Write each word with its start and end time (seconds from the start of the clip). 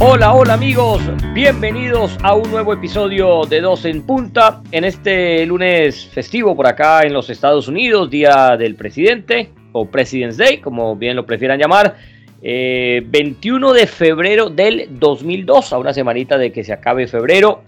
Hola, 0.00 0.32
hola 0.32 0.54
amigos, 0.54 1.02
bienvenidos 1.34 2.16
a 2.22 2.36
un 2.36 2.48
nuevo 2.52 2.72
episodio 2.72 3.44
de 3.46 3.60
Dos 3.60 3.84
en 3.84 4.02
Punta. 4.02 4.62
En 4.70 4.84
este 4.84 5.44
lunes 5.44 6.06
festivo 6.06 6.54
por 6.54 6.68
acá 6.68 7.02
en 7.02 7.12
los 7.12 7.28
Estados 7.30 7.66
Unidos, 7.66 8.08
Día 8.08 8.56
del 8.56 8.76
Presidente 8.76 9.50
o 9.72 9.86
President's 9.86 10.36
Day, 10.36 10.58
como 10.58 10.94
bien 10.94 11.16
lo 11.16 11.26
prefieran 11.26 11.58
llamar, 11.58 11.96
21 12.40 13.74
eh, 13.74 13.80
de 13.80 13.86
febrero 13.88 14.50
del 14.50 14.86
2002, 14.88 15.72
a 15.72 15.78
una 15.78 15.92
semanita 15.92 16.38
de 16.38 16.52
que 16.52 16.62
se 16.62 16.72
acabe 16.72 17.08
febrero 17.08 17.62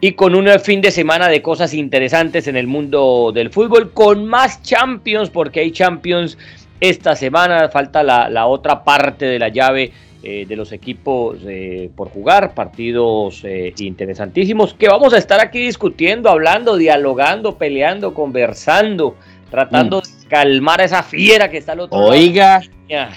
y 0.00 0.12
con 0.12 0.34
un 0.34 0.48
fin 0.58 0.80
de 0.80 0.90
semana 0.90 1.28
de 1.28 1.42
cosas 1.42 1.74
interesantes 1.74 2.48
en 2.48 2.56
el 2.56 2.66
mundo 2.66 3.30
del 3.30 3.50
fútbol, 3.50 3.92
con 3.92 4.24
más 4.24 4.62
Champions, 4.62 5.28
porque 5.28 5.60
hay 5.60 5.70
Champions 5.70 6.38
esta 6.80 7.14
semana, 7.14 7.68
falta 7.68 8.02
la 8.02 8.46
otra 8.46 8.82
parte 8.82 9.26
de 9.26 9.38
la 9.38 9.50
llave 9.50 9.92
eh, 10.24 10.46
de 10.46 10.54
los 10.54 10.70
equipos 10.70 11.38
eh, 11.44 11.90
por 11.96 12.08
jugar, 12.08 12.54
partidos 12.54 13.42
eh, 13.42 13.74
interesantísimos 13.78 14.72
que 14.72 14.86
vamos 14.88 15.12
a 15.14 15.18
estar 15.18 15.40
aquí 15.40 15.58
discutiendo, 15.58 16.30
hablando, 16.30 16.76
dialogando, 16.76 17.58
peleando, 17.58 18.14
conversando, 18.14 19.16
tratando 19.50 19.98
mm. 19.98 20.02
de 20.02 20.28
calmar 20.28 20.80
a 20.80 20.84
esa 20.84 21.02
fiera 21.02 21.50
que 21.50 21.58
está 21.58 21.72
al 21.72 21.80
otro 21.80 21.98
Oiga. 21.98 22.60
lado. 22.88 23.12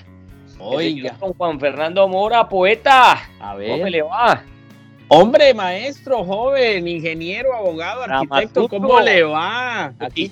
Oiga. 0.58 1.16
Con 1.20 1.34
Juan 1.34 1.59
Fernando 1.59 2.08
Mora, 2.08 2.50
poeta. 2.50 3.30
A 3.40 3.56
ver. 3.56 3.70
¿Cómo 3.70 3.88
le 3.88 4.02
va? 4.02 4.44
Hombre, 5.08 5.53
maestro, 5.53 6.23
joven, 6.23 6.88
ingeniero, 6.88 7.53
abogado, 7.53 8.02
arquitecto, 8.02 8.67
¿cómo 8.67 9.00
le 9.00 9.22
va? 9.22 9.94
Aquí 10.00 10.31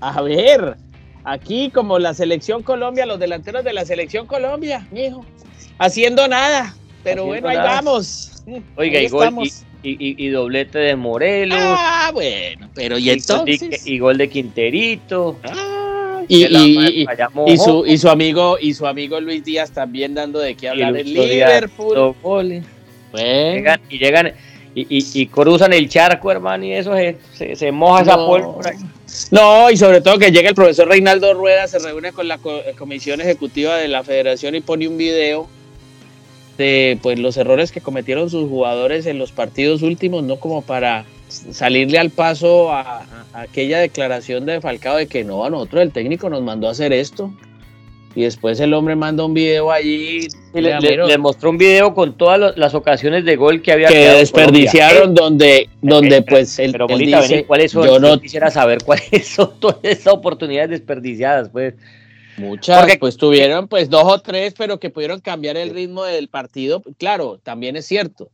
a 0.00 0.22
ver, 0.22 0.76
aquí 1.22 1.70
como 1.70 2.00
la 2.00 2.12
selección 2.12 2.64
Colombia, 2.64 3.06
los 3.06 3.20
delanteros 3.20 3.62
de 3.62 3.72
la 3.72 3.84
selección 3.84 4.26
Colombia, 4.26 4.88
mijo 4.90 5.24
haciendo 5.80 6.28
nada. 6.28 6.74
Pero 7.02 7.24
bueno, 7.24 7.48
ahí 7.48 7.56
vamos. 7.56 8.42
Oiga, 8.76 9.00
y, 9.00 9.08
gol, 9.08 9.34
y, 9.82 10.28
doblete 10.28 10.78
de 10.78 10.96
Morelos. 10.96 11.58
Ah, 11.60 12.10
bueno, 12.12 12.68
pero 12.74 12.98
y, 12.98 13.10
entonces. 13.10 13.86
Y, 13.86 13.98
gol 13.98 14.18
de 14.18 14.28
Quinterito. 14.28 15.38
Ah, 15.44 16.22
y, 16.28 17.56
su, 17.56 17.84
y 17.86 17.98
su 17.98 18.08
amigo 18.08 18.56
y 18.60 18.74
su 18.74 18.86
amigo 18.86 19.20
Luis 19.20 19.42
Díaz 19.42 19.72
también 19.72 20.14
dando 20.14 20.38
de 20.38 20.54
qué 20.54 20.68
hablar 20.68 20.96
en 20.96 21.12
Liverpool. 21.12 22.62
Llegan, 23.12 23.80
y 23.88 23.98
llegan 23.98 24.32
y, 24.74 25.26
cruzan 25.26 25.72
el 25.72 25.88
charco, 25.88 26.30
hermano, 26.30 26.64
y 26.64 26.72
eso 26.74 26.94
se, 26.94 27.56
se, 27.56 27.72
moja 27.72 28.02
esa 28.02 28.16
pólvora. 28.16 28.72
No, 29.32 29.68
y 29.70 29.76
sobre 29.76 30.00
todo 30.00 30.18
que 30.18 30.30
llega 30.30 30.50
el 30.50 30.54
profesor 30.54 30.86
Reinaldo 30.86 31.34
Rueda, 31.34 31.66
se 31.66 31.80
reúne 31.80 32.12
con 32.12 32.28
la 32.28 32.38
comisión 32.78 33.20
ejecutiva 33.20 33.76
de 33.76 33.88
la 33.88 34.04
federación 34.04 34.54
y 34.54 34.60
pone 34.60 34.86
un 34.86 34.96
video 34.96 35.48
pues 37.02 37.18
los 37.18 37.36
errores 37.36 37.72
que 37.72 37.80
cometieron 37.80 38.30
sus 38.30 38.48
jugadores 38.48 39.06
en 39.06 39.18
los 39.18 39.32
partidos 39.32 39.82
últimos, 39.82 40.22
no 40.24 40.36
como 40.36 40.62
para 40.62 41.04
salirle 41.28 41.98
al 41.98 42.10
paso 42.10 42.72
a, 42.72 43.04
aquella 43.32 43.78
declaración 43.78 44.46
de 44.46 44.60
Falcao 44.60 44.96
de 44.96 45.06
que 45.06 45.24
no, 45.24 45.44
a 45.44 45.50
nosotros 45.50 45.82
el 45.82 45.92
técnico 45.92 46.28
nos 46.28 46.42
mandó 46.42 46.68
a 46.68 46.72
hacer 46.72 46.92
esto. 46.92 47.32
Y 48.12 48.22
después 48.22 48.58
el 48.58 48.74
hombre 48.74 48.96
manda 48.96 49.24
un 49.24 49.34
video 49.34 49.70
allí. 49.70 50.26
le, 50.52 51.18
mostró 51.18 51.50
un 51.50 51.58
video 51.58 51.94
con 51.94 52.14
todas 52.14 52.56
las 52.56 52.74
ocasiones 52.74 53.24
de 53.24 53.36
gol 53.36 53.62
que 53.62 53.70
había. 53.70 53.86
Que 53.86 54.08
desperdiciaron, 54.08 55.14
donde, 55.14 55.68
donde 55.80 56.20
pues 56.22 56.58
él, 56.58 56.72
pero 56.72 56.88
dice, 56.88 57.44
¿cuáles 57.44 57.70
son? 57.70 57.86
Yo 57.86 58.00
no 58.00 58.20
quisiera 58.20 58.50
saber 58.50 58.78
cuáles 58.84 59.28
son 59.28 59.52
todas 59.60 59.78
esas 59.84 60.12
oportunidades 60.12 60.70
desperdiciadas, 60.70 61.50
pues. 61.50 61.74
Muchas, 62.40 62.96
pues 62.98 63.16
tuvieron 63.16 63.68
pues 63.68 63.90
dos 63.90 64.04
o 64.04 64.18
tres, 64.20 64.54
pero 64.56 64.80
que 64.80 64.90
pudieron 64.90 65.20
cambiar 65.20 65.56
el 65.56 65.70
ritmo 65.70 66.04
del 66.04 66.28
partido. 66.28 66.82
Claro, 66.98 67.38
también 67.42 67.76
es 67.76 67.86
cierto. 67.86 68.30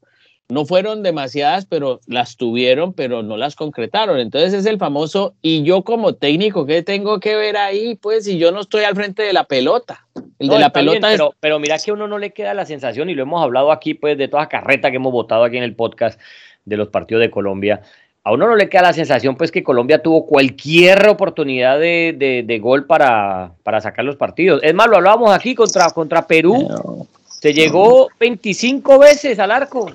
No 0.48 0.64
fueron 0.64 1.02
demasiadas, 1.02 1.66
pero 1.66 1.98
las 2.06 2.36
tuvieron, 2.36 2.92
pero 2.92 3.24
no 3.24 3.36
las 3.36 3.56
concretaron. 3.56 4.20
Entonces 4.20 4.54
es 4.54 4.66
el 4.66 4.78
famoso, 4.78 5.34
y 5.42 5.64
yo 5.64 5.82
como 5.82 6.14
técnico, 6.14 6.66
¿qué 6.66 6.82
tengo 6.84 7.18
que 7.18 7.34
ver 7.34 7.56
ahí? 7.56 7.96
Pues 7.96 8.26
si 8.26 8.38
yo 8.38 8.52
no 8.52 8.60
estoy 8.60 8.84
al 8.84 8.94
frente 8.94 9.24
de 9.24 9.32
la 9.32 9.42
pelota. 9.42 10.06
El 10.38 10.48
de 10.48 10.58
la 10.60 10.70
pelota 10.70 11.08
pero, 11.10 11.34
pero 11.40 11.58
mira 11.58 11.78
que 11.78 11.90
a 11.90 11.94
uno 11.94 12.06
no 12.06 12.18
le 12.18 12.30
queda 12.30 12.54
la 12.54 12.64
sensación, 12.64 13.10
y 13.10 13.14
lo 13.16 13.22
hemos 13.22 13.42
hablado 13.42 13.72
aquí, 13.72 13.94
pues, 13.94 14.16
de 14.16 14.28
toda 14.28 14.48
carreta 14.48 14.90
que 14.90 14.98
hemos 14.98 15.12
votado 15.12 15.42
aquí 15.42 15.56
en 15.56 15.64
el 15.64 15.74
podcast 15.74 16.20
de 16.64 16.76
los 16.76 16.88
partidos 16.88 17.22
de 17.22 17.30
Colombia 17.30 17.82
a 18.26 18.32
uno 18.32 18.48
no 18.48 18.56
le 18.56 18.68
queda 18.68 18.82
la 18.82 18.92
sensación 18.92 19.36
pues 19.36 19.52
que 19.52 19.62
Colombia 19.62 20.02
tuvo 20.02 20.26
cualquier 20.26 21.08
oportunidad 21.08 21.78
de, 21.78 22.58
gol 22.60 22.84
para, 22.84 23.52
para, 23.62 23.80
sacar 23.80 24.04
los 24.04 24.16
partidos. 24.16 24.58
Es 24.64 24.74
más, 24.74 24.88
lo 24.88 24.96
hablábamos 24.96 25.32
aquí 25.32 25.54
contra, 25.54 25.88
contra 25.90 26.26
Perú. 26.26 27.06
Se 27.28 27.54
llegó 27.54 28.08
25 28.18 28.98
veces 28.98 29.38
al 29.38 29.52
arco. 29.52 29.92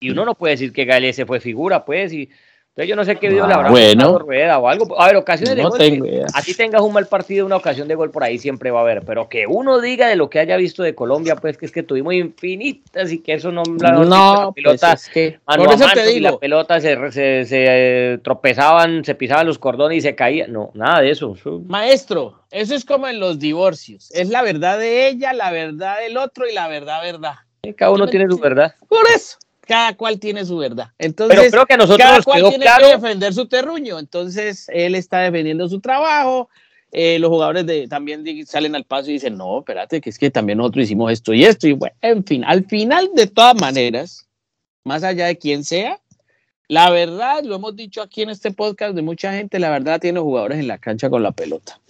Y 0.00 0.08
uno 0.08 0.24
no 0.24 0.34
puede 0.34 0.52
decir 0.52 0.72
que 0.72 0.86
Gale 0.86 1.12
se 1.12 1.26
fue 1.26 1.40
figura, 1.40 1.84
pues, 1.84 2.14
y 2.14 2.30
entonces 2.74 2.88
yo 2.88 2.96
no 2.96 3.04
sé 3.04 3.16
qué 3.16 3.28
video 3.28 3.46
le 3.46 3.52
habrá 3.52 3.68
bueno, 3.68 4.18
rueda 4.18 4.58
o 4.58 4.66
algo. 4.66 4.98
A 4.98 5.06
ver, 5.08 5.16
ocasiones 5.16 5.56
de 5.56 5.62
gol. 5.62 6.24
A 6.32 6.40
ti 6.40 6.54
tengas 6.54 6.80
un 6.80 6.94
mal 6.94 7.06
partido, 7.06 7.44
una 7.44 7.56
ocasión 7.56 7.86
de 7.86 7.94
gol 7.94 8.10
por 8.10 8.24
ahí 8.24 8.38
siempre 8.38 8.70
va 8.70 8.78
a 8.78 8.82
haber. 8.82 9.02
Pero 9.04 9.28
que 9.28 9.46
uno 9.46 9.78
diga 9.78 10.08
de 10.08 10.16
lo 10.16 10.30
que 10.30 10.38
haya 10.38 10.56
visto 10.56 10.82
de 10.82 10.94
Colombia, 10.94 11.36
pues 11.36 11.58
que 11.58 11.66
es 11.66 11.72
que 11.72 11.82
tuvimos 11.82 12.14
infinitas 12.14 13.12
y 13.12 13.18
que 13.18 13.34
eso 13.34 13.52
no. 13.52 13.62
La, 13.78 13.92
no, 13.92 14.52
pues 14.54 14.64
pelota, 14.64 14.96
que, 15.12 15.38
por 15.44 15.70
eso 15.70 15.84
te 15.92 16.06
digo. 16.06 16.30
la 16.30 16.38
pelota 16.38 16.80
se, 16.80 16.96
se, 17.12 17.44
se, 17.44 17.64
eh, 17.68 18.18
tropezaban, 18.24 19.04
se 19.04 19.14
pisaban 19.16 19.46
los 19.46 19.58
cordones 19.58 19.98
y 19.98 20.00
se 20.00 20.14
caía. 20.14 20.46
No, 20.46 20.70
nada 20.72 21.02
de 21.02 21.10
eso. 21.10 21.36
Maestro, 21.66 22.40
eso 22.50 22.74
es 22.74 22.86
como 22.86 23.06
en 23.06 23.20
los 23.20 23.38
divorcios. 23.38 24.10
Es 24.12 24.30
la 24.30 24.40
verdad 24.40 24.78
de 24.78 25.08
ella, 25.08 25.34
la 25.34 25.50
verdad 25.50 25.98
del 26.00 26.16
otro 26.16 26.48
y 26.48 26.54
la 26.54 26.68
verdad, 26.68 27.02
verdad. 27.02 27.34
Cada 27.76 27.90
uno 27.90 28.06
tiene 28.06 28.30
su 28.30 28.38
verdad. 28.38 28.74
Por 28.88 29.06
eso 29.14 29.36
cada 29.72 29.96
cual 29.96 30.20
tiene 30.20 30.44
su 30.44 30.58
verdad. 30.58 30.90
Entonces, 30.98 31.50
creo 31.50 31.64
que 31.64 31.78
nosotros 31.78 31.98
cada 31.98 32.22
cual 32.22 32.50
tiene 32.50 32.66
que 32.78 32.86
defender 32.88 33.32
su 33.32 33.46
terruño. 33.46 33.98
Entonces, 33.98 34.68
él 34.68 34.94
está 34.94 35.20
defendiendo 35.20 35.66
su 35.66 35.80
trabajo. 35.80 36.50
Eh, 36.90 37.18
los 37.18 37.30
jugadores 37.30 37.64
de, 37.64 37.88
también 37.88 38.22
salen 38.44 38.74
al 38.74 38.84
paso 38.84 39.08
y 39.08 39.14
dicen, 39.14 39.38
no, 39.38 39.60
espérate, 39.60 40.02
que 40.02 40.10
es 40.10 40.18
que 40.18 40.30
también 40.30 40.58
nosotros 40.58 40.84
hicimos 40.84 41.10
esto 41.10 41.32
y 41.32 41.46
esto. 41.46 41.68
Y 41.68 41.72
bueno, 41.72 41.96
en 42.02 42.22
fin, 42.22 42.44
al 42.44 42.66
final, 42.66 43.08
de 43.14 43.26
todas 43.28 43.58
maneras, 43.58 44.28
más 44.84 45.04
allá 45.04 45.24
de 45.24 45.38
quién 45.38 45.64
sea, 45.64 45.98
la 46.68 46.90
verdad, 46.90 47.42
lo 47.42 47.54
hemos 47.54 47.74
dicho 47.74 48.02
aquí 48.02 48.20
en 48.20 48.28
este 48.28 48.50
podcast 48.50 48.94
de 48.94 49.00
mucha 49.00 49.32
gente, 49.32 49.58
la 49.58 49.70
verdad 49.70 50.02
tiene 50.02 50.20
jugadores 50.20 50.58
en 50.58 50.68
la 50.68 50.76
cancha 50.76 51.08
con 51.08 51.22
la 51.22 51.32
pelota. 51.32 51.80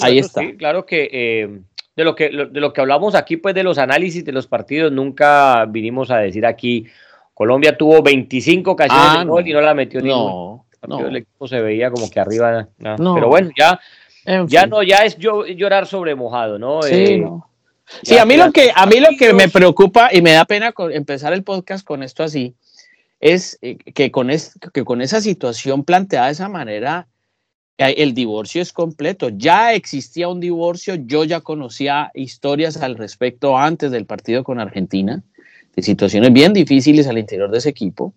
Ahí 0.00 0.20
está. 0.20 0.40
claro 0.56 0.86
que 0.86 1.10
eh, 1.12 1.60
de 1.96 2.04
lo 2.04 2.14
que, 2.14 2.28
de 2.28 2.60
lo 2.60 2.72
que 2.72 2.80
hablamos 2.82 3.14
aquí, 3.14 3.38
pues 3.38 3.54
de 3.54 3.62
los 3.62 3.78
análisis 3.78 4.24
de 4.24 4.32
los 4.32 4.46
partidos, 4.46 4.92
nunca 4.92 5.64
vinimos 5.64 6.10
a 6.10 6.18
decir 6.18 6.44
aquí, 6.44 6.86
Colombia 7.32 7.76
tuvo 7.76 8.02
25 8.02 8.70
ocasiones 8.70 9.06
ah, 9.08 9.18
de 9.20 9.24
gol 9.24 9.48
y 9.48 9.52
no 9.52 9.60
la 9.62 9.74
metió 9.74 10.00
no, 10.00 10.66
no. 10.86 11.06
El 11.06 11.16
equipo 11.16 11.48
se 11.48 11.60
veía 11.60 11.90
como 11.90 12.10
que 12.10 12.20
arriba, 12.20 12.68
pero 12.78 13.28
bueno, 13.28 13.50
ya, 13.58 13.80
ya 14.46 14.66
no, 14.66 14.82
ya 14.82 15.04
es 15.04 15.16
llorar 15.18 15.86
sobre 15.86 16.14
mojado, 16.14 16.58
¿no? 16.58 16.82
Sí, 16.82 16.94
eh, 16.94 17.26
sí 18.02 18.18
a 18.18 18.26
mí 18.26 18.36
lo 18.36 18.52
que, 18.52 18.70
a 18.74 18.86
mí 18.86 19.00
lo 19.00 19.08
que 19.18 19.32
me 19.32 19.48
preocupa 19.48 20.10
y 20.12 20.20
me 20.20 20.32
da 20.32 20.44
pena 20.44 20.74
empezar 20.92 21.32
el 21.32 21.44
podcast 21.44 21.84
con 21.84 22.02
esto 22.02 22.22
así, 22.22 22.54
es 23.20 23.58
eh, 23.62 23.76
que 23.76 24.10
con, 24.10 24.30
es, 24.30 24.58
que 24.74 24.84
con 24.84 25.00
esa 25.00 25.22
situación 25.22 25.82
planteada 25.82 26.26
de 26.26 26.32
esa 26.32 26.48
manera, 26.48 27.08
el 27.78 28.14
divorcio 28.14 28.62
es 28.62 28.72
completo. 28.72 29.28
Ya 29.28 29.74
existía 29.74 30.28
un 30.28 30.40
divorcio, 30.40 30.94
yo 30.94 31.24
ya 31.24 31.40
conocía 31.40 32.10
historias 32.14 32.76
al 32.78 32.96
respecto 32.96 33.56
antes 33.58 33.90
del 33.90 34.06
partido 34.06 34.44
con 34.44 34.58
Argentina, 34.58 35.22
de 35.74 35.82
situaciones 35.82 36.32
bien 36.32 36.52
difíciles 36.52 37.06
al 37.06 37.18
interior 37.18 37.50
de 37.50 37.58
ese 37.58 37.68
equipo. 37.68 38.14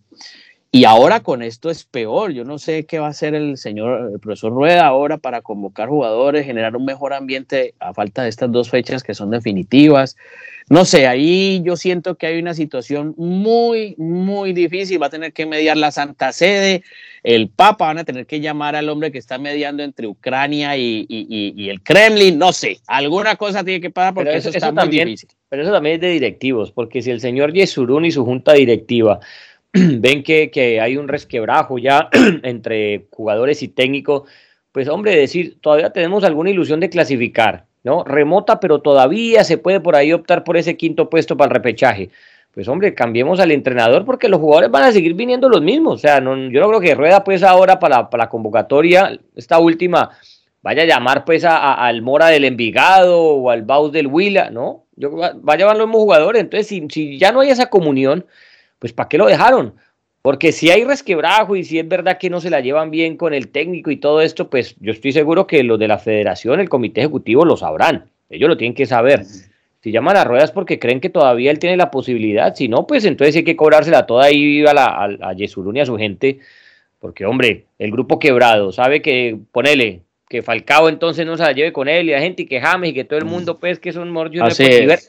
Y 0.71 0.85
ahora 0.85 1.21
con 1.21 1.41
esto 1.41 1.71
es 1.71 1.83
peor. 1.83 2.31
Yo 2.31 2.43
no 2.43 2.59
sé 2.59 2.85
qué 2.85 2.99
va 2.99 3.07
a 3.07 3.09
hacer 3.09 3.33
el 3.33 3.57
señor 3.57 4.11
el 4.13 4.19
profesor 4.19 4.51
Rueda 4.51 4.85
ahora 4.85 5.17
para 5.17 5.41
convocar 5.41 5.89
jugadores, 5.89 6.45
generar 6.45 6.75
un 6.75 6.85
mejor 6.85 7.13
ambiente 7.13 7.73
a 7.79 7.93
falta 7.93 8.21
de 8.21 8.29
estas 8.29 8.51
dos 8.51 8.69
fechas 8.69 9.01
que 9.01 9.15
son 9.15 9.31
definitivas. 9.31 10.15
No 10.69 10.85
sé, 10.85 11.07
ahí 11.07 11.63
yo 11.63 11.75
siento 11.75 12.15
que 12.15 12.27
hay 12.27 12.37
una 12.37 12.53
situación 12.53 13.15
muy, 13.17 13.95
muy 13.97 14.53
difícil. 14.53 15.01
Va 15.01 15.07
a 15.07 15.09
tener 15.09 15.33
que 15.33 15.47
mediar 15.47 15.75
la 15.75 15.89
Santa 15.89 16.31
Sede, 16.31 16.83
el 17.23 17.49
Papa, 17.49 17.87
van 17.87 17.97
a 17.97 18.03
tener 18.03 18.27
que 18.27 18.39
llamar 18.39 18.75
al 18.75 18.89
hombre 18.89 19.11
que 19.11 19.17
está 19.17 19.39
mediando 19.39 19.81
entre 19.81 20.05
Ucrania 20.05 20.77
y, 20.77 21.67
el 21.67 21.81
Kremlin. 21.81 22.37
No 22.37 22.53
sé, 22.53 22.77
alguna 22.85 23.35
cosa 23.37 23.63
tiene 23.63 23.81
que 23.81 23.89
pasar 23.89 24.13
porque 24.13 24.35
eso, 24.35 24.49
está 24.49 24.71
muy 24.71 24.87
difícil. 24.89 25.29
Pero 25.49 25.63
eso 25.63 25.71
también 25.71 25.95
es 25.95 26.01
de 26.01 26.09
directivos, 26.11 26.71
porque 26.71 27.01
si 27.01 27.09
el 27.09 27.21
señor 27.21 27.53
Yesurún 27.53 28.05
y 28.05 28.11
su 28.11 28.23
junta 28.23 28.53
directiva 28.53 29.19
ven 29.73 30.23
que, 30.23 30.51
que 30.51 30.81
hay 30.81 30.97
un 30.97 31.07
resquebrajo 31.07 31.77
ya 31.77 32.09
entre 32.43 33.07
jugadores 33.11 33.61
y 33.63 33.67
técnicos, 33.67 34.23
pues 34.71 34.87
hombre, 34.87 35.15
decir, 35.15 35.57
todavía 35.61 35.91
tenemos 35.91 36.23
alguna 36.23 36.49
ilusión 36.49 36.79
de 36.79 36.89
clasificar, 36.89 37.65
¿no? 37.83 38.03
Remota, 38.03 38.59
pero 38.59 38.81
todavía 38.81 39.43
se 39.43 39.57
puede 39.57 39.79
por 39.79 39.95
ahí 39.95 40.13
optar 40.13 40.43
por 40.43 40.57
ese 40.57 40.77
quinto 40.77 41.09
puesto 41.09 41.37
para 41.37 41.49
el 41.49 41.55
repechaje. 41.55 42.09
Pues 42.53 42.67
hombre, 42.67 42.93
cambiemos 42.95 43.39
al 43.39 43.51
entrenador 43.51 44.05
porque 44.05 44.27
los 44.27 44.39
jugadores 44.39 44.71
van 44.71 44.83
a 44.83 44.91
seguir 44.91 45.13
viniendo 45.13 45.49
los 45.49 45.61
mismos. 45.61 45.95
O 45.95 45.97
sea, 45.97 46.19
no, 46.19 46.35
yo 46.35 46.61
no 46.61 46.67
creo 46.69 46.81
que 46.81 46.95
Rueda 46.95 47.23
pues 47.23 47.43
ahora 47.43 47.79
para, 47.79 48.09
para 48.09 48.25
la 48.25 48.29
convocatoria, 48.29 49.19
esta 49.35 49.59
última, 49.59 50.09
vaya 50.61 50.83
a 50.83 50.85
llamar 50.85 51.25
pues 51.25 51.45
a, 51.45 51.73
al 51.73 52.01
Mora 52.01 52.27
del 52.27 52.45
Envigado 52.45 53.21
o 53.21 53.49
al 53.49 53.63
Baus 53.63 53.91
del 53.91 54.07
Huila, 54.07 54.49
¿no? 54.49 54.85
Yo, 54.95 55.15
va, 55.15 55.33
a 55.47 55.55
llevar 55.55 55.77
los 55.77 55.87
mismos 55.87 56.01
jugadores. 56.01 56.41
Entonces, 56.41 56.67
si, 56.67 56.85
si 56.89 57.17
ya 57.17 57.31
no 57.31 57.41
hay 57.41 57.49
esa 57.49 57.69
comunión, 57.69 58.25
pues 58.79 58.93
¿para 58.93 59.09
qué 59.09 59.17
lo 59.17 59.27
dejaron? 59.27 59.75
Porque 60.21 60.51
si 60.51 60.69
hay 60.69 60.83
resquebrajo 60.83 61.55
y 61.55 61.63
si 61.63 61.79
es 61.79 61.87
verdad 61.87 62.17
que 62.17 62.29
no 62.29 62.41
se 62.41 62.49
la 62.49 62.59
llevan 62.59 62.91
bien 62.91 63.15
con 63.15 63.33
el 63.33 63.49
técnico 63.49 63.89
y 63.91 63.97
todo 63.97 64.21
esto, 64.21 64.49
pues 64.49 64.75
yo 64.79 64.91
estoy 64.91 65.11
seguro 65.11 65.47
que 65.47 65.63
los 65.63 65.79
de 65.79 65.87
la 65.87 65.97
federación, 65.97 66.59
el 66.59 66.67
comité 66.67 67.01
ejecutivo 67.01 67.45
lo 67.45 67.55
sabrán. 67.55 68.09
Ellos 68.29 68.49
lo 68.49 68.57
tienen 68.57 68.75
que 68.75 68.85
saber. 68.85 69.23
Si 69.81 69.91
llaman 69.91 70.17
a 70.17 70.25
ruedas 70.25 70.51
porque 70.51 70.77
creen 70.77 70.99
que 70.99 71.09
todavía 71.09 71.51
él 71.51 71.59
tiene 71.59 71.77
la 71.77 71.89
posibilidad, 71.89 72.53
si 72.53 72.67
no, 72.67 72.85
pues 72.85 73.05
entonces 73.05 73.35
hay 73.37 73.43
que 73.45 73.55
cobrársela 73.55 74.05
toda 74.05 74.25
ahí 74.25 74.65
a, 74.65 74.73
la, 74.73 74.87
a, 74.87 75.29
a 75.29 75.33
Yesurún 75.33 75.77
y 75.77 75.79
a 75.79 75.85
su 75.85 75.95
gente. 75.95 76.39
Porque, 76.99 77.25
hombre, 77.25 77.65
el 77.79 77.91
grupo 77.91 78.19
quebrado, 78.19 78.73
sabe 78.73 79.01
que, 79.01 79.37
ponele, 79.53 80.01
que 80.29 80.43
Falcao 80.43 80.89
entonces 80.89 81.25
no 81.25 81.37
se 81.37 81.43
la 81.43 81.53
lleve 81.53 81.73
con 81.73 81.87
él 81.87 82.09
y 82.09 82.11
la 82.11 82.19
gente 82.19 82.43
y 82.43 82.45
que 82.45 82.61
James 82.61 82.91
y 82.91 82.93
que 82.93 83.03
todo 83.03 83.17
el 83.17 83.25
mundo 83.25 83.57
pues 83.59 83.79
que 83.79 83.91
son 83.91 84.11
mordidos 84.11 84.57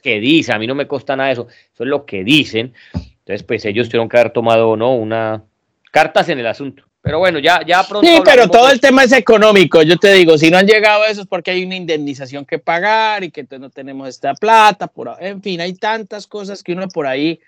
que 0.03 0.19
dice, 0.19 0.53
a 0.53 0.59
mí 0.59 0.67
no 0.67 0.75
me 0.75 0.87
consta 0.87 1.15
nada 1.15 1.29
de 1.29 1.35
eso, 1.35 1.49
eso 1.75 1.85
es 1.85 1.89
lo 1.89 2.07
que 2.07 2.25
dicen. 2.25 2.73
Entonces, 3.21 3.43
pues 3.43 3.65
ellos 3.65 3.89
tuvieron 3.89 4.09
que 4.09 4.19
haber 4.19 4.33
tomado, 4.33 4.77
¿no? 4.77 4.95
Una 4.95 5.43
cartas 5.91 6.29
en 6.29 6.39
el 6.39 6.47
asunto. 6.47 6.85
Pero 7.03 7.19
bueno, 7.19 7.39
ya, 7.39 7.65
ya 7.67 7.83
pronto. 7.83 8.07
Sí, 8.07 8.21
pero 8.25 8.49
todo 8.49 8.71
el 8.71 8.81
tema 8.81 9.05
es 9.05 9.13
económico. 9.13 9.83
Yo 9.83 9.97
te 9.97 10.13
digo, 10.13 10.37
si 10.37 10.51
no 10.51 10.59
han 10.59 10.67
llegado 10.67 11.03
a 11.03 11.09
eso 11.09 11.23
es 11.23 11.27
porque 11.27 11.51
hay 11.51 11.65
una 11.65 11.77
indemnización 11.77 12.45
que 12.45 12.59
pagar 12.59 13.25
y 13.25 13.31
que 13.31 13.41
entonces 13.41 13.61
no 13.61 13.71
tenemos 13.71 14.09
esta 14.09 14.35
plata. 14.35 14.87
Por, 14.87 15.17
en 15.21 15.43
fin, 15.43 15.61
hay 15.61 15.73
tantas 15.75 16.27
cosas 16.27 16.63
que 16.63 16.73
uno 16.73 16.89
por 16.89 17.07
ahí 17.07 17.41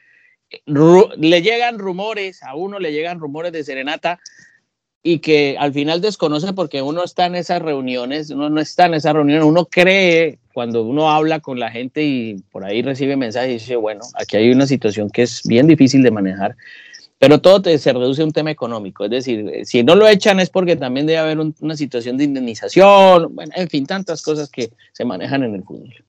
le 0.67 1.43
llegan 1.43 1.79
rumores, 1.79 2.43
a 2.43 2.55
uno 2.55 2.79
le 2.79 2.93
llegan 2.93 3.21
rumores 3.21 3.53
de 3.53 3.65
serenata 3.65 4.19
y 5.03 5.19
que 5.19 5.57
al 5.59 5.73
final 5.73 6.01
desconoce 6.01 6.53
porque 6.53 6.81
uno 6.81 7.03
está 7.03 7.27
en 7.27 7.35
esas 7.35 7.61
reuniones, 7.61 8.31
uno 8.31 8.49
no 8.49 8.61
está 8.61 8.87
en 8.87 8.95
esas 8.95 9.15
reuniones, 9.15 9.45
uno 9.45 9.67
cree 9.67 10.39
cuando 10.55 10.85
uno 10.85 11.11
habla 11.11 11.41
con 11.41 11.59
la 11.59 11.71
gente 11.71 12.03
y 12.03 12.37
por 12.53 12.65
ahí 12.65 12.83
recibe 12.83 13.17
mensajes 13.17 13.51
y 13.51 13.53
dice, 13.55 13.77
bueno, 13.77 14.03
aquí 14.15 14.37
hay 14.37 14.51
una 14.51 14.67
situación 14.67 15.11
que 15.11 15.23
es 15.23 15.43
bien 15.45 15.67
difícil 15.67 16.03
de 16.03 16.13
manejar, 16.13 16.57
pero 17.19 17.41
todo 17.41 17.63
se 17.79 17.93
reduce 17.93 18.23
a 18.23 18.27
un 18.27 18.33
tema 18.33 18.53
económico, 18.53 19.05
es 19.05 19.11
decir, 19.11 19.65
si 19.65 19.83
no 19.83 19.97
lo 19.97 20.07
echan 20.07 20.39
es 20.39 20.51
porque 20.51 20.77
también 20.77 21.07
debe 21.07 21.19
haber 21.19 21.39
una 21.39 21.77
situación 21.77 22.17
de 22.17 22.25
indemnización, 22.25 23.35
bueno, 23.35 23.53
en 23.57 23.69
fin, 23.69 23.87
tantas 23.87 24.23
cosas 24.23 24.51
que 24.51 24.71
se 24.93 25.05
manejan 25.05 25.43
en 25.43 25.55
el 25.57 25.65
fútbol. 25.65 26.05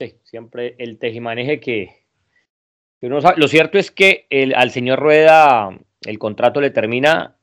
Sí, 0.00 0.14
siempre 0.22 0.76
el 0.78 0.98
tejimaneje 0.98 1.60
que 1.60 1.90
uno 3.02 3.20
sabe. 3.20 3.36
Lo 3.38 3.48
cierto 3.48 3.78
es 3.78 3.90
que 3.90 4.26
el, 4.30 4.54
al 4.54 4.70
señor 4.70 5.00
Rueda 5.00 5.76
el 6.02 6.18
contrato 6.18 6.60
le 6.60 6.70
termina 6.70 7.34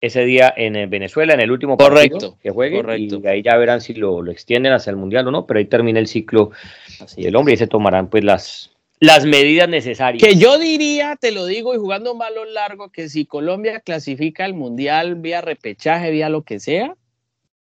ese 0.00 0.24
día 0.24 0.52
en 0.56 0.76
eh, 0.76 0.86
Venezuela, 0.86 1.34
en 1.34 1.40
el 1.40 1.50
último 1.50 1.76
correcto, 1.76 2.38
que 2.40 2.50
juegue, 2.50 2.76
correcto. 2.76 3.20
y 3.22 3.26
ahí 3.26 3.42
ya 3.42 3.56
verán 3.56 3.80
si 3.80 3.94
lo, 3.94 4.22
lo, 4.22 4.30
extienden 4.30 4.72
hacia 4.72 4.90
el 4.90 4.96
Mundial 4.96 5.26
o 5.26 5.30
no, 5.30 5.46
pero 5.46 5.58
ahí 5.58 5.64
termina 5.64 5.98
el 5.98 6.06
ciclo 6.06 6.52
Así 7.00 7.22
del 7.22 7.34
hombre 7.36 7.54
y 7.54 7.56
se 7.56 7.66
tomarán 7.66 8.08
pues 8.08 8.22
las, 8.22 8.70
las 9.00 9.24
medidas 9.24 9.68
necesarias. 9.68 10.22
Que 10.22 10.36
yo 10.36 10.58
diría, 10.58 11.16
te 11.16 11.32
lo 11.32 11.46
digo, 11.46 11.74
y 11.74 11.78
jugando 11.78 12.12
un 12.12 12.18
balón 12.18 12.54
largo, 12.54 12.90
que 12.90 13.08
si 13.08 13.26
Colombia 13.26 13.80
clasifica 13.80 14.44
al 14.44 14.54
Mundial 14.54 15.16
vía 15.16 15.40
repechaje, 15.40 16.10
vía 16.10 16.28
lo 16.28 16.42
que 16.42 16.60
sea, 16.60 16.94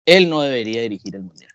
él 0.04 0.28
no 0.28 0.42
debería 0.42 0.82
dirigir 0.82 1.14
el 1.14 1.22
Mundial. 1.22 1.52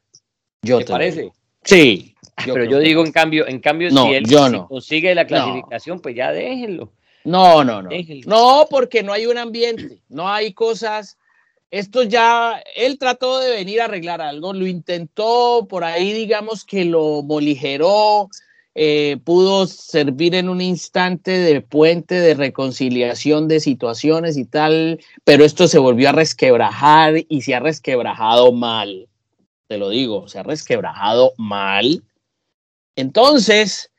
Yo 0.61 0.79
¿Te, 0.79 0.85
parece? 0.85 1.31
Sí. 1.63 2.15
pero 2.45 2.65
yo 2.65 2.79
digo, 2.79 3.05
en 3.05 3.11
cambio, 3.11 3.47
en 3.47 3.59
cambio 3.59 3.89
si 3.89 4.13
él 4.13 4.25
consigue 4.67 5.13
la 5.15 5.25
clasificación, 5.25 5.99
pues 5.99 6.15
ya 6.15 6.31
déjenlo. 6.31 6.91
No, 7.23 7.63
no, 7.63 7.81
no. 7.81 7.89
No, 8.25 8.67
porque 8.69 9.03
no 9.03 9.13
hay 9.13 9.25
un 9.25 9.37
ambiente, 9.37 10.01
no 10.09 10.29
hay 10.29 10.53
cosas. 10.53 11.17
Esto 11.69 12.03
ya, 12.03 12.61
él 12.75 12.97
trató 12.99 13.39
de 13.39 13.51
venir 13.51 13.81
a 13.81 13.85
arreglar 13.85 14.21
algo, 14.21 14.53
lo 14.53 14.67
intentó, 14.67 15.67
por 15.69 15.85
ahí 15.85 16.11
digamos 16.11 16.65
que 16.65 16.83
lo 16.83 17.21
moligeró, 17.23 18.29
eh, 18.75 19.17
pudo 19.23 19.67
servir 19.67 20.35
en 20.35 20.49
un 20.49 20.61
instante 20.61 21.31
de 21.31 21.61
puente 21.61 22.15
de 22.15 22.33
reconciliación 22.33 23.47
de 23.47 23.59
situaciones 23.59 24.37
y 24.37 24.45
tal, 24.45 24.99
pero 25.23 25.45
esto 25.45 25.67
se 25.67 25.77
volvió 25.77 26.09
a 26.09 26.13
resquebrajar 26.13 27.15
y 27.27 27.41
se 27.41 27.55
ha 27.55 27.59
resquebrajado 27.59 28.51
mal. 28.51 29.07
Te 29.67 29.77
lo 29.77 29.89
digo, 29.89 30.27
se 30.27 30.39
ha 30.39 30.43
resquebrajado 30.43 31.33
mal. 31.37 32.03
Entonces, 32.95 33.90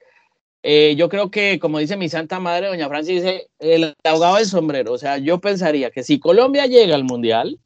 eh, 0.63 0.95
yo 0.97 1.09
creo 1.09 1.31
que, 1.31 1.59
como 1.59 1.79
dice 1.79 1.97
mi 1.97 2.09
santa 2.09 2.39
madre, 2.39 2.69
doña 2.69 2.89
Francis, 2.89 3.25
el 3.59 3.95
ahogado 4.05 4.37
del 4.37 4.47
sombrero. 4.47 4.93
O 4.93 4.99
sea, 4.99 5.19
yo 5.19 5.41
pensaría 5.41 5.91
que 5.91 6.05
si 6.05 6.21
Colombia 6.21 6.67
llega 6.67 6.95
al 6.95 7.05
Mundial, 7.05 7.59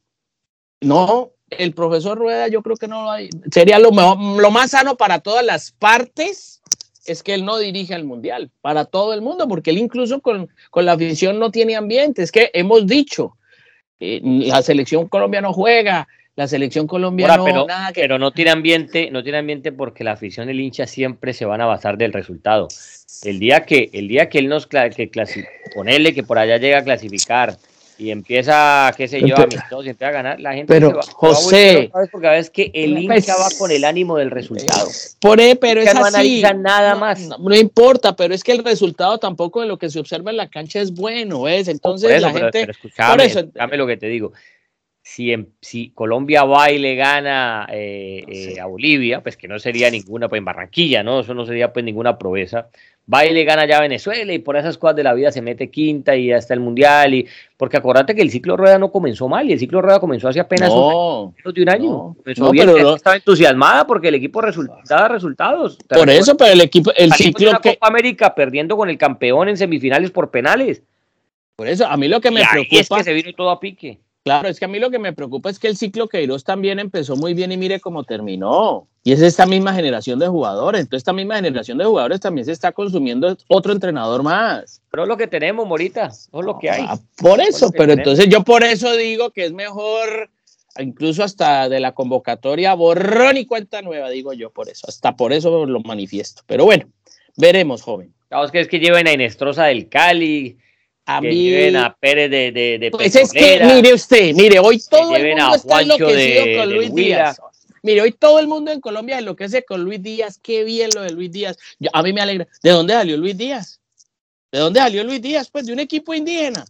no, 0.81 1.31
el 1.49 1.73
profesor 1.73 2.17
Rueda 2.17 2.47
yo 2.47 2.61
creo 2.61 2.75
que 2.75 2.87
no 2.87 3.09
hay, 3.11 3.29
sería 3.51 3.79
lo, 3.79 3.91
mejor, 3.91 4.17
lo 4.41 4.51
más 4.51 4.71
sano 4.71 4.95
para 4.97 5.19
todas 5.19 5.45
las 5.45 5.71
partes 5.71 6.61
es 7.05 7.23
que 7.23 7.33
él 7.33 7.45
no 7.45 7.57
dirige 7.57 7.93
al 7.93 8.03
Mundial, 8.03 8.51
para 8.61 8.85
todo 8.85 9.13
el 9.13 9.21
mundo, 9.21 9.47
porque 9.47 9.69
él 9.69 9.77
incluso 9.77 10.19
con, 10.19 10.49
con 10.71 10.85
la 10.85 10.93
afición 10.93 11.39
no 11.39 11.51
tiene 11.51 11.75
ambiente. 11.75 12.21
Es 12.21 12.31
que 12.31 12.51
hemos 12.53 12.85
dicho, 12.85 13.37
eh, 13.99 14.19
la 14.23 14.61
selección 14.61 15.07
colombiana 15.07 15.47
no 15.47 15.53
juega, 15.53 16.07
la 16.37 16.47
selección 16.47 16.85
colombiana 16.85 17.43
pero, 17.43 17.65
pero 17.95 18.19
no 18.19 18.31
tiene 18.31 18.51
ambiente, 18.51 19.09
no 19.09 19.23
tiene 19.23 19.39
ambiente 19.39 19.71
porque 19.71 20.03
la 20.03 20.11
afición 20.11 20.47
y 20.47 20.51
el 20.51 20.59
hincha 20.59 20.85
siempre 20.85 21.33
se 21.33 21.45
van 21.45 21.61
a 21.61 21.65
basar 21.65 21.97
del 21.97 22.13
resultado. 22.13 22.67
El 23.23 23.39
día 23.39 23.61
que, 23.61 23.89
el 23.91 24.07
día 24.07 24.29
que 24.29 24.37
él 24.37 24.47
nos 24.47 24.67
que 24.67 25.09
ponerle 25.73 26.13
que 26.13 26.21
por 26.21 26.37
allá 26.37 26.57
llega 26.57 26.77
a 26.77 26.83
clasificar 26.83 27.57
y 27.97 28.11
empieza, 28.11 28.93
qué 28.95 29.07
sé 29.07 29.19
yo, 29.21 29.35
a 29.35 29.47
y 29.83 29.89
empieza 29.89 30.09
a 30.09 30.11
ganar, 30.11 30.39
la 30.39 30.53
gente 30.53 30.71
pero, 30.71 30.89
se 30.89 30.95
va, 30.97 31.01
José, 31.15 31.91
a 31.91 32.05
porque 32.11 32.27
a 32.27 32.31
veces 32.31 32.51
que 32.51 32.69
el 32.71 33.07
pues, 33.07 33.27
hincha 33.27 33.35
va 33.35 33.47
con 33.57 33.71
el 33.71 33.83
ánimo 33.83 34.15
del 34.15 34.29
resultado. 34.29 34.87
Por 35.19 35.39
pero 35.59 35.81
es 35.81 35.87
así. 35.87 36.43
No 36.43 36.53
nada 36.53 36.93
más. 36.93 37.19
No, 37.39 37.55
importa, 37.55 38.15
pero 38.15 38.35
es 38.35 38.43
que 38.43 38.51
el 38.51 38.63
resultado 38.63 39.17
tampoco 39.17 39.61
de 39.61 39.67
lo 39.67 39.79
que 39.79 39.89
se 39.89 39.99
observa 39.99 40.29
en 40.29 40.37
la 40.37 40.49
cancha 40.49 40.81
es 40.81 40.93
bueno, 40.93 41.41
¿ves? 41.41 41.67
Entonces 41.67 42.21
la 42.21 42.31
gente. 42.31 42.67
por 42.95 43.21
eso, 43.21 43.41
lo 43.71 43.87
que 43.87 43.97
te 43.97 44.05
digo 44.05 44.33
si, 45.07 45.33
si 45.61 45.91
Colombia 45.91 46.43
va 46.43 46.69
y 46.69 46.79
le 46.79 46.95
gana 46.95 47.65
eh, 47.71 48.25
eh, 48.27 48.59
a 48.59 48.65
Bolivia, 48.65 49.23
pues 49.23 49.37
que 49.37 49.47
no 49.47 49.57
sería 49.57 49.89
ninguna, 49.89 50.27
pues 50.27 50.39
en 50.39 50.45
Barranquilla, 50.45 51.01
¿no? 51.01 51.21
Eso 51.21 51.33
no 51.33 51.45
sería 51.45 51.71
pues 51.71 51.85
ninguna 51.85 52.17
proeza. 52.17 52.67
Va 53.11 53.25
y 53.25 53.33
le 53.33 53.45
gana 53.45 53.65
ya 53.65 53.77
a 53.77 53.81
Venezuela 53.81 54.33
y 54.33 54.39
por 54.39 54.57
esas 54.57 54.77
cosas 54.77 54.97
de 54.97 55.03
la 55.03 55.13
vida 55.13 55.31
se 55.31 55.41
mete 55.41 55.71
quinta 55.71 56.13
y 56.17 56.33
hasta 56.33 56.53
el 56.53 56.59
Mundial. 56.59 57.13
y 57.13 57.25
Porque 57.55 57.77
acuérdate 57.77 58.15
que 58.15 58.21
el 58.21 58.29
ciclo 58.29 58.57
Rueda 58.57 58.77
no 58.77 58.91
comenzó 58.91 59.29
mal 59.29 59.49
y 59.49 59.53
el 59.53 59.59
ciclo 59.59 59.81
Rueda 59.81 60.01
comenzó 60.01 60.27
hace 60.27 60.41
apenas 60.41 60.71
un 60.71 61.31
año, 61.41 61.53
de 61.53 61.61
un 61.61 61.69
año. 61.69 62.15
estaba 62.93 63.15
entusiasmada 63.15 63.87
porque 63.87 64.09
el 64.09 64.15
equipo 64.15 64.41
daba 64.89 65.07
resultados. 65.07 65.77
Por 65.87 66.09
eso, 66.09 66.35
pero 66.35 66.51
el 66.51 66.59
equipo, 66.59 66.91
el 66.97 67.13
ciclo 67.13 67.61
que... 67.61 67.75
Copa 67.75 67.87
América 67.87 68.35
perdiendo 68.35 68.75
con 68.75 68.89
el 68.89 68.97
campeón 68.97 69.47
en 69.47 69.55
semifinales 69.55 70.11
por 70.11 70.31
penales. 70.31 70.83
Por 71.55 71.69
eso, 71.69 71.87
a 71.87 71.95
mí 71.95 72.09
lo 72.09 72.19
que 72.19 72.29
me 72.29 72.43
preocupa... 72.45 72.75
es 72.77 72.89
que 72.89 73.03
se 73.05 73.13
vino 73.13 73.31
todo 73.31 73.51
a 73.51 73.59
pique. 73.61 73.99
Claro, 74.27 74.49
es 74.49 74.59
que 74.59 74.65
a 74.65 74.67
mí 74.67 74.79
lo 74.79 74.91
que 74.91 74.99
me 74.99 75.13
preocupa 75.13 75.49
es 75.49 75.59
que 75.59 75.67
el 75.67 75.77
ciclo 75.77 76.07
Queiroz 76.07 76.43
también 76.43 76.79
empezó 76.79 77.15
muy 77.15 77.33
bien 77.33 77.51
y 77.51 77.57
mire 77.57 77.79
cómo 77.79 78.03
terminó. 78.03 78.87
Y 79.03 79.13
es 79.13 79.21
esta 79.21 79.45
misma 79.45 79.73
generación 79.73 80.19
de 80.19 80.27
jugadores. 80.27 80.81
Entonces, 80.81 80.99
esta 80.99 81.13
misma 81.13 81.35
generación 81.35 81.77
de 81.77 81.85
jugadores 81.85 82.19
también 82.19 82.45
se 82.45 82.51
está 82.51 82.71
consumiendo 82.71 83.37
otro 83.47 83.71
entrenador 83.71 84.21
más. 84.21 84.81
Pero 84.91 85.03
es 85.03 85.09
lo 85.09 85.17
que 85.17 85.27
tenemos, 85.27 85.65
Morita. 85.65 86.07
es 86.07 86.29
lo 86.31 86.59
que 86.59 86.69
hay. 86.69 86.85
Ah, 86.87 86.99
por 87.17 87.39
eso, 87.39 87.71
pero 87.71 87.93
entonces 87.93 88.27
yo 88.27 88.43
por 88.43 88.63
eso 88.63 88.95
digo 88.97 89.31
que 89.31 89.45
es 89.45 89.53
mejor, 89.53 90.29
incluso 90.77 91.23
hasta 91.23 91.69
de 91.69 91.79
la 91.79 91.93
convocatoria, 91.93 92.73
borrón 92.73 93.37
y 93.37 93.45
cuenta 93.45 93.81
nueva, 93.81 94.09
digo 94.09 94.33
yo 94.33 94.49
por 94.49 94.67
eso. 94.69 94.87
Hasta 94.89 95.15
por 95.15 95.31
eso 95.31 95.65
lo 95.65 95.79
manifiesto. 95.79 96.41
Pero 96.45 96.65
bueno, 96.65 96.87
veremos, 97.37 97.81
joven. 97.81 98.13
Claro, 98.27 98.51
que 98.51 98.59
es 98.59 98.67
que 98.67 98.79
lleven 98.79 99.07
a 99.07 99.13
Inestrosa 99.13 99.65
del 99.65 99.87
Cali 99.87 100.57
a 101.07 101.21
mí. 101.21 101.75
a 101.75 101.95
Pérez 101.99 102.29
de, 102.29 102.51
de, 102.51 102.77
de 102.79 102.91
Pues 102.91 103.15
es 103.15 103.31
que, 103.31 103.61
mire 103.63 103.93
usted, 103.93 104.35
mire, 104.35 104.59
hoy 104.59 104.79
todo 104.89 105.15
el 105.15 105.29
mundo 105.29 105.55
está 105.55 105.81
enloquecido 105.81 106.59
con 106.59 106.73
Luis 106.73 106.93
Díaz. 106.93 107.41
Mire, 107.81 108.01
hoy 108.01 108.11
todo 108.11 108.39
el 108.39 108.47
mundo 108.47 108.71
en 108.71 108.81
Colombia 108.81 109.17
enloquece 109.17 109.63
con 109.63 109.83
Luis 109.83 110.03
Díaz. 110.03 110.37
Qué 110.43 110.65
bien 110.65 110.89
lo 110.93 111.01
de 111.01 111.11
Luis 111.11 111.31
Díaz. 111.31 111.57
a 111.93 112.03
mí 112.03 112.11
me 112.11 112.21
alegra. 112.21 112.47
¿De 112.61 112.71
dónde 112.71 112.93
salió 112.93 113.15
Luis 113.15 113.37
Díaz? 113.37 113.79
¿De 114.51 114.59
dónde 114.59 114.81
salió 114.81 115.03
Luis 115.05 115.21
Díaz? 115.21 115.49
Pues 115.49 115.65
de 115.65 115.73
un 115.73 115.79
equipo 115.79 116.13
indígena. 116.13 116.65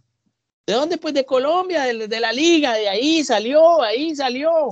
¿De 0.66 0.74
dónde? 0.74 0.98
Pues 0.98 1.14
de 1.14 1.24
Colombia, 1.24 1.82
de, 1.82 2.06
de 2.06 2.20
la 2.20 2.32
liga, 2.32 2.74
de 2.74 2.88
ahí 2.88 3.24
salió, 3.24 3.82
ahí 3.82 4.14
salió. 4.14 4.68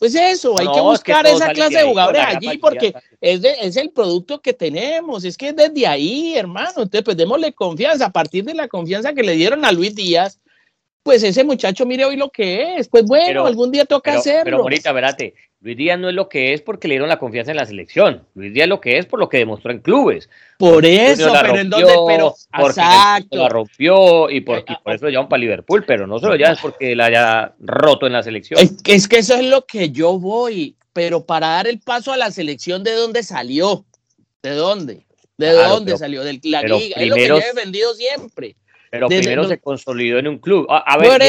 Pues 0.00 0.14
eso, 0.14 0.58
hay 0.58 0.66
que 0.72 0.80
buscar 0.80 1.26
esa 1.26 1.52
clase 1.52 1.76
de 1.76 1.84
jugadores 1.84 2.22
allí 2.26 2.56
porque 2.56 2.94
es, 3.20 3.44
es, 3.44 3.76
el 3.76 3.90
producto 3.90 4.40
que 4.40 4.54
tenemos, 4.54 5.24
es 5.24 5.36
que 5.36 5.48
es 5.48 5.56
desde 5.56 5.86
ahí, 5.86 6.34
hermano. 6.34 6.70
Entonces, 6.78 7.02
pues 7.04 7.18
démosle 7.18 7.52
confianza. 7.52 8.06
A 8.06 8.10
partir 8.10 8.42
de 8.44 8.54
la 8.54 8.66
confianza 8.66 9.12
que 9.12 9.22
le 9.22 9.34
dieron 9.34 9.62
a 9.62 9.72
Luis 9.72 9.94
Díaz, 9.94 10.39
pues 11.02 11.22
ese 11.22 11.44
muchacho 11.44 11.86
mire 11.86 12.04
hoy 12.04 12.16
lo 12.16 12.30
que 12.30 12.76
es. 12.76 12.88
Pues 12.88 13.04
bueno, 13.04 13.46
algún 13.46 13.70
día 13.70 13.84
toca 13.84 14.14
hacerlo. 14.14 14.44
Pero 14.44 14.56
ahorita, 14.58 14.92
verate, 14.92 15.34
Luis 15.62 15.76
Díaz 15.76 15.98
no 15.98 16.08
es 16.08 16.14
lo 16.14 16.28
que 16.28 16.54
es 16.54 16.62
porque 16.62 16.88
le 16.88 16.94
dieron 16.94 17.08
la 17.08 17.18
confianza 17.18 17.50
en 17.50 17.58
la 17.58 17.66
selección. 17.66 18.26
Luis 18.34 18.52
Díaz 18.52 18.64
es 18.64 18.68
lo 18.68 18.80
que 18.80 18.98
es 18.98 19.06
por 19.06 19.18
lo 19.18 19.28
que 19.28 19.38
demostró 19.38 19.72
en 19.72 19.80
clubes. 19.80 20.28
Por 20.58 20.86
eso, 20.86 21.32
pero 21.32 21.58
en 21.58 21.68
donde, 21.68 21.94
pero 22.06 22.34
exacto. 22.58 23.36
La 23.36 23.48
rompió 23.48 24.30
y, 24.30 24.40
por, 24.40 24.64
por 24.64 24.94
eso 24.94 25.04
lo 25.04 25.10
llevan 25.10 25.28
para 25.28 25.40
Liverpool, 25.40 25.84
pero 25.86 26.06
no 26.06 26.18
se 26.18 26.26
lo 26.26 26.36
llevan 26.36 26.56
porque 26.60 26.96
la 26.96 27.06
haya 27.06 27.54
roto 27.60 28.06
en 28.06 28.14
la 28.14 28.22
selección. 28.22 28.60
Es 28.60 28.82
que, 28.82 28.94
es 28.94 29.06
que 29.06 29.18
eso 29.18 29.34
es 29.34 29.44
lo 29.44 29.66
que 29.66 29.90
yo 29.90 30.18
voy. 30.18 30.76
pero 30.92 31.24
para 31.24 31.48
dar 31.48 31.66
el 31.66 31.78
paso 31.78 32.12
a 32.12 32.16
la 32.16 32.30
selección, 32.30 32.82
¿de 32.82 32.92
dónde 32.92 33.22
salió? 33.22 33.84
¿De 34.42 34.50
dónde? 34.50 35.06
¿De 35.36 35.52
dónde 35.52 35.96
salió? 35.96 36.22
De 36.22 36.40
la 36.44 36.62
liga. 36.62 36.96
es 36.96 37.08
lo 37.08 37.14
que 37.14 37.28
yo 37.28 37.38
he 37.38 37.46
defendido 37.54 37.94
siempre. 37.94 38.56
Pero 38.90 39.06
primero 39.06 39.44
se 39.44 39.58
consolidó 39.58 40.18
en 40.18 40.26
un 40.26 40.38
club. 40.38 40.66
A, 40.68 40.98
ver, 40.98 41.22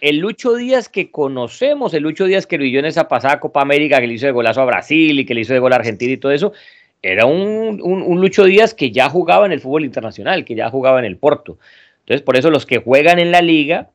el 0.00 0.16
Lucho 0.16 0.54
Díaz 0.54 0.88
que 0.88 1.10
conocemos, 1.10 1.92
el 1.92 2.02
Lucho 2.02 2.24
Díaz 2.24 2.46
que 2.46 2.56
vivió 2.56 2.80
en 2.80 2.86
esa 2.86 3.06
pasada 3.06 3.38
Copa 3.38 3.60
América, 3.60 4.00
que 4.00 4.06
le 4.06 4.14
hizo 4.14 4.24
de 4.24 4.32
golazo 4.32 4.62
a 4.62 4.64
Brasil 4.64 5.20
y 5.20 5.26
que 5.26 5.34
le 5.34 5.42
hizo 5.42 5.52
de 5.52 5.58
gol 5.58 5.74
a 5.74 5.76
Argentina 5.76 6.10
y 6.10 6.16
todo 6.16 6.32
eso, 6.32 6.54
era 7.02 7.26
un, 7.26 7.80
un, 7.82 8.20
Lucho 8.20 8.44
Díaz 8.44 8.72
que 8.72 8.90
ya 8.90 9.10
jugaba 9.10 9.44
en 9.44 9.52
el 9.52 9.60
fútbol 9.60 9.84
internacional, 9.84 10.44
que 10.46 10.54
ya 10.54 10.70
jugaba 10.70 10.98
en 10.98 11.04
el 11.04 11.18
Porto. 11.18 11.58
Entonces, 12.00 12.22
por 12.22 12.36
eso 12.36 12.50
los 12.50 12.64
que 12.64 12.78
juegan 12.78 13.18
en 13.18 13.30
la 13.30 13.42
liga, 13.42 13.90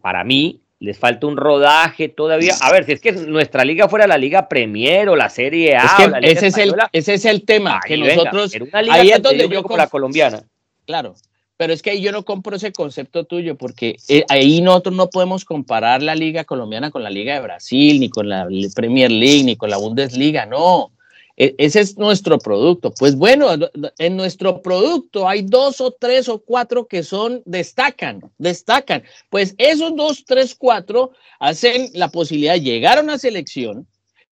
para 0.00 0.24
mí, 0.24 0.60
les 0.80 0.98
falta 0.98 1.26
un 1.26 1.36
rodaje 1.36 2.08
todavía. 2.08 2.54
A 2.60 2.72
ver, 2.72 2.84
si 2.84 2.92
es 2.92 3.00
que 3.00 3.12
nuestra 3.12 3.64
liga 3.64 3.88
fuera 3.88 4.06
la 4.06 4.18
Liga 4.18 4.48
Premier 4.48 5.08
o 5.08 5.16
la 5.16 5.30
Serie 5.30 5.76
A. 5.76 5.96
ese, 6.20 6.48
es 6.48 6.58
el, 6.58 6.74
ese 6.92 7.14
es 7.14 7.24
el 7.24 7.44
tema, 7.44 7.80
que 7.86 7.96
nosotros. 7.96 8.52
ahí 8.72 9.10
es 9.10 9.22
donde 9.22 9.48
yo. 9.48 9.62
Como 9.62 9.76
la 9.76 9.86
colombiana. 9.86 10.42
Claro, 10.84 11.14
pero 11.56 11.72
es 11.72 11.82
que 11.82 11.90
ahí 11.90 12.00
yo 12.00 12.12
no 12.12 12.24
compro 12.24 12.56
ese 12.56 12.72
concepto 12.72 13.24
tuyo, 13.24 13.56
porque 13.56 13.96
eh, 14.08 14.24
ahí 14.28 14.60
nosotros 14.60 14.94
no 14.94 15.10
podemos 15.10 15.44
comparar 15.44 16.02
la 16.02 16.14
liga 16.14 16.44
colombiana 16.44 16.90
con 16.90 17.02
la 17.02 17.10
liga 17.10 17.34
de 17.34 17.40
Brasil, 17.40 18.00
ni 18.00 18.08
con 18.08 18.28
la 18.28 18.48
Premier 18.74 19.10
League, 19.10 19.44
ni 19.44 19.56
con 19.56 19.70
la 19.70 19.76
Bundesliga, 19.76 20.46
no. 20.46 20.90
E, 21.36 21.54
ese 21.58 21.80
es 21.80 21.96
nuestro 21.96 22.38
producto. 22.38 22.92
Pues 22.92 23.16
bueno, 23.16 23.48
en 23.98 24.16
nuestro 24.16 24.62
producto 24.62 25.28
hay 25.28 25.42
dos 25.42 25.80
o 25.80 25.90
tres 25.92 26.28
o 26.28 26.38
cuatro 26.40 26.86
que 26.86 27.02
son, 27.02 27.42
destacan, 27.44 28.20
destacan. 28.38 29.02
Pues 29.30 29.54
esos 29.58 29.94
dos, 29.96 30.24
tres, 30.24 30.54
cuatro 30.54 31.12
hacen 31.38 31.90
la 31.94 32.08
posibilidad 32.08 32.54
de 32.54 32.60
llegar 32.60 32.98
a 32.98 33.02
una 33.02 33.18
selección. 33.18 33.86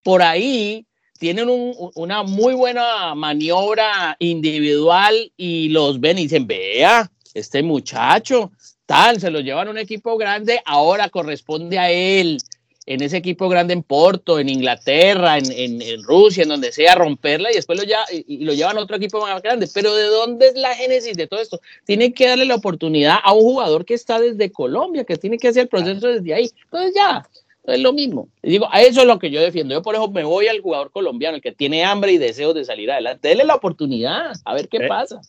Por 0.03 0.21
ahí 0.21 0.85
tienen 1.19 1.47
una 1.49 2.23
muy 2.23 2.55
buena 2.55 3.13
maniobra 3.13 4.15
individual 4.19 5.31
y 5.35 5.69
los 5.69 5.99
ven 5.99 6.17
y 6.17 6.23
dicen, 6.23 6.47
vea, 6.47 7.11
este 7.33 7.61
muchacho, 7.61 8.51
tal, 8.85 9.19
se 9.19 9.29
lo 9.29 9.41
llevan 9.41 9.67
a 9.67 9.71
un 9.71 9.77
equipo 9.77 10.17
grande, 10.17 10.61
ahora 10.65 11.09
corresponde 11.09 11.77
a 11.77 11.91
él, 11.91 12.39
en 12.85 13.03
ese 13.03 13.17
equipo 13.17 13.49
grande 13.49 13.73
en 13.73 13.83
Porto, 13.83 14.39
en 14.39 14.49
Inglaterra, 14.49 15.37
en, 15.37 16.03
Rusia, 16.03 16.43
en 16.43 16.49
donde 16.49 16.71
sea, 16.71 16.95
romperla 16.95 17.51
y 17.51 17.55
después 17.55 17.77
lo, 17.77 17.85
ya, 17.85 17.99
y, 18.11 18.43
lo 18.45 18.53
llevan 18.53 18.77
a 18.77 18.81
otro 18.81 18.95
equipo 18.95 19.21
más 19.21 19.43
grande. 19.43 19.69
Pero 19.71 19.93
¿de 19.93 20.05
dónde 20.05 20.47
es 20.47 20.55
la 20.55 20.73
génesis 20.73 21.15
de 21.15 21.27
todo 21.27 21.39
esto? 21.39 21.61
Tiene 21.85 22.13
que 22.13 22.27
darle 22.27 22.45
la 22.45 22.55
oportunidad 22.55 23.17
a 23.21 23.33
un 23.33 23.41
jugador 23.41 23.85
que 23.85 23.93
está 23.93 24.19
desde 24.19 24.51
Colombia, 24.51 25.03
que 25.03 25.17
tiene 25.17 25.37
que 25.37 25.49
hacer 25.49 25.63
el 25.63 25.67
proceso 25.67 26.07
desde 26.07 26.33
ahí. 26.33 26.49
Entonces 26.63 26.93
ya, 26.95 27.29
es 27.71 27.79
lo 27.79 27.93
mismo. 27.93 28.27
digo, 28.41 28.67
a 28.71 28.81
eso 28.81 29.01
es 29.01 29.07
lo 29.07 29.19
que 29.19 29.31
yo 29.31 29.41
defiendo. 29.41 29.73
Yo 29.73 29.81
por 29.81 29.95
eso 29.95 30.09
me 30.09 30.23
voy 30.23 30.47
al 30.47 30.61
jugador 30.61 30.91
colombiano, 30.91 31.35
el 31.35 31.41
que 31.41 31.51
tiene 31.51 31.83
hambre 31.83 32.11
y 32.11 32.17
deseos 32.17 32.55
de 32.55 32.65
salir 32.65 32.91
adelante. 32.91 33.27
Dele 33.27 33.43
la 33.43 33.55
oportunidad, 33.55 34.33
a 34.45 34.53
ver 34.53 34.67
qué 34.67 34.77
eh, 34.77 34.87
pasa. 34.87 35.21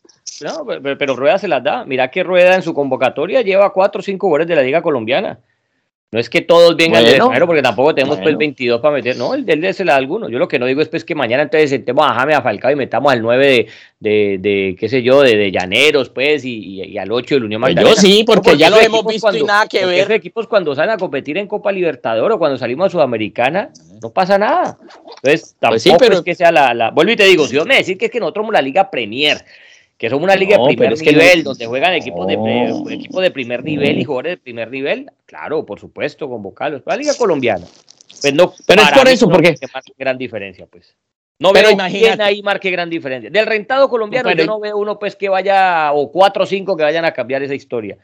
No, 0.43 0.65
pero, 0.65 1.17
Rueda 1.17 1.39
se 1.39 1.49
las 1.49 1.63
da. 1.63 1.85
Mira 1.85 2.11
que 2.11 2.23
Rueda 2.23 2.55
en 2.55 2.63
su 2.63 2.75
convocatoria 2.75 3.43
lleva 3.43 3.73
cuatro 3.73 4.01
o 4.01 4.03
cinco 4.03 4.29
goles 4.29 4.47
de 4.47 4.57
la 4.57 4.63
Liga 4.63 4.83
Colombiana. 4.83 5.39
No 6.13 6.19
es 6.19 6.29
que 6.29 6.41
todos 6.41 6.77
vengan 6.77 7.05
del 7.05 7.15
extranjero, 7.15 7.47
porque 7.47 7.63
tampoco 7.63 7.95
tenemos 7.95 8.17
pues 8.17 8.31
el 8.31 8.37
22 8.37 8.81
para 8.81 8.95
meter. 8.95 9.17
No, 9.17 9.33
el 9.33 9.47
del 9.47 9.61
de 9.61 9.73
se 9.73 9.85
la 9.85 9.93
da 9.93 9.99
alguno. 9.99 10.29
Yo 10.29 10.41
lo 10.41 10.49
que 10.49 10.59
no 10.59 10.67
digo 10.67 10.83
es 10.83 10.89
pues 10.89 11.05
que 11.05 11.15
mañana 11.15 11.45
entonces 11.45 11.71
sentemos 11.71 12.05
a 12.05 12.15
Jaime 12.15 12.35
a 12.35 12.43
Falcao 12.43 12.73
y 12.73 12.75
metamos 12.75 13.13
al 13.13 13.23
9 13.23 13.69
de, 14.01 14.39
de, 14.41 14.77
qué 14.77 14.89
sé 14.89 15.05
yo, 15.05 15.23
de, 15.23 15.37
de 15.37 15.53
Llaneros, 15.53 16.09
pues, 16.09 16.45
y, 16.45 16.83
y, 16.83 16.99
al 16.99 17.13
8 17.13 17.37
del 17.37 17.45
Unión 17.45 17.61
pues 17.61 17.77
Magdalena. 17.77 17.95
Yo 17.95 18.01
sí, 18.01 18.25
porque, 18.27 18.57
ya 18.57 18.71
lo 18.71 18.81
hemos 18.81 19.07
visto 19.07 19.37
y 19.37 19.45
nada 19.45 19.69
que 19.69 19.87
ver. 19.87 20.01
Esos 20.01 20.11
equipos 20.11 20.49
cuando 20.49 20.75
salen 20.75 20.91
a 20.91 20.97
competir 20.97 21.39
en 21.39 21.47
Copa 21.47 21.71
Libertadores 21.71 22.35
o 22.35 22.39
cuando 22.41 22.59
salimos 22.59 22.87
a 22.87 22.91
Sudamericana, 22.91 23.71
no 24.03 24.11
pasa 24.11 24.37
nada. 24.37 24.79
Entonces, 25.23 25.55
pues 25.61 25.85
tampoco 25.87 26.13
es 26.13 26.23
que 26.23 26.35
sea 26.35 26.51
la, 26.51 26.75
la... 26.75 26.91
Vuelvo 26.91 27.13
y 27.13 27.17
te 27.17 27.25
digo, 27.25 27.47
si 27.47 27.55
yo 27.55 27.65
me 27.65 27.77
decir 27.77 27.97
que 27.97 28.07
es 28.07 28.11
que 28.11 28.19
nosotros 28.19 28.43
somos 28.43 28.53
la 28.53 28.63
Liga 28.63 28.91
Premier, 28.91 29.45
que 30.01 30.09
somos 30.09 30.25
una 30.25 30.35
liga 30.35 30.57
de 30.57 30.65
primer 30.65 30.99
nivel, 30.99 31.45
donde 31.45 31.67
juegan 31.67 31.93
equipos, 31.93 32.27
de, 32.27 32.33
equipos 32.89 33.23
de 33.23 33.31
primer 33.31 33.63
nivel 33.63 33.99
y 33.99 34.05
jugadores 34.05 34.33
de 34.33 34.37
primer 34.39 34.71
nivel, 34.71 35.11
claro, 35.27 35.67
por 35.67 35.79
supuesto, 35.79 36.27
convocarlos. 36.27 36.81
La 36.87 36.97
liga 36.97 37.13
colombiana. 37.19 37.67
Pues 38.23 38.33
no, 38.33 38.55
pero 38.67 38.81
es 38.81 38.91
por 38.93 39.09
eso, 39.09 39.29
porque... 39.29 39.57
gran 39.99 40.17
diferencia, 40.17 40.65
pues. 40.65 40.97
No 41.39 41.53
pero 41.53 41.77
veo 41.77 41.87
quién 41.91 42.19
ahí 42.23 42.43
marque 42.43 42.71
gran 42.71 42.89
diferencia. 42.89 43.29
Del 43.29 43.45
rentado 43.45 43.91
colombiano 43.91 44.33
yo 44.33 44.47
no 44.47 44.59
veo 44.59 44.79
uno 44.79 44.99
pues 44.99 45.17
que 45.17 45.29
vaya, 45.29 45.93
o 45.93 46.11
cuatro 46.11 46.45
o 46.45 46.47
cinco 46.47 46.79
que 46.79 46.83
vayan 46.83 47.05
a 47.05 47.13
cambiar 47.13 47.43
esa 47.43 47.55
historia. 47.55 47.99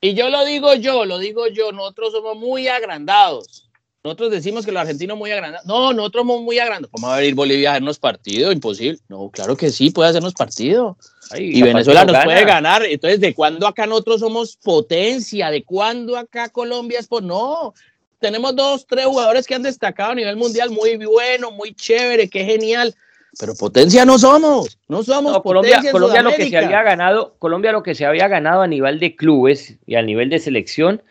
Y 0.00 0.14
yo 0.14 0.30
lo 0.30 0.44
digo 0.44 0.74
yo, 0.74 1.04
lo 1.04 1.18
digo 1.18 1.46
yo, 1.46 1.70
nosotros 1.70 2.14
somos 2.14 2.36
muy 2.36 2.66
agrandados. 2.66 3.67
Nosotros 4.08 4.30
decimos 4.30 4.64
que 4.64 4.72
los 4.72 4.80
argentinos 4.80 5.18
muy 5.18 5.30
agrandados. 5.30 5.66
No, 5.66 5.92
nosotros 5.92 6.22
somos 6.22 6.40
muy 6.40 6.58
agrandados. 6.58 6.90
¿Cómo 6.90 7.08
va 7.08 7.16
a 7.16 7.18
venir 7.18 7.34
Bolivia 7.34 7.68
a 7.68 7.72
hacernos 7.72 7.98
partido? 7.98 8.50
Imposible. 8.50 8.98
No, 9.08 9.28
claro 9.28 9.54
que 9.54 9.68
sí, 9.68 9.90
puede 9.90 10.08
hacernos 10.08 10.32
partido. 10.32 10.96
y 11.36 11.60
Venezuela 11.60 12.06
nos 12.06 12.24
puede 12.24 12.44
ganar. 12.46 12.84
Entonces, 12.86 13.20
¿de 13.20 13.34
cuándo 13.34 13.66
acá 13.66 13.86
nosotros 13.86 14.20
somos 14.20 14.56
potencia? 14.56 15.50
¿De 15.50 15.62
cuándo 15.62 16.16
acá 16.16 16.48
Colombia 16.48 16.98
es 16.98 17.06
por.? 17.06 17.22
No. 17.22 17.74
Tenemos 18.18 18.56
dos, 18.56 18.86
tres 18.86 19.04
jugadores 19.04 19.46
que 19.46 19.54
han 19.54 19.62
destacado 19.62 20.12
a 20.12 20.14
nivel 20.14 20.36
mundial 20.36 20.70
muy 20.70 20.96
bueno, 20.96 21.50
muy 21.50 21.74
chévere, 21.74 22.30
qué 22.30 22.44
genial. 22.44 22.94
Pero 23.38 23.54
potencia 23.54 24.06
no 24.06 24.18
somos, 24.18 24.78
no 24.88 25.02
somos 25.02 25.40
Colombia, 25.42 25.82
Colombia 25.92 26.22
lo 26.22 26.30
que 26.32 26.48
se 26.48 26.56
había 26.56 26.82
ganado, 26.82 27.36
Colombia 27.38 27.72
lo 27.72 27.82
que 27.82 27.94
se 27.94 28.06
había 28.06 28.26
ganado 28.26 28.62
a 28.62 28.66
nivel 28.66 28.98
de 28.98 29.14
clubes 29.14 29.74
y 29.86 29.96
a 29.96 30.02
nivel 30.02 30.30
de 30.30 30.38
selección 30.38 31.02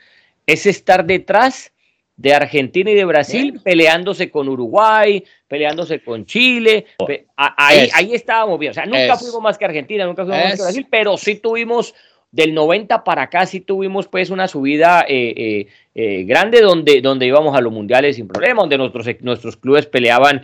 es 0.48 0.66
estar 0.66 1.06
detrás 1.06 1.72
de 2.18 2.34
Argentina 2.34 2.92
y 2.92 2.96
de 2.96 3.06
Brasil 3.06 3.62
peleándose 3.64 4.30
con 4.30 4.50
Uruguay, 4.50 5.24
peleándose 5.48 6.02
con 6.02 6.26
Chile. 6.26 6.88
ahí, 7.36 7.90
ahí 7.94 8.14
estábamos 8.14 8.60
bien. 8.60 8.72
O 8.72 8.74
sea, 8.74 8.86
nunca 8.86 9.16
fuimos 9.16 9.42
más 9.42 9.58
que 9.58 9.66
Argentina, 9.66 10.06
nunca 10.06 10.26
fuimos 10.26 10.44
más 10.44 10.56
que 10.56 10.64
Brasil, 10.64 10.88
pero 10.90 11.16
sí 11.16 11.36
tuvimos 11.36 11.94
del 12.32 12.54
90 12.54 13.04
para 13.04 13.24
acá 13.24 13.46
sí 13.46 13.62
tuvimos 13.62 14.08
pues 14.08 14.30
una 14.30 14.48
subida 14.48 15.06
eh, 15.08 15.34
eh, 15.38 15.68
eh, 15.96 16.24
grande 16.26 16.62
donde, 16.62 17.02
donde 17.02 17.26
íbamos 17.26 17.56
a 17.56 17.62
los 17.62 17.72
mundiales 17.72 18.18
sin 18.18 18.28
problema, 18.28 18.62
donde 18.62 18.78
nuestros, 18.78 19.08
nuestros 19.22 19.58
clubes 19.58 19.86
peleaban 19.86 20.44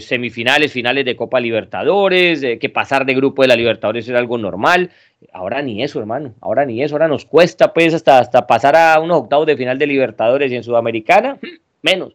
semifinales, 0.00 0.72
finales 0.72 1.04
de 1.04 1.16
Copa 1.16 1.40
Libertadores, 1.40 2.40
que 2.58 2.68
pasar 2.68 3.04
de 3.04 3.14
grupo 3.14 3.42
de 3.42 3.48
la 3.48 3.56
Libertadores 3.56 4.08
era 4.08 4.18
algo 4.18 4.38
normal. 4.38 4.90
Ahora 5.32 5.62
ni 5.62 5.82
eso, 5.82 5.98
hermano, 5.98 6.34
ahora 6.40 6.64
ni 6.64 6.82
eso, 6.82 6.94
ahora 6.94 7.08
nos 7.08 7.24
cuesta 7.24 7.72
pues 7.72 7.92
hasta, 7.92 8.18
hasta 8.18 8.46
pasar 8.46 8.76
a 8.76 9.00
unos 9.00 9.22
octavos 9.22 9.46
de 9.46 9.56
final 9.56 9.78
de 9.78 9.86
Libertadores 9.86 10.50
y 10.52 10.56
en 10.56 10.62
Sudamericana, 10.62 11.38
menos. 11.82 12.14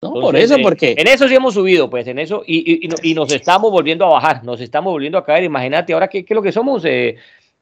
No, 0.00 0.12
por 0.12 0.36
eso, 0.36 0.56
porque... 0.62 0.94
En 0.96 1.08
eso 1.08 1.26
sí 1.26 1.34
hemos 1.34 1.54
subido, 1.54 1.90
pues, 1.90 2.06
en 2.06 2.20
eso, 2.20 2.44
y, 2.46 2.88
y, 3.02 3.14
nos 3.14 3.32
estamos 3.32 3.72
volviendo 3.72 4.06
a 4.06 4.10
bajar, 4.10 4.44
nos 4.44 4.60
estamos 4.60 4.92
volviendo 4.92 5.18
a 5.18 5.24
caer, 5.24 5.42
imagínate, 5.42 5.92
ahora 5.92 6.06
qué, 6.06 6.24
qué 6.24 6.34
es 6.34 6.36
lo 6.36 6.42
que 6.42 6.52
somos, 6.52 6.84
eh, 6.84 7.16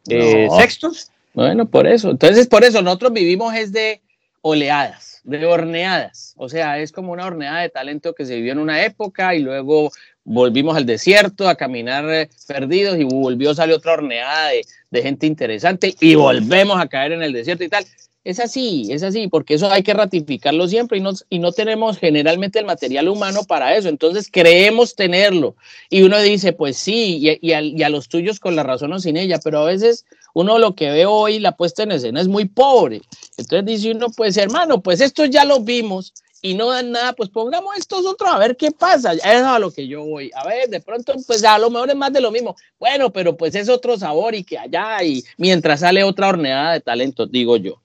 eh, 0.08 0.48
sextos. 0.58 1.10
Bueno, 1.32 1.66
por 1.66 1.86
eso. 1.86 2.10
Entonces, 2.10 2.46
por 2.46 2.64
eso 2.64 2.82
nosotros 2.82 3.12
vivimos 3.12 3.54
es 3.54 3.72
de 3.72 4.02
oleadas, 4.42 5.20
de 5.24 5.44
horneadas. 5.44 6.34
O 6.36 6.48
sea, 6.48 6.78
es 6.78 6.92
como 6.92 7.12
una 7.12 7.26
horneada 7.26 7.60
de 7.60 7.68
talento 7.68 8.14
que 8.14 8.24
se 8.24 8.36
vivió 8.36 8.52
en 8.52 8.58
una 8.58 8.84
época 8.84 9.34
y 9.34 9.40
luego 9.40 9.90
volvimos 10.26 10.76
al 10.76 10.84
desierto 10.84 11.48
a 11.48 11.54
caminar 11.54 12.04
eh, 12.12 12.28
perdidos 12.46 12.98
y 12.98 13.04
volvió, 13.04 13.54
salió 13.54 13.76
otra 13.76 13.94
horneada 13.94 14.48
de, 14.48 14.66
de 14.90 15.02
gente 15.02 15.26
interesante 15.26 15.94
y 16.00 16.16
volvemos 16.16 16.78
a 16.78 16.88
caer 16.88 17.12
en 17.12 17.22
el 17.22 17.32
desierto 17.32 17.64
y 17.64 17.68
tal. 17.68 17.86
Es 18.24 18.40
así, 18.40 18.88
es 18.90 19.04
así, 19.04 19.28
porque 19.28 19.54
eso 19.54 19.70
hay 19.70 19.84
que 19.84 19.94
ratificarlo 19.94 20.66
siempre 20.66 20.98
y 20.98 21.00
no, 21.00 21.12
y 21.30 21.38
no 21.38 21.52
tenemos 21.52 21.96
generalmente 21.96 22.58
el 22.58 22.64
material 22.64 23.06
humano 23.06 23.44
para 23.44 23.76
eso. 23.76 23.88
Entonces 23.88 24.28
creemos 24.28 24.96
tenerlo. 24.96 25.54
Y 25.90 26.02
uno 26.02 26.20
dice, 26.20 26.52
pues 26.52 26.76
sí, 26.76 27.38
y, 27.40 27.52
a, 27.52 27.88
los 27.88 28.08
tuyos 28.08 28.40
con 28.40 28.56
la 28.56 28.64
razón 28.64 28.92
o 28.92 28.98
sin 28.98 29.16
ella, 29.16 29.38
pero 29.44 29.60
a 29.60 29.66
veces 29.66 30.06
uno 30.34 30.58
lo 30.58 30.74
que 30.74 30.90
ve 30.90 31.06
hoy, 31.06 31.38
la 31.38 31.52
puesta 31.52 31.84
en 31.84 31.92
escena 31.92 32.20
es 32.20 32.26
muy 32.26 32.46
pobre. 32.46 33.00
Entonces 33.36 33.64
dice 33.64 33.92
uno, 33.92 34.08
pues 34.10 34.36
hermano, 34.36 34.82
pues 34.82 35.00
esto 35.00 35.24
ya 35.24 35.44
lo 35.44 35.60
vimos 35.60 36.12
y 36.46 36.54
no 36.54 36.70
dan 36.70 36.92
nada, 36.92 37.12
pues 37.12 37.28
pongamos 37.28 37.76
estos 37.76 38.06
otros 38.06 38.30
a 38.32 38.38
ver 38.38 38.56
qué 38.56 38.70
pasa. 38.70 39.14
Eso 39.14 39.26
es 39.26 39.42
a 39.42 39.58
lo 39.58 39.72
que 39.72 39.88
yo 39.88 40.04
voy. 40.04 40.30
A 40.32 40.46
ver, 40.46 40.68
de 40.68 40.80
pronto, 40.80 41.12
pues 41.26 41.42
a 41.42 41.58
lo 41.58 41.70
mejor 41.70 41.90
es 41.90 41.96
más 41.96 42.12
de 42.12 42.20
lo 42.20 42.30
mismo. 42.30 42.54
Bueno, 42.78 43.12
pero 43.12 43.36
pues 43.36 43.56
es 43.56 43.68
otro 43.68 43.98
sabor 43.98 44.32
y 44.36 44.44
que 44.44 44.56
allá 44.56 45.02
y 45.02 45.24
mientras 45.38 45.80
sale 45.80 46.04
otra 46.04 46.28
horneada 46.28 46.74
de 46.74 46.80
talento, 46.80 47.26
digo 47.26 47.56
yo. 47.56 47.82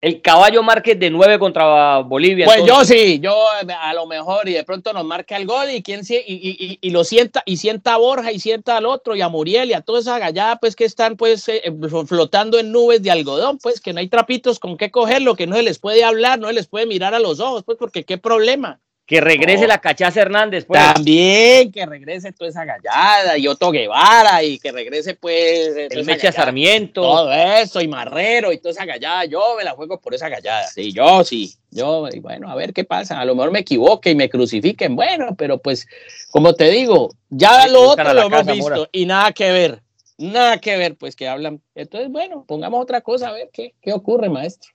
El 0.00 0.22
caballo 0.22 0.62
Márquez 0.62 0.96
de 0.98 1.10
9 1.10 1.40
contra 1.40 1.98
Bolivia. 1.98 2.46
Pues 2.46 2.64
yo 2.64 2.84
sí, 2.84 3.18
yo 3.18 3.34
a 3.50 3.94
lo 3.94 4.06
mejor 4.06 4.48
y 4.48 4.52
de 4.52 4.62
pronto 4.62 4.92
nos 4.92 5.04
marca 5.04 5.36
el 5.36 5.44
gol 5.44 5.70
y 5.72 5.82
quién 5.82 6.02
y, 6.08 6.14
y, 6.14 6.78
y, 6.80 6.90
lo 6.90 7.02
sienta 7.02 7.42
y 7.44 7.56
sienta 7.56 7.94
a 7.94 7.96
Borja 7.96 8.30
y 8.30 8.38
sienta 8.38 8.76
al 8.76 8.86
otro 8.86 9.16
y 9.16 9.22
a 9.22 9.28
Muriel 9.28 9.70
y 9.70 9.72
a 9.72 9.80
toda 9.80 9.98
esa 9.98 10.20
gallada 10.20 10.56
pues 10.56 10.76
que 10.76 10.84
están 10.84 11.16
pues 11.16 11.48
eh, 11.48 11.62
flotando 12.06 12.60
en 12.60 12.70
nubes 12.70 13.02
de 13.02 13.10
algodón, 13.10 13.58
pues 13.58 13.80
que 13.80 13.92
no 13.92 13.98
hay 13.98 14.08
trapitos 14.08 14.60
con 14.60 14.76
qué 14.76 14.92
cogerlo, 14.92 15.34
que 15.34 15.48
no 15.48 15.56
se 15.56 15.64
les 15.64 15.80
puede 15.80 16.04
hablar, 16.04 16.38
no 16.38 16.46
se 16.46 16.54
les 16.54 16.68
puede 16.68 16.86
mirar 16.86 17.14
a 17.14 17.18
los 17.18 17.40
ojos, 17.40 17.64
pues 17.64 17.76
porque 17.76 18.04
qué 18.04 18.18
problema. 18.18 18.80
Que 19.08 19.22
regrese 19.22 19.66
la 19.66 19.78
cachaza 19.78 20.20
Hernández, 20.20 20.66
pues. 20.66 20.78
También 20.80 21.72
que 21.72 21.86
regrese 21.86 22.30
toda 22.30 22.50
esa 22.50 22.66
gallada 22.66 23.38
y 23.38 23.48
Otto 23.48 23.70
Guevara 23.70 24.42
y 24.42 24.58
que 24.58 24.70
regrese 24.70 25.14
pues 25.14 25.74
el 25.90 26.04
Mecha 26.04 26.30
Sarmiento. 26.30 27.00
Todo 27.00 27.32
eso 27.32 27.80
y 27.80 27.88
Marrero 27.88 28.52
y 28.52 28.58
toda 28.58 28.72
esa 28.72 28.84
gallada. 28.84 29.24
Yo 29.24 29.54
me 29.56 29.64
la 29.64 29.72
juego 29.72 29.98
por 29.98 30.12
esa 30.12 30.28
gallada. 30.28 30.66
Sí, 30.66 30.92
yo 30.92 31.24
sí. 31.24 31.54
Yo, 31.70 32.06
y 32.12 32.20
bueno, 32.20 32.50
a 32.50 32.54
ver 32.54 32.74
qué 32.74 32.84
pasa. 32.84 33.18
A 33.18 33.24
lo 33.24 33.34
mejor 33.34 33.50
me 33.50 33.60
equivoque 33.60 34.10
y 34.10 34.14
me 34.14 34.28
crucifiquen. 34.28 34.94
Bueno, 34.94 35.34
pero 35.38 35.56
pues, 35.56 35.88
como 36.30 36.52
te 36.52 36.68
digo, 36.68 37.08
ya 37.30 37.66
lo 37.66 37.88
otro 37.88 38.12
lo 38.12 38.26
hemos 38.26 38.44
visto 38.44 38.88
y 38.92 39.06
nada 39.06 39.32
que 39.32 39.50
ver. 39.50 39.82
Nada 40.18 40.58
que 40.58 40.76
ver, 40.76 40.96
pues 40.96 41.16
que 41.16 41.28
hablan. 41.28 41.62
Entonces, 41.74 42.10
bueno, 42.10 42.44
pongamos 42.46 42.82
otra 42.82 43.00
cosa 43.00 43.28
a 43.28 43.32
ver 43.32 43.48
qué, 43.52 43.74
qué 43.80 43.94
ocurre, 43.94 44.28
maestro. 44.28 44.70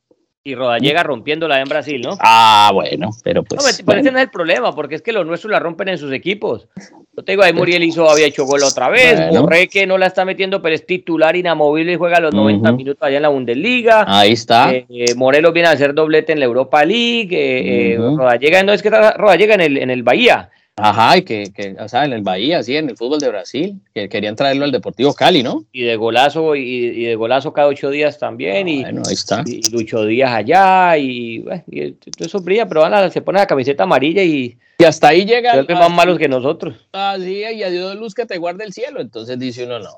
Y 0.46 0.56
Rodallega 0.56 1.04
rompiéndola 1.04 1.62
en 1.62 1.70
Brasil, 1.70 2.02
¿no? 2.02 2.18
Ah, 2.20 2.70
bueno, 2.74 3.12
pero 3.24 3.44
pues. 3.44 3.80
No, 3.80 3.86
pero 3.86 4.02
ese 4.02 4.12
no 4.12 4.18
es 4.18 4.26
el 4.26 4.30
problema, 4.30 4.76
porque 4.76 4.96
es 4.96 5.02
que 5.02 5.14
los 5.14 5.26
nuestros 5.26 5.50
la 5.50 5.60
rompen 5.60 5.88
en 5.88 5.98
sus 5.98 6.12
equipos. 6.12 6.68
Yo 7.16 7.24
te 7.24 7.32
digo, 7.32 7.44
ahí 7.44 7.54
Muriel 7.54 7.82
hizo, 7.82 8.10
había 8.10 8.26
hecho 8.26 8.44
gol 8.44 8.62
otra 8.64 8.90
vez. 8.90 9.30
Bueno. 9.30 9.48
que 9.72 9.88
no 9.88 9.98
la 9.98 10.08
está 10.08 10.26
metiendo, 10.26 10.62
pero 10.62 10.76
es 10.76 10.86
titular 10.86 11.38
inamovible 11.38 11.94
y 11.94 11.96
juega 11.96 12.20
los 12.20 12.34
90 12.34 12.74
minutos 12.74 13.02
allá 13.02 13.18
en 13.18 13.22
la 13.22 13.30
Bundesliga. 13.30 14.04
Ahí 14.06 14.34
está. 14.34 14.74
Eh, 14.74 14.86
eh, 14.90 15.16
Morelos 15.16 15.54
viene 15.54 15.70
a 15.70 15.72
hacer 15.72 15.94
doblete 15.94 16.34
en 16.34 16.40
la 16.40 16.46
Europa 16.46 16.84
League. 16.84 17.30
Eh, 17.32 17.98
Rodallega, 17.98 18.64
no 18.64 18.74
es 18.74 18.82
que 18.82 18.90
Rodallega 18.90 19.56
en 19.56 19.62
el, 19.62 19.78
en 19.78 19.92
el 19.92 20.04
Bahía. 20.04 20.50
Ajá, 20.76 21.18
y 21.18 21.22
que, 21.22 21.54
que, 21.56 21.76
o 21.80 21.88
sea, 21.88 22.04
en 22.04 22.14
el 22.14 22.24
Bahía, 22.24 22.64
sí, 22.64 22.76
en 22.76 22.90
el 22.90 22.98
fútbol 22.98 23.20
de 23.20 23.30
Brasil, 23.30 23.80
que 23.94 24.10
querían 24.10 24.36
traerlo 24.36 24.66
al 24.66 24.72
Deportivo 24.72 25.14
Cali, 25.14 25.44
¿no? 25.44 25.66
Y 25.72 25.84
de 25.84 25.96
golazo, 25.96 26.56
y, 26.56 27.06
de 27.06 27.16
golazo 27.16 27.54
cada 27.54 27.68
ocho 27.68 27.92
días 27.92 28.18
también, 28.18 28.68
y, 28.68 28.82
bueno, 28.82 29.04
ahí 29.06 29.14
está. 29.14 29.44
y, 29.46 29.62
Lucho 29.70 30.04
Díaz 30.04 30.32
allá, 30.32 30.98
y, 30.98 31.40
bueno, 31.40 31.64
y 31.68 31.92
todo 31.92 32.26
eso 32.26 32.40
brilla, 32.40 32.68
pero 32.68 32.82
van 32.82 32.96
a, 32.96 33.10
se 33.12 33.22
pone 33.22 33.40
la 33.40 33.48
camiseta 33.48 33.84
amarilla 33.84 34.24
y... 34.24 34.58
Y 34.80 34.84
hasta 34.86 35.10
ahí 35.10 35.26
llega... 35.26 35.64
Que 35.68 35.76
más 35.76 35.92
malos 35.92 36.18
que 36.18 36.28
nosotros. 36.28 36.76
Ah, 36.92 37.18
sí, 37.20 37.44
y 37.44 37.62
a 37.62 37.70
Dios 37.70 37.96
luz 37.96 38.16
que 38.16 38.26
te 38.26 38.40
guarde 38.40 38.64
el 38.64 38.74
cielo, 38.74 39.00
entonces 39.00 39.38
dice 39.38 39.66
uno, 39.66 39.78
no. 39.78 39.92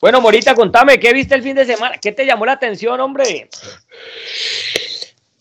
Bueno, 0.00 0.20
Morita, 0.20 0.54
contame, 0.54 1.00
¿qué 1.00 1.12
viste 1.12 1.34
el 1.34 1.42
fin 1.42 1.56
de 1.56 1.64
semana? 1.64 1.96
¿Qué 1.96 2.12
te 2.12 2.24
llamó 2.24 2.46
la 2.46 2.52
atención, 2.52 3.00
hombre? 3.00 3.48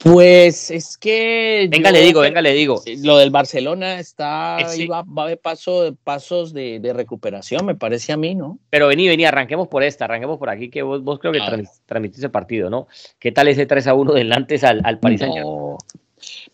Pues 0.04 0.70
es 0.70 0.98
que. 0.98 1.68
Venga, 1.72 1.90
le 1.90 2.02
digo, 2.02 2.20
venga, 2.20 2.42
le 2.42 2.52
digo. 2.52 2.82
Lo 3.04 3.18
del 3.18 3.32
Barcelona 3.32 4.00
está. 4.00 4.58
Va, 4.92 5.04
va, 5.04 5.32
a 5.32 5.36
paso, 5.38 5.96
pasos 6.04 6.54
de, 6.54 6.82
de, 6.82 6.92
recuperación, 6.92 7.66
me 7.66 7.76
parece 7.76 8.12
a 8.12 8.18
mí, 8.18 8.36
¿no? 8.36 8.60
Pero 8.70 8.88
vení, 8.88 9.08
vení, 9.08 9.24
arranquemos 9.24 9.70
por 9.70 9.82
esta, 9.82 10.04
arranquemos 10.04 10.38
por 10.38 10.50
aquí, 10.50 10.70
que 10.70 10.82
vos, 10.82 11.02
vos 11.04 11.20
creo 11.20 11.32
que 11.32 11.40
transmitiste 11.86 12.26
el 12.26 12.32
partido, 12.32 12.70
¿no? 12.70 12.88
¿Qué 13.18 13.32
tal 13.32 13.48
ese 13.48 13.66
3 13.66 13.88
a 13.88 13.94
1 13.94 14.14
del 14.14 14.34
antes 14.34 14.66
al, 14.66 14.82
al 14.84 15.00
Paris 15.00 15.22
no. 15.22 15.78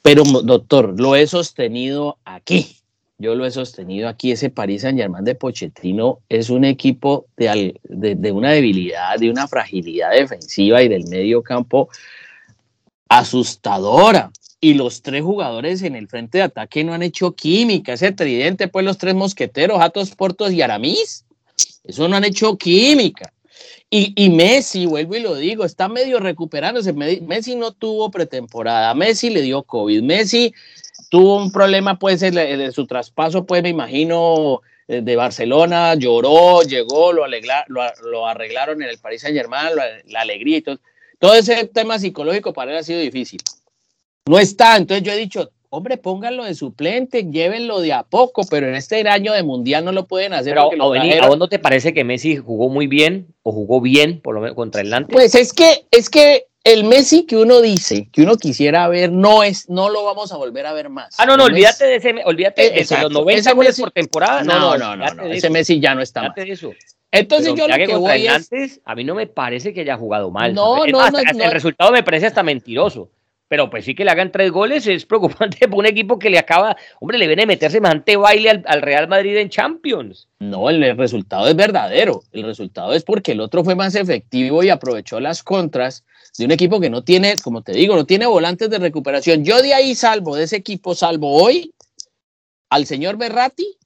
Pero, 0.04 0.24
doctor, 0.24 1.00
lo 1.00 1.16
he 1.16 1.26
sostenido 1.26 2.20
aquí. 2.26 2.76
Yo 3.18 3.36
lo 3.36 3.46
he 3.46 3.52
sostenido 3.52 4.08
aquí. 4.10 4.32
Ese 4.32 4.52
Paris 4.52 4.84
Saint 4.84 4.98
Germain 4.98 5.26
de 5.26 5.36
Pochettino 5.36 6.20
es 6.30 6.52
un 6.52 6.66
equipo 6.66 7.26
de, 7.36 7.76
de, 7.84 8.16
de 8.16 8.32
una 8.32 8.52
debilidad, 8.52 9.18
de 9.18 9.30
una 9.30 9.48
fragilidad 9.48 10.12
defensiva 10.12 10.84
y 10.84 10.88
del 10.88 11.08
medio 11.08 11.42
campo 11.42 11.90
asustadora. 13.10 14.32
Y 14.62 14.74
los 14.74 15.02
tres 15.02 15.24
jugadores 15.24 15.82
en 15.84 15.96
el 15.96 16.08
frente 16.08 16.38
de 16.38 16.44
ataque 16.46 16.84
no 16.84 16.94
han 16.94 17.02
hecho 17.02 17.34
química. 17.34 17.94
Ese 17.94 18.12
tridente, 18.12 18.68
pues 18.68 18.86
los 18.86 18.98
tres 18.98 19.16
mosqueteros, 19.16 19.82
Atos, 19.82 20.12
Portos 20.12 20.52
y 20.52 20.62
Aramis, 20.62 21.26
eso 21.84 22.08
no 22.08 22.18
han 22.18 22.26
hecho 22.26 22.58
química. 22.58 23.34
Y, 23.90 24.14
y, 24.16 24.30
Messi, 24.30 24.86
vuelvo 24.86 25.16
y 25.16 25.22
lo 25.22 25.36
digo, 25.36 25.66
está 25.66 25.88
medio 25.88 26.20
recuperándose. 26.20 26.94
Messi 26.94 27.56
no 27.56 27.72
tuvo 27.72 28.12
pretemporada, 28.12 28.94
Messi 28.94 29.30
le 29.30 29.42
dio 29.42 29.64
COVID, 29.64 30.04
Messi 30.04 30.54
tuvo 31.10 31.38
un 31.38 31.52
problema, 31.52 31.98
pues, 31.98 32.22
en, 32.22 32.72
su 32.72 32.86
traspaso, 32.86 33.46
pues, 33.46 33.64
me 33.64 33.70
imagino, 33.70 34.62
eh, 34.88 35.02
de 35.02 35.16
Barcelona, 35.16 35.96
lloró, 35.96 36.62
llegó, 36.62 37.12
lo, 37.14 37.26
lo, 37.68 38.28
arreglaron 38.28 38.84
en 38.84 38.90
el 38.90 39.00
Paris 39.00 39.22
Saint 39.22 39.36
Germain, 39.36 39.72
la 40.06 40.22
alegría 40.22 40.58
y 40.58 40.62
todo. 40.62 40.80
Todo 41.20 41.36
ese 41.36 41.66
tema 41.68 42.00
psicológico 42.00 42.54
para 42.54 42.72
él 42.72 42.78
ha 42.78 42.84
sido 42.84 43.00
difícil. 43.00 43.42
No 44.26 44.40
está, 44.40 44.78
entonces 44.78 45.04
yo 45.06 45.12
he 45.12 45.18
dicho, 45.18 45.52
hombre, 45.70 45.98
pónganlo 45.98 46.46
de 46.46 46.56
suplente, 46.56 47.26
llévenlo 47.26 47.82
de 47.82 47.94
a 47.94 48.04
poco, 48.04 48.44
pero 48.50 48.68
en 48.68 48.76
este 48.76 49.08
año 49.08 49.34
de 49.34 49.44
mundial 49.44 49.84
no 49.84 49.92
lo 49.92 50.08
pueden 50.08 50.34
hacer. 50.34 50.54
Pero, 50.54 50.94
¿a, 50.94 51.28
vos 51.28 51.38
no 51.38 51.50
te 51.50 51.60
parece 51.60 51.94
que 51.94 52.04
Messi 52.04 52.38
jugó 52.38 52.70
muy 52.70 52.88
bien 52.88 53.28
o 53.44 53.52
jugó 53.52 53.82
bien 53.82 54.22
por 54.22 54.34
lo 54.34 54.42
menos 54.42 54.56
contra 54.56 54.82
el 54.82 54.90
Nantes? 54.90 55.14
Pues 55.14 55.36
es 55.36 55.52
que, 55.52 55.86
es 55.92 56.10
que 56.10 56.46
el 56.64 56.84
Messi 56.84 57.26
que 57.26 57.38
uno 57.38 57.62
dice, 57.62 58.10
que 58.12 58.22
uno 58.22 58.36
quisiera 58.38 58.88
ver, 58.88 59.12
no 59.12 59.44
es, 59.44 59.70
no 59.70 59.90
lo 59.90 60.04
vamos 60.04 60.32
a 60.32 60.38
volver 60.38 60.66
a 60.66 60.74
ver 60.74 60.90
más. 60.90 61.16
Ah, 61.18 61.26
no, 61.26 61.38
no, 61.38 61.46
olvídate 61.46 61.86
de 61.86 61.96
ese, 61.96 62.16
olvídate 62.26 62.70
de 62.70 63.02
los 63.02 63.12
90 63.12 63.54
goles 63.54 63.80
por 63.80 63.92
temporada. 63.92 64.44
No, 64.44 64.78
no, 64.78 64.96
no, 64.96 65.14
no, 65.14 65.24
ese 65.24 65.50
Messi 65.50 65.80
ya 65.80 65.96
no 65.96 66.02
está 66.02 66.34
eso. 66.36 66.72
Entonces 67.12 67.56
yo 67.56 67.68
lo 67.68 67.76
que, 67.76 67.96
voy 67.96 68.28
es... 68.28 68.82
a 68.86 68.96
mí 68.96 69.04
no 69.04 69.16
me 69.16 69.26
parece 69.26 69.74
que 69.74 69.82
haya 69.82 69.98
jugado 69.98 70.30
mal. 70.30 70.54
No, 70.54 70.86
no, 70.86 71.10
no, 71.10 71.20
El 71.20 71.52
resultado 71.52 71.92
me 71.92 72.04
parece 72.04 72.28
hasta 72.28 72.44
mentiroso. 72.44 73.10
Pero 73.48 73.68
pues 73.68 73.84
sí 73.84 73.96
que 73.96 74.06
le 74.06 74.12
hagan 74.12 74.32
tres 74.32 74.52
goles 74.52 74.86
es 74.86 75.06
preocupante 75.06 75.58
para 75.68 75.76
un 75.76 75.88
equipo 75.88 76.20
que 76.20 76.30
le 76.30 76.38
acaba, 76.38 76.78
hombre, 77.02 77.18
le 77.18 77.26
viene 77.26 77.44
a 77.44 77.46
meter 77.48 77.72
semejante 77.72 78.16
baile 78.16 78.62
al, 78.64 78.82
Real 78.84 79.08
Madrid 79.08 79.36
en 79.38 79.50
Champions. 79.50 80.28
No, 80.38 80.70
el, 80.70 80.96
resultado 80.96 81.48
es 81.48 81.56
verdadero. 81.56 82.22
El 82.32 82.44
resultado 82.44 82.94
es 82.94 83.04
porque 83.04 83.32
el 83.32 83.42
otro 83.42 83.64
fue 83.64 83.74
más 83.74 83.96
efectivo 83.96 84.62
y 84.62 84.70
aprovechó 84.70 85.20
las 85.20 85.42
contras 85.42 86.06
de 86.38 86.46
un 86.46 86.52
equipo 86.52 86.80
que 86.80 86.90
no 86.90 87.04
tiene, 87.04 87.36
como 87.38 87.62
te 87.62 87.74
digo, 87.74 87.96
no 87.96 88.06
tiene 88.06 88.26
volantes 88.26 88.70
de 88.70 88.80
recuperación. 88.80 89.44
Yo 89.44 89.62
de 89.62 89.74
ahí 89.74 89.96
salvo, 89.96 90.36
de 90.36 90.44
ese 90.44 90.56
equipo 90.56 90.96
salvo 90.96 91.42
hoy 91.44 91.74
al 92.70 92.86
señor 92.86 93.18
Berratti 93.18 93.80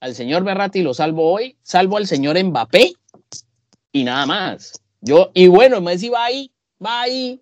al 0.00 0.14
señor 0.14 0.44
Berratti 0.44 0.82
lo 0.82 0.94
salvo 0.94 1.32
hoy, 1.32 1.56
salvo 1.62 1.96
al 1.96 2.06
señor 2.06 2.42
Mbappé 2.42 2.92
y 3.92 4.04
nada 4.04 4.26
más. 4.26 4.80
Yo, 5.00 5.30
y 5.34 5.48
bueno, 5.48 5.80
Messi 5.80 6.08
va 6.08 6.26
ahí, 6.26 6.52
va 6.84 7.02
ahí, 7.02 7.40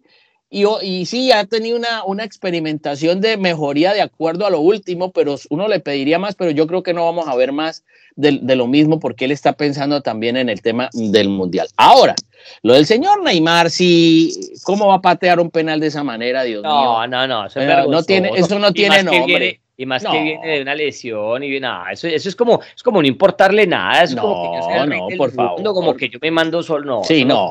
y, 0.49 0.65
y 0.83 1.07
sí, 1.07 1.33
ha 1.33 1.45
tenido 1.45 1.77
una, 1.77 2.05
una 2.05 2.25
experimentación 2.25 3.21
de 3.21 3.37
mejoría 3.37 3.93
de 3.93 4.03
acuerdo 4.03 4.47
a 4.47 4.51
lo 4.51 4.61
último, 4.61 5.11
pero 5.11 5.37
uno 5.51 5.67
le 5.67 5.81
pediría 5.81 6.19
más, 6.19 6.37
pero 6.37 6.53
yo 6.53 6.67
creo 6.67 6.83
que 6.83 6.95
no 6.95 7.05
vamos 7.05 7.27
a 7.27 7.35
ver 7.35 7.53
más 7.53 7.85
de, 8.15 8.39
de, 8.41 8.57
lo 8.57 8.67
mismo 8.67 9.01
porque 9.01 9.25
él 9.25 9.33
está 9.33 9.55
pensando 9.55 10.03
también 10.03 10.37
en 10.37 10.49
el 10.49 10.63
tema 10.63 10.89
del 10.93 11.29
Mundial. 11.29 11.69
Ahora, 11.77 12.15
lo 12.63 12.75
del 12.75 12.87
señor 12.87 13.23
Neymar, 13.23 13.71
sí, 13.71 14.53
¿cómo 14.63 14.87
va 14.87 14.95
a 14.95 15.01
patear 15.01 15.41
un 15.41 15.51
penal 15.51 15.81
de 15.81 15.89
esa 15.89 16.05
manera, 16.05 16.45
Dios 16.45 16.63
mío? 16.63 16.71
No, 16.71 17.07
no, 17.07 17.27
no, 17.27 17.47
eso, 17.47 17.61
no 17.89 18.03
tiene, 18.05 18.31
eso 18.37 18.59
no 18.59 18.73
tiene 18.73 19.03
nombre. 19.03 19.61
Y 19.79 19.85
más 19.85 20.03
que 20.03 20.23
viene 20.23 20.57
de 20.57 20.63
una 20.63 20.75
lesión 20.75 21.43
y 21.43 21.61
nada, 21.61 21.93
eso, 21.93 22.09
eso 22.09 22.31
es 22.31 22.35
como, 22.35 22.61
es 22.75 22.83
como 22.83 23.03
no 23.03 23.09
importarle 23.09 23.67
nada, 23.67 24.05
es 24.05 24.15
como 24.15 24.53
que 24.53 24.87
no, 24.87 25.09
por 25.19 25.31
favor. 25.33 25.63
como 25.63 25.95
que 25.95 26.09
yo 26.09 26.19
me 26.23 26.31
mando 26.31 26.63
solo, 26.63 26.85
no. 26.85 27.05
Sí, 27.05 27.27
no, 27.27 27.51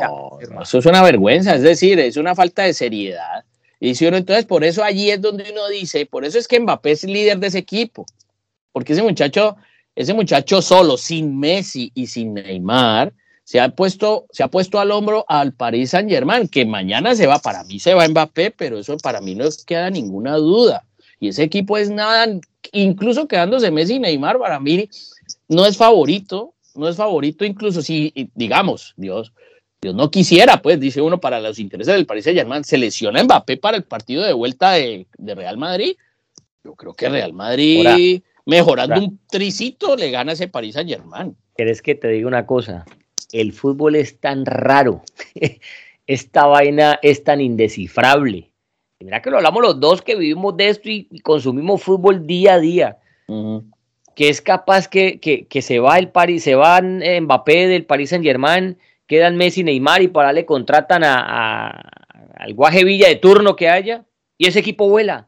eso 0.59 0.79
es 0.79 0.85
una 0.87 1.03
vergüenza, 1.03 1.53
es 1.53 1.61
decir, 1.61 1.99
es 1.99 2.17
una 2.17 2.33
falta 2.33 2.63
de 2.63 2.73
seriedad. 2.73 3.45
Y 3.79 3.93
si 3.93 4.07
uno, 4.07 4.17
entonces, 4.17 4.45
por 4.45 4.63
eso 4.63 4.83
allí 4.83 5.11
es 5.11 5.21
donde 5.21 5.45
uno 5.51 5.67
dice, 5.67 6.07
por 6.07 6.25
eso 6.25 6.39
es 6.39 6.47
que 6.47 6.59
Mbappé 6.59 6.91
es 6.91 7.03
líder 7.03 7.37
de 7.37 7.47
ese 7.47 7.59
equipo, 7.59 8.07
porque 8.71 8.93
ese 8.93 9.03
muchacho, 9.03 9.57
ese 9.95 10.15
muchacho 10.15 10.63
solo, 10.63 10.97
sin 10.97 11.39
Messi 11.39 11.91
y 11.93 12.07
sin 12.07 12.33
Neymar, 12.33 13.13
se 13.43 13.59
ha 13.59 13.69
puesto, 13.69 14.25
se 14.31 14.41
ha 14.41 14.47
puesto 14.47 14.79
al 14.79 14.89
hombro 14.89 15.25
al 15.27 15.53
Paris 15.53 15.91
Saint 15.91 16.09
Germain, 16.09 16.47
que 16.47 16.65
mañana 16.65 17.13
se 17.13 17.27
va, 17.27 17.37
para 17.37 17.63
mí 17.65 17.79
se 17.79 17.93
va 17.93 18.07
Mbappé, 18.07 18.49
pero 18.49 18.79
eso 18.79 18.97
para 18.97 19.21
mí 19.21 19.35
no 19.35 19.45
queda 19.67 19.91
ninguna 19.91 20.37
duda. 20.37 20.83
Y 21.19 21.29
ese 21.29 21.43
equipo 21.43 21.77
es 21.77 21.89
nada, 21.89 22.39
incluso 22.71 23.27
quedándose 23.27 23.71
Messi 23.71 23.95
y 23.95 23.99
Neymar, 23.99 24.37
para 24.37 24.59
mí 24.59 24.89
no 25.47 25.65
es 25.65 25.77
favorito, 25.77 26.53
no 26.75 26.87
es 26.87 26.97
favorito, 26.97 27.45
incluso 27.45 27.81
si, 27.81 28.29
digamos, 28.35 28.93
Dios, 28.97 29.33
Dios 29.81 29.95
no 29.95 30.11
quisiera, 30.11 30.61
pues, 30.61 30.79
dice 30.79 31.01
uno, 31.01 31.19
para 31.19 31.39
los 31.39 31.59
intereses 31.59 31.93
del 31.93 32.05
Paris 32.05 32.25
Saint 32.25 32.37
Germain, 32.37 32.63
selecciona 32.63 33.23
Mbappé 33.23 33.57
para 33.57 33.77
el 33.77 33.83
partido 33.83 34.23
de 34.23 34.33
vuelta 34.33 34.73
de, 34.73 35.05
Real 35.17 35.57
Madrid. 35.57 35.95
Yo 36.63 36.73
creo 36.75 36.93
que 36.93 37.09
Real 37.09 37.33
Madrid, 37.33 38.21
mejorando 38.45 38.99
un 38.99 39.19
tricito, 39.29 39.95
le 39.95 40.11
gana 40.11 40.33
ese 40.33 40.47
Paris 40.47 40.73
Saint 40.73 40.89
Germain. 40.89 41.35
¿Quieres 41.55 41.81
que 41.81 41.95
te 41.95 42.09
diga 42.09 42.27
una 42.27 42.45
cosa? 42.45 42.85
El 43.31 43.53
fútbol 43.53 43.95
es 43.95 44.19
tan 44.19 44.45
raro. 44.45 45.03
Esta 46.07 46.45
vaina 46.45 46.99
es 47.01 47.23
tan 47.23 47.41
indescifrable 47.41 48.51
mira 48.99 49.21
que 49.21 49.29
lo 49.29 49.37
hablamos 49.37 49.61
los 49.61 49.79
dos 49.79 50.01
que 50.01 50.15
vivimos 50.15 50.55
de 50.57 50.69
esto 50.69 50.89
y, 50.89 51.07
consumimos 51.21 51.83
fútbol 51.83 52.25
día 52.25 52.55
a 52.55 52.59
día. 52.59 52.97
Que 54.15 54.29
es 54.29 54.41
capaz 54.41 54.87
que, 54.87 55.19
que, 55.19 55.61
se 55.61 55.79
va 55.79 55.97
el 55.97 56.09
Paris, 56.09 56.43
se 56.43 56.55
van 56.55 57.01
Mbappé 57.21 57.67
del 57.67 57.85
Paris 57.85 58.11
Saint 58.11 58.23
Germain, 58.23 58.77
quedan 59.07 59.35
Messi 59.35 59.63
Neymar 59.63 60.01
y 60.01 60.07
para 60.07 60.31
le 60.31 60.45
contratan 60.45 61.03
a, 61.03 61.69
al 62.35 62.53
Guaje 62.53 62.83
Villa 62.83 63.07
de 63.07 63.15
turno 63.15 63.55
que 63.55 63.69
haya 63.69 64.05
y 64.37 64.47
ese 64.47 64.59
equipo 64.59 64.89
vuela. 64.89 65.27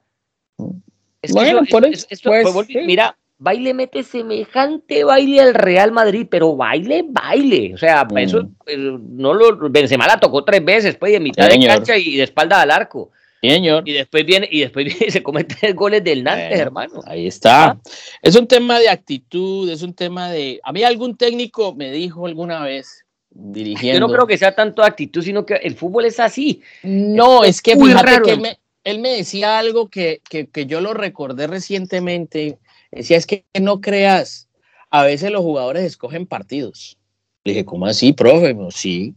bueno, 1.31 1.61
por 1.69 1.85
eso, 1.85 2.07
pues, 2.23 2.67
mira, 2.85 3.17
baile 3.37 3.73
mete 3.73 4.03
semejante 4.03 5.03
baile 5.03 5.41
al 5.41 5.53
Real 5.53 5.91
Madrid, 5.91 6.27
pero 6.29 6.55
baile, 6.55 7.05
baile. 7.07 7.73
O 7.73 7.77
sea, 7.77 8.07
eso 8.15 8.49
no 8.65 9.33
lo 9.33 9.69
Benzema 9.69 10.07
la 10.07 10.19
tocó 10.19 10.43
tres 10.43 10.63
veces, 10.63 10.95
pues, 10.95 11.11
de 11.11 11.19
mitad 11.19 11.49
de 11.49 11.65
cancha 11.65 11.97
y 11.97 12.17
de 12.17 12.23
espalda 12.23 12.61
al 12.61 12.71
arco. 12.71 13.11
Señor. 13.41 13.87
Y 13.87 13.93
después 13.93 14.25
viene, 14.25 14.47
y 14.51 14.61
después 14.61 14.85
viene 14.85 15.05
y 15.07 15.11
se 15.11 15.23
comete 15.23 15.73
goles 15.73 16.03
del 16.03 16.23
Nantes, 16.23 16.59
hermano. 16.59 17.01
Ahí 17.05 17.27
está. 17.27 17.71
¿Ah? 17.71 17.81
Es 18.21 18.35
un 18.35 18.47
tema 18.47 18.79
de 18.79 18.89
actitud, 18.89 19.69
es 19.69 19.81
un 19.81 19.93
tema 19.93 20.29
de. 20.29 20.59
A 20.63 20.71
mí 20.71 20.83
algún 20.83 21.15
técnico 21.15 21.75
me 21.75 21.91
dijo 21.91 22.25
alguna 22.25 22.63
vez, 22.63 23.05
dirigiendo. 23.29 23.99
Yo 23.99 24.07
no 24.07 24.13
creo 24.13 24.27
que 24.27 24.37
sea 24.37 24.55
tanto 24.55 24.83
actitud, 24.83 25.21
sino 25.21 25.45
que 25.45 25.55
el 25.55 25.75
fútbol 25.75 26.05
es 26.05 26.19
así. 26.19 26.61
No, 26.83 27.43
es, 27.43 27.61
que 27.61 27.75
fíjate 27.75 28.21
que 28.23 28.31
él 28.31 28.41
me, 28.41 28.59
él 28.83 28.99
me, 28.99 29.09
decía 29.09 29.59
algo 29.59 29.89
que, 29.89 30.21
que, 30.29 30.47
que 30.47 30.65
yo 30.65 30.81
lo 30.81 30.93
recordé 30.93 31.47
recientemente. 31.47 32.57
Decía, 32.91 33.17
es 33.17 33.25
que 33.27 33.45
no 33.59 33.81
creas, 33.81 34.47
a 34.89 35.03
veces 35.03 35.31
los 35.31 35.41
jugadores 35.41 35.83
escogen 35.83 36.25
partidos. 36.25 36.97
Le 37.43 37.53
dije, 37.53 37.65
¿cómo 37.65 37.85
así, 37.85 38.13
profe? 38.13 38.55
sí, 38.71 39.13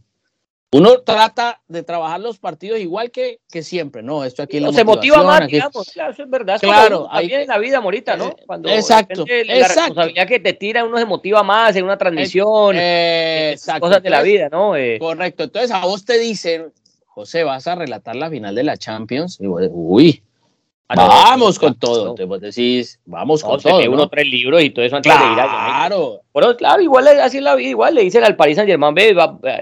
uno 0.73 1.01
trata 1.01 1.61
de 1.67 1.83
trabajar 1.83 2.21
los 2.21 2.39
partidos 2.39 2.79
igual 2.79 3.11
que, 3.11 3.39
que 3.51 3.61
siempre, 3.61 4.01
¿no? 4.01 4.23
Esto 4.23 4.41
aquí 4.43 4.59
la 4.59 4.71
Se 4.71 4.85
motiva 4.85 5.21
más, 5.21 5.45
digamos, 5.47 5.91
claro, 5.91 6.11
eso 6.13 6.23
es 6.23 6.29
verdad. 6.29 6.59
claro, 6.61 7.07
ahí 7.11 7.33
en 7.33 7.47
la 7.47 7.57
vida, 7.57 7.81
Morita, 7.81 8.15
¿no? 8.15 8.33
Cuando 8.47 8.69
exacto, 8.69 9.25
la 9.27 9.67
responsabilidad 9.67 10.27
que 10.27 10.39
te 10.39 10.53
tira, 10.53 10.85
uno 10.85 10.97
se 10.97 11.05
motiva 11.05 11.43
más 11.43 11.75
en 11.75 11.83
una 11.83 11.97
transmisión, 11.97 12.77
exacto, 12.77 13.81
cosas 13.81 14.01
de 14.01 14.09
la 14.09 14.21
vida, 14.21 14.47
¿no? 14.49 14.77
Eh, 14.77 14.97
correcto, 14.97 15.43
entonces 15.43 15.71
a 15.71 15.85
vos 15.85 16.05
te 16.05 16.17
dicen, 16.17 16.71
José, 17.05 17.43
vas 17.43 17.67
a 17.67 17.75
relatar 17.75 18.15
la 18.15 18.29
final 18.29 18.55
de 18.55 18.63
la 18.63 18.77
Champions, 18.77 19.39
y 19.41 19.47
vos, 19.47 19.63
uy, 19.71 20.23
vamos 20.95 21.59
con 21.59 21.75
todo. 21.75 22.15
te 22.15 22.25
vos 22.25 22.41
decís, 22.41 22.99
vamos 23.05 23.43
con 23.43 23.59
todo. 23.59 23.91
uno 23.91 24.07
tres 24.09 24.27
libros 24.27 24.63
y 24.63 24.69
todo 24.69 24.85
eso 24.85 24.95
antes 24.95 25.11
claro. 25.11 25.25
de 25.27 25.31
ir 25.33 25.47
Claro. 25.47 26.21
Bueno, 26.33 26.55
claro, 26.55 26.81
igual 26.81 27.07
así 27.07 27.37
es 27.37 27.43
la 27.43 27.55
vida, 27.55 27.69
igual 27.69 27.95
le 27.95 28.03
dicen 28.03 28.23
al 28.23 28.35
Paris 28.35 28.55
Saint 28.55 28.69
Germain, 28.69 28.95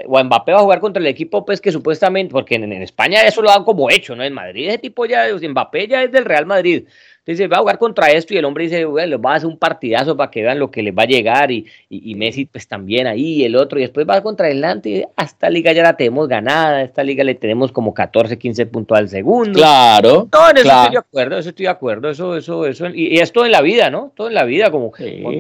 o 0.08 0.24
Mbappé 0.24 0.52
va 0.52 0.60
a 0.60 0.64
jugar 0.64 0.80
contra 0.80 1.02
el 1.02 1.08
equipo, 1.08 1.44
pues 1.44 1.60
que 1.60 1.72
supuestamente, 1.72 2.32
porque 2.32 2.56
en, 2.56 2.72
en, 2.72 2.84
España 2.84 3.22
eso 3.24 3.42
lo 3.42 3.50
dan 3.50 3.64
como 3.64 3.90
hecho, 3.90 4.16
¿no? 4.16 4.24
En 4.24 4.34
Madrid 4.34 4.68
ese 4.68 4.78
tipo 4.78 5.06
ya, 5.06 5.26
Mbappé 5.34 5.88
ya 5.88 6.04
es 6.04 6.12
del 6.12 6.26
Real 6.26 6.46
Madrid 6.46 6.86
dice, 7.34 7.48
va 7.48 7.58
a 7.58 7.60
jugar 7.62 7.78
contra 7.78 8.12
esto 8.12 8.34
y 8.34 8.38
el 8.38 8.46
hombre 8.46 8.66
dice, 8.66 8.86
bueno, 8.86 9.10
les 9.10 9.20
va 9.20 9.34
a 9.34 9.36
hacer 9.36 9.48
un 9.48 9.58
partidazo 9.58 10.16
para 10.16 10.32
que 10.32 10.42
vean 10.42 10.60
lo 10.60 10.72
que 10.72 10.84
les 10.84 10.94
va 10.94 11.04
a 11.04 11.08
llegar 11.08 11.52
y, 11.52 11.66
y, 11.90 12.16
Messi 12.16 12.46
pues 12.46 12.68
también 12.68 13.08
ahí, 13.08 13.44
el 13.44 13.56
otro, 13.56 13.80
y 13.80 13.84
después 13.84 14.08
va 14.08 14.22
contra 14.22 14.48
adelante 14.48 14.90
y 14.90 15.04
a 15.16 15.24
esta 15.24 15.50
liga 15.50 15.72
ya 15.72 15.84
la 15.84 15.96
tenemos 15.96 16.28
ganada, 16.28 16.78
a 16.78 16.84
esta 16.84 17.04
liga 17.04 17.24
le 17.24 17.36
tenemos 17.36 17.72
como 17.72 17.94
14, 17.94 18.38
15 18.38 18.66
puntos 18.66 18.98
al 18.98 19.10
segundo. 19.10 19.60
Claro. 19.60 20.28
Todo 20.30 20.50
en 20.52 20.58
eso 20.58 20.70
estoy 20.70 20.92
de 20.92 20.98
acuerdo, 20.98 21.38
eso 21.38 21.50
estoy 21.50 21.64
de 21.64 21.70
acuerdo, 21.70 22.10
eso, 22.10 22.36
eso, 22.36 22.66
eso, 22.66 22.88
y, 22.88 23.16
y 23.16 23.20
es 23.20 23.32
todo 23.32 23.46
en 23.46 23.52
la 23.52 23.62
vida, 23.62 23.90
¿no? 23.90 24.12
Todo 24.16 24.28
en 24.28 24.34
la 24.34 24.44
vida, 24.44 24.72
como 24.72 24.92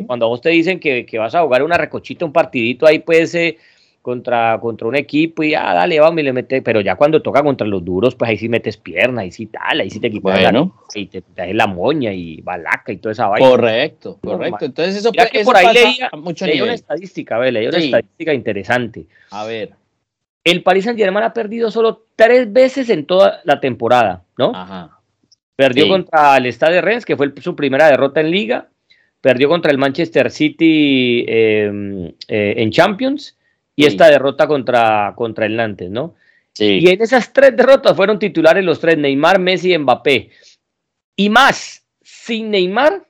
cuando, 0.06 0.26
a 0.26 0.30
vos 0.30 0.42
te 0.42 0.50
dicen 0.50 0.80
que, 0.80 1.06
que, 1.06 1.18
vas 1.18 1.36
a 1.36 1.42
jugar 1.42 1.64
una 1.64 1.78
recochita, 1.78 2.26
un 2.26 2.34
partidito, 2.34 2.86
ahí 2.86 3.00
puede 3.00 3.28
ser 3.28 3.58
contra, 4.02 4.60
contra 4.60 4.88
un 4.88 4.96
equipo 4.96 5.44
y 5.44 5.52
ya, 5.52 5.74
dale, 5.74 6.00
vamos 6.00 6.20
y 6.20 6.24
le 6.24 6.34
metes, 6.34 6.62
pero 6.64 6.82
ya 6.82 6.96
cuando 6.96 7.22
toca 7.22 7.44
contra 7.44 7.68
los 7.68 7.84
duros, 7.84 8.16
pues 8.16 8.30
ahí 8.30 8.38
sí 8.38 8.50
metes 8.50 8.78
pierna, 8.78 9.22
ahí 9.22 9.32
sí 9.32 9.48
tal, 9.48 9.82
ahí 9.82 9.90
sí 9.90 10.00
te 10.00 10.08
equipas 10.08 10.42
bueno. 10.42 10.84
y 10.94 11.08
te, 11.08 11.24
das 11.36 11.54
la 11.54 11.68
moña 11.68 12.14
y 12.14 12.42
balaca 12.42 12.92
y 12.92 12.98
toda 12.98 13.12
esa 13.12 13.28
vaina. 13.28 13.50
Correcto, 13.50 14.18
correcto. 14.24 14.66
Entonces 14.66 14.96
eso, 14.96 15.12
Mira 15.12 15.28
que 15.28 15.44
por 15.44 15.58
ahí 15.58 15.74
leía, 15.74 16.10
mucho 16.18 16.46
leía 16.46 16.64
una 16.64 16.74
estadística, 16.74 17.36
a 17.36 17.40
ver, 17.40 17.54
leía 17.54 17.70
una 17.70 17.78
estadística 17.78 18.34
interesante. 18.34 19.06
A 19.32 19.46
ver. 19.46 19.72
El 20.44 20.64
Paris 20.64 20.86
Saint 20.86 20.98
Germain 20.98 21.26
ha 21.26 21.34
perdido 21.34 21.70
solo 21.70 22.06
tres 22.16 22.52
veces 22.52 22.90
en 22.90 23.06
toda 23.06 23.42
la 23.44 23.60
temporada, 23.60 24.24
¿no? 24.38 24.54
Ajá. 24.56 24.98
Perdió 25.56 25.90
contra 25.90 26.38
el 26.38 26.46
Stade 26.54 26.80
Rennes, 26.80 27.06
que 27.06 27.18
fue 27.18 27.34
su 27.42 27.54
primera 27.54 27.88
derrota 27.88 28.22
en 28.22 28.32
Liga. 28.32 28.70
Perdió 29.20 29.50
contra 29.50 29.72
el 29.72 29.78
Manchester 29.78 30.32
City 30.32 31.26
eh, 31.28 32.14
eh, 32.30 32.54
en 32.56 32.72
Champions 32.72 33.36
y 33.80 33.86
esta 33.86 34.10
derrota 34.10 34.46
contra, 34.46 35.14
contra 35.16 35.46
el 35.46 35.56
Nantes, 35.56 35.90
¿no? 35.90 36.16
Sí. 36.52 36.80
Y 36.82 36.90
en 36.90 37.02
esas 37.02 37.32
tres 37.32 37.56
derrotas 37.56 37.96
fueron 37.96 38.20
titulares 38.20 38.62
los 38.66 38.82
tres, 38.82 38.98
Neymar, 38.98 39.40
Messi 39.40 39.74
y 39.74 39.78
Mbappé. 39.78 40.32
Y 41.16 41.30
más, 41.30 41.86
sin 42.02 42.52
Neymar, 42.52 43.08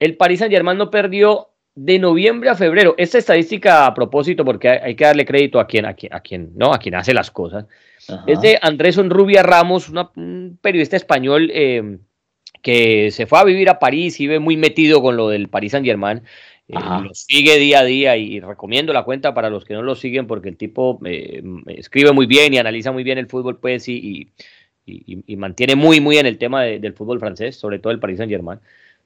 el 0.00 0.16
Paris 0.16 0.40
Saint 0.40 0.52
Germain 0.52 0.76
no 0.76 0.90
perdió 0.90 1.50
de 1.76 2.00
noviembre 2.00 2.50
a 2.50 2.56
febrero. 2.56 2.96
Esta 2.98 3.18
estadística 3.18 3.86
a 3.86 3.94
propósito, 3.94 4.44
porque 4.44 4.70
hay, 4.70 4.96
que 4.96 5.04
darle 5.04 5.24
crédito 5.24 5.60
a 5.60 5.68
quien, 5.68 5.86
a 5.86 5.94
quien, 5.94 6.12
a 6.12 6.18
quien, 6.18 6.50
¿no? 6.56 6.74
a 6.74 6.78
quien 6.78 6.96
hace 6.96 7.14
las 7.14 7.30
cosas. 7.30 7.66
Es 8.26 8.40
de 8.40 8.58
Andrés 8.60 8.98
Onrubia 8.98 9.44
Ramos, 9.44 9.88
un 9.88 10.58
periodista 10.60 10.96
español 10.96 11.48
eh, 11.54 11.98
que 12.60 13.12
se 13.12 13.26
fue 13.26 13.38
a 13.38 13.44
vivir 13.44 13.70
a 13.70 13.78
París 13.78 14.18
y 14.18 14.26
ve 14.26 14.40
muy 14.40 14.56
metido 14.56 15.00
con 15.00 15.16
lo 15.16 15.28
del 15.28 15.48
Paris 15.48 15.70
Saint 15.70 15.86
Germain. 15.86 16.22
Eh, 16.72 16.78
lo 17.04 17.14
sigue 17.14 17.58
día 17.58 17.80
a 17.80 17.84
día 17.84 18.16
y, 18.16 18.40
recomiendo 18.40 18.94
la 18.94 19.04
cuenta 19.04 19.34
para 19.34 19.50
los 19.50 19.64
que 19.64 19.74
no 19.74 19.82
lo 19.82 19.94
siguen 19.94 20.26
porque 20.26 20.48
el 20.48 20.56
tipo 20.56 20.98
eh, 21.04 21.42
escribe 21.66 22.12
muy 22.12 22.24
bien 22.24 22.54
y 22.54 22.58
analiza 22.58 22.92
muy 22.92 23.04
bien 23.04 23.18
el 23.18 23.26
fútbol 23.26 23.58
pues 23.58 23.88
y, 23.88 24.32
y, 24.86 25.36
mantiene 25.36 25.76
muy 25.76 26.00
muy 26.00 26.16
en 26.16 26.26
el 26.26 26.38
tema 26.38 26.62
del 26.62 26.94
fútbol 26.94 27.20
francés, 27.20 27.56
sobre 27.56 27.78
todo 27.78 27.92
el 27.92 28.00
Paris 28.00 28.16
Saint 28.16 28.32
Germain. 28.32 28.58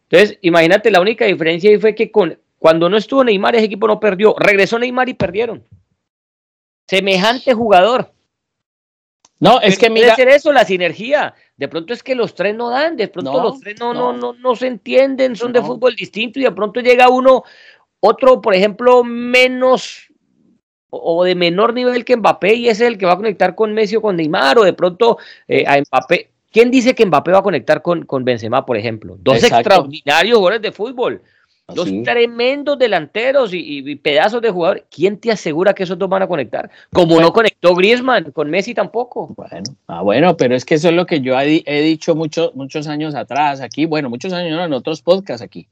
Entonces, 0.08 0.38
imagínate, 0.42 0.92
la 0.92 1.00
única 1.00 1.24
diferencia 1.24 1.68
ahí 1.68 1.78
fue 1.78 1.96
que 1.96 2.12
con, 2.12 2.38
cuando 2.58 2.88
no 2.88 2.96
estuvo 2.96 3.24
Neymar, 3.24 3.56
ese 3.56 3.64
equipo 3.64 3.88
no 3.88 3.98
perdió. 3.98 4.36
Regresó 4.38 4.78
Neymar 4.78 5.08
y 5.08 5.14
perdieron. 5.14 5.64
Semejante 6.86 7.52
jugador. 7.52 8.12
No, 9.40 9.60
es 9.60 9.76
que 9.76 9.90
mira. 9.90 10.14
ser 10.14 10.28
eso, 10.28 10.52
la 10.52 10.64
sinergia. 10.64 11.34
De 11.56 11.68
pronto 11.68 11.94
es 11.94 12.02
que 12.02 12.14
los 12.14 12.34
tres 12.34 12.54
no 12.54 12.68
dan, 12.68 12.96
de 12.96 13.08
pronto 13.08 13.42
los 13.42 13.60
tres 13.60 13.80
no, 13.80 13.94
no, 13.94 14.12
no, 14.12 14.34
no, 14.34 14.56
se 14.56 14.66
entienden, 14.66 15.36
son 15.36 15.52
de 15.54 15.62
fútbol 15.62 15.96
distinto 15.96 16.38
y 16.38 16.42
de 16.42 16.52
pronto 16.52 16.80
llega 16.80 17.08
uno, 17.08 17.44
otro, 18.00 18.42
por 18.42 18.54
ejemplo, 18.54 19.02
menos 19.02 20.08
o 20.90 21.24
de 21.24 21.34
menor 21.34 21.72
nivel 21.74 22.04
que 22.04 22.16
Mbappé 22.16 22.54
y 22.54 22.68
es 22.68 22.80
el 22.80 22.98
que 22.98 23.06
va 23.06 23.12
a 23.12 23.16
conectar 23.16 23.54
con 23.54 23.72
Messi 23.72 23.96
o 23.96 24.02
con 24.02 24.16
Neymar 24.16 24.58
o 24.58 24.64
de 24.64 24.74
pronto 24.74 25.18
eh, 25.48 25.64
a 25.66 25.80
Mbappé. 25.80 26.30
¿Quién 26.50 26.70
dice 26.70 26.94
que 26.94 27.06
Mbappé 27.06 27.32
va 27.32 27.38
a 27.38 27.42
conectar 27.42 27.82
con, 27.82 28.04
con 28.04 28.24
Benzema, 28.24 28.64
por 28.64 28.76
ejemplo? 28.76 29.16
Dos 29.18 29.42
extraordinarios 29.42 30.38
jugadores 30.38 30.62
de 30.62 30.72
fútbol. 30.72 31.22
Dos 31.68 31.90
tremendos 32.04 32.78
delanteros 32.78 33.50
y, 33.52 33.96
pedazos 33.96 34.40
de 34.40 34.50
jugadores. 34.50 34.84
¿Quién 34.88 35.18
te 35.18 35.32
asegura 35.32 35.74
que 35.74 35.82
esos 35.82 35.98
dos 35.98 36.08
van 36.08 36.22
a 36.22 36.28
conectar? 36.28 36.70
Como 36.92 37.20
no 37.20 37.32
conectó 37.32 37.74
Griezmann, 37.74 38.30
con 38.30 38.48
Messi 38.48 38.72
tampoco. 38.72 39.34
Bueno, 39.36 39.64
ah, 39.88 40.02
bueno, 40.02 40.36
pero 40.36 40.54
es 40.54 40.64
que 40.64 40.76
eso 40.76 40.90
es 40.90 40.94
lo 40.94 41.06
que 41.06 41.20
yo 41.20 41.36
he, 41.38 41.82
dicho 41.82 42.14
muchos 42.14 42.54
muchos 42.54 42.86
años 42.86 43.16
atrás 43.16 43.60
aquí, 43.60 43.84
bueno, 43.84 44.08
muchos 44.08 44.32
años 44.32 44.64
en 44.64 44.72
otros 44.72 45.02
podcasts 45.02 45.42
aquí. 45.42 45.66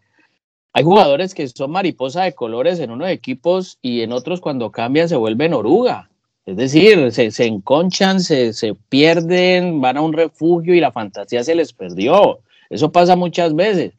Hay 0.72 0.82
jugadores 0.82 1.32
que 1.32 1.46
son 1.46 1.70
mariposa 1.70 2.24
de 2.24 2.32
colores 2.32 2.80
en 2.80 2.90
unos 2.90 3.08
equipos 3.08 3.78
y 3.80 4.00
en 4.00 4.10
otros 4.10 4.40
cuando 4.40 4.72
cambian 4.72 5.08
se 5.08 5.14
vuelven 5.14 5.54
oruga. 5.54 6.10
Es 6.44 6.56
decir, 6.56 7.12
se, 7.12 7.30
se 7.30 7.46
enconchan, 7.46 8.18
se, 8.18 8.52
se 8.52 8.74
pierden, 8.88 9.80
van 9.80 9.96
a 9.96 10.02
un 10.02 10.12
refugio 10.12 10.74
y 10.74 10.80
la 10.80 10.90
fantasía 10.90 11.44
se 11.44 11.54
les 11.54 11.72
perdió. 11.72 12.40
Eso 12.68 12.90
pasa 12.90 13.14
muchas 13.14 13.54
veces. 13.54 13.92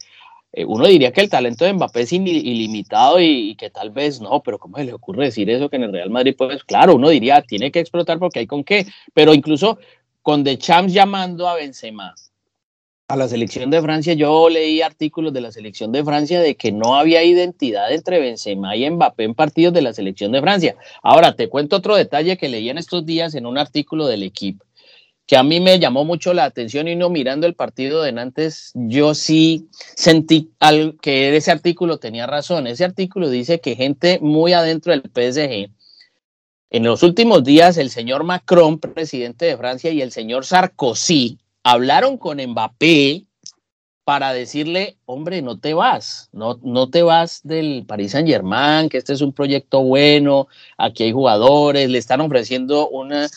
Eh, 0.57 0.63
uno 0.63 0.87
diría 0.87 1.11
que 1.11 1.19
el 1.19 1.29
talento 1.29 1.65
de 1.65 1.73
Mbappé 1.73 2.01
es 2.01 2.13
ilimitado 2.13 3.19
y, 3.19 3.55
que 3.55 3.69
tal 3.69 3.89
vez 3.89 4.21
no, 4.21 4.41
pero 4.41 4.57
¿cómo 4.57 4.77
se 4.77 4.85
le 4.85 4.93
ocurre 4.93 5.25
decir 5.25 5.49
eso 5.49 5.69
que 5.69 5.75
en 5.75 5.83
el 5.83 5.91
Real 5.91 6.09
Madrid? 6.09 6.33
Pues 6.37 6.63
claro, 6.63 6.95
uno 6.95 7.09
diría, 7.09 7.41
tiene 7.41 7.71
que 7.71 7.81
explotar 7.81 8.19
porque 8.19 8.39
hay 8.39 8.47
con 8.47 8.63
qué, 8.63 8.87
pero 9.13 9.33
incluso 9.33 9.77
con 10.21 10.45
The 10.45 10.57
Champs 10.57 10.93
llamando 10.93 11.49
a 11.49 11.55
Benzema 11.55 12.15
a 13.09 13.17
la 13.17 13.27
selección 13.27 13.69
de 13.69 13.81
Francia, 13.81 14.13
yo 14.13 14.49
leí 14.49 14.81
artículos 14.81 15.33
de 15.33 15.41
la 15.41 15.51
selección 15.51 15.91
de 15.91 16.03
Francia 16.05 16.39
de 16.39 16.55
que 16.55 16.71
no 16.71 16.95
había 16.95 17.21
identidad 17.23 17.93
entre 17.93 18.19
Benzema 18.19 18.77
y 18.77 18.89
Mbappé 18.89 19.25
en 19.25 19.35
partidos 19.35 19.73
de 19.73 19.81
la 19.81 19.93
selección 19.93 20.31
de 20.31 20.41
Francia. 20.41 20.75
Ahora, 21.03 21.35
te 21.35 21.49
cuento 21.49 21.75
otro 21.75 21.95
detalle 21.95 22.37
que 22.37 22.49
leí 22.49 22.69
en 22.69 22.77
estos 22.77 23.05
días 23.05 23.35
en 23.35 23.45
un 23.45 23.57
artículo 23.57 24.07
del 24.07 24.23
equipo 24.23 24.65
que 25.27 25.37
a 25.37 25.43
mí 25.43 25.59
me 25.59 25.79
llamó 25.79 26.05
mucho 26.05 26.33
la 26.33 26.45
atención 26.45 26.87
y 26.87 26.95
no 26.95 27.09
mirando 27.09 27.47
el 27.47 27.55
partido 27.55 28.03
de 28.03 28.11
Nantes, 28.11 28.71
yo 28.75 29.15
sí 29.15 29.67
sentí 29.71 30.51
que 31.01 31.35
ese 31.35 31.51
artículo 31.51 31.97
tenía 31.97 32.27
razón. 32.27 32.67
Ese 32.67 32.85
artículo 32.85 33.29
dice 33.29 33.59
que 33.59 33.75
gente 33.75 34.19
muy 34.21 34.53
adentro 34.53 34.91
del 34.91 35.01
PSG, 35.01 35.71
en 36.69 36.83
los 36.83 37.03
últimos 37.03 37.43
días 37.43 37.77
el 37.77 37.89
señor 37.89 38.23
Macron, 38.23 38.79
presidente 38.79 39.45
de 39.45 39.57
Francia, 39.57 39.91
y 39.91 40.01
el 40.01 40.11
señor 40.11 40.45
Sarkozy 40.45 41.39
hablaron 41.63 42.17
con 42.17 42.37
Mbappé 42.37 43.25
para 44.03 44.33
decirle, 44.33 44.97
hombre, 45.05 45.41
no 45.41 45.59
te 45.59 45.73
vas, 45.73 46.29
no, 46.31 46.59
no 46.61 46.91
te 46.91 47.01
vas 47.01 47.41
del 47.43 47.85
Paris 47.87 48.11
Saint 48.11 48.27
Germain, 48.27 48.87
que 48.87 48.97
este 48.97 49.13
es 49.13 49.21
un 49.21 49.33
proyecto 49.33 49.81
bueno, 49.81 50.47
aquí 50.77 51.03
hay 51.03 51.11
jugadores, 51.11 51.89
le 51.89 51.97
están 51.97 52.21
ofreciendo 52.21 52.87
una, 52.89 53.27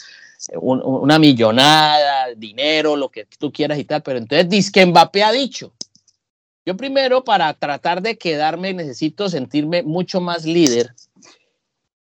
una 0.60 1.18
millonada, 1.18 2.34
dinero, 2.36 2.96
lo 2.96 3.08
que 3.10 3.26
tú 3.26 3.52
quieras 3.52 3.78
y 3.78 3.84
tal, 3.84 4.02
pero 4.02 4.18
entonces 4.18 4.48
dice 4.48 4.72
que 4.72 4.86
Mbappé 4.86 5.22
ha 5.24 5.32
dicho, 5.32 5.72
yo 6.64 6.76
primero 6.76 7.24
para 7.24 7.52
tratar 7.54 8.02
de 8.02 8.18
quedarme 8.18 8.74
necesito 8.74 9.28
sentirme 9.28 9.82
mucho 9.82 10.20
más 10.20 10.44
líder, 10.44 10.94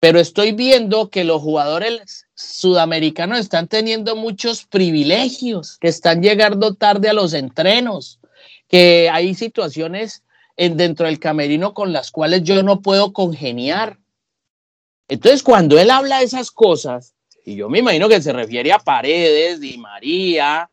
pero 0.00 0.20
estoy 0.20 0.52
viendo 0.52 1.10
que 1.10 1.24
los 1.24 1.40
jugadores 1.42 2.26
sudamericanos 2.34 3.40
están 3.40 3.66
teniendo 3.66 4.14
muchos 4.14 4.64
privilegios, 4.64 5.78
que 5.78 5.88
están 5.88 6.22
llegando 6.22 6.74
tarde 6.74 7.08
a 7.08 7.14
los 7.14 7.32
entrenos, 7.32 8.20
que 8.68 9.08
hay 9.10 9.34
situaciones 9.34 10.22
en, 10.56 10.76
dentro 10.76 11.06
del 11.06 11.18
camerino 11.18 11.74
con 11.74 11.92
las 11.92 12.10
cuales 12.10 12.42
yo 12.42 12.62
no 12.62 12.82
puedo 12.82 13.12
congeniar. 13.12 13.98
Entonces, 15.08 15.42
cuando 15.42 15.78
él 15.78 15.90
habla 15.90 16.18
de 16.18 16.26
esas 16.26 16.50
cosas, 16.50 17.15
y 17.46 17.54
yo 17.54 17.68
me 17.68 17.78
imagino 17.78 18.08
que 18.08 18.20
se 18.20 18.32
refiere 18.32 18.72
a 18.72 18.78
Paredes, 18.80 19.60
Di 19.60 19.78
María, 19.78 20.68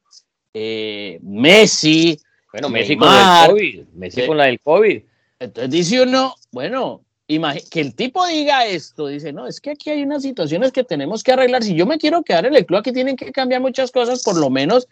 eh, 0.52 1.20
Messi. 1.22 2.20
Bueno, 2.52 2.68
Messi 2.70 2.98
con 2.98 3.10
el 3.10 3.48
COVID. 3.48 3.84
Messi 3.94 4.26
con 4.26 4.38
la 4.38 4.46
del 4.46 4.60
COVID. 4.60 5.02
Entonces 5.40 5.72
dice 5.72 6.02
uno, 6.02 6.34
bueno, 6.52 7.06
que 7.28 7.80
el 7.80 7.94
tipo 7.94 8.26
diga 8.26 8.66
esto, 8.66 9.06
dice, 9.06 9.32
no, 9.32 9.46
es 9.46 9.62
que 9.62 9.70
aquí 9.70 9.92
hay 9.92 10.02
unas 10.02 10.24
situaciones 10.24 10.72
que 10.72 10.84
tenemos 10.84 11.22
que 11.22 11.34
arreglar. 11.34 11.64
Si 11.64 11.76
yo 11.76 11.86
me 11.86 12.00
quiero 12.00 12.24
quedar 12.24 12.48
en 12.48 12.56
el 12.56 12.66
club, 12.66 12.80
aquí 12.80 12.92
tienen 12.92 13.16
que 13.16 13.32
cambiar 13.32 13.62
muchas 13.62 13.92
cosas, 13.92 14.24
por 14.24 14.36
lo 14.38 14.50
menos 14.50 14.88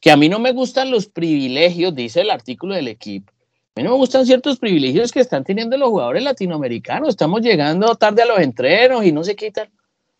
que 0.00 0.12
a 0.12 0.16
mí 0.16 0.28
no 0.28 0.38
me 0.38 0.52
gustan 0.52 0.92
los 0.92 1.06
privilegios, 1.06 1.96
dice 1.96 2.20
el 2.20 2.30
artículo 2.30 2.76
del 2.76 2.86
equipo. 2.86 3.32
A 3.74 3.80
mí 3.80 3.84
no 3.84 3.90
me 3.90 3.96
gustan 3.96 4.24
ciertos 4.24 4.60
privilegios 4.60 5.10
que 5.10 5.18
están 5.18 5.42
teniendo 5.42 5.76
los 5.76 5.88
jugadores 5.88 6.22
latinoamericanos. 6.22 7.08
Estamos 7.08 7.40
llegando 7.40 7.92
tarde 7.96 8.22
a 8.22 8.26
los 8.26 8.38
entrenos 8.38 9.04
y 9.04 9.10
no 9.10 9.24
se 9.24 9.34
quitan. 9.34 9.68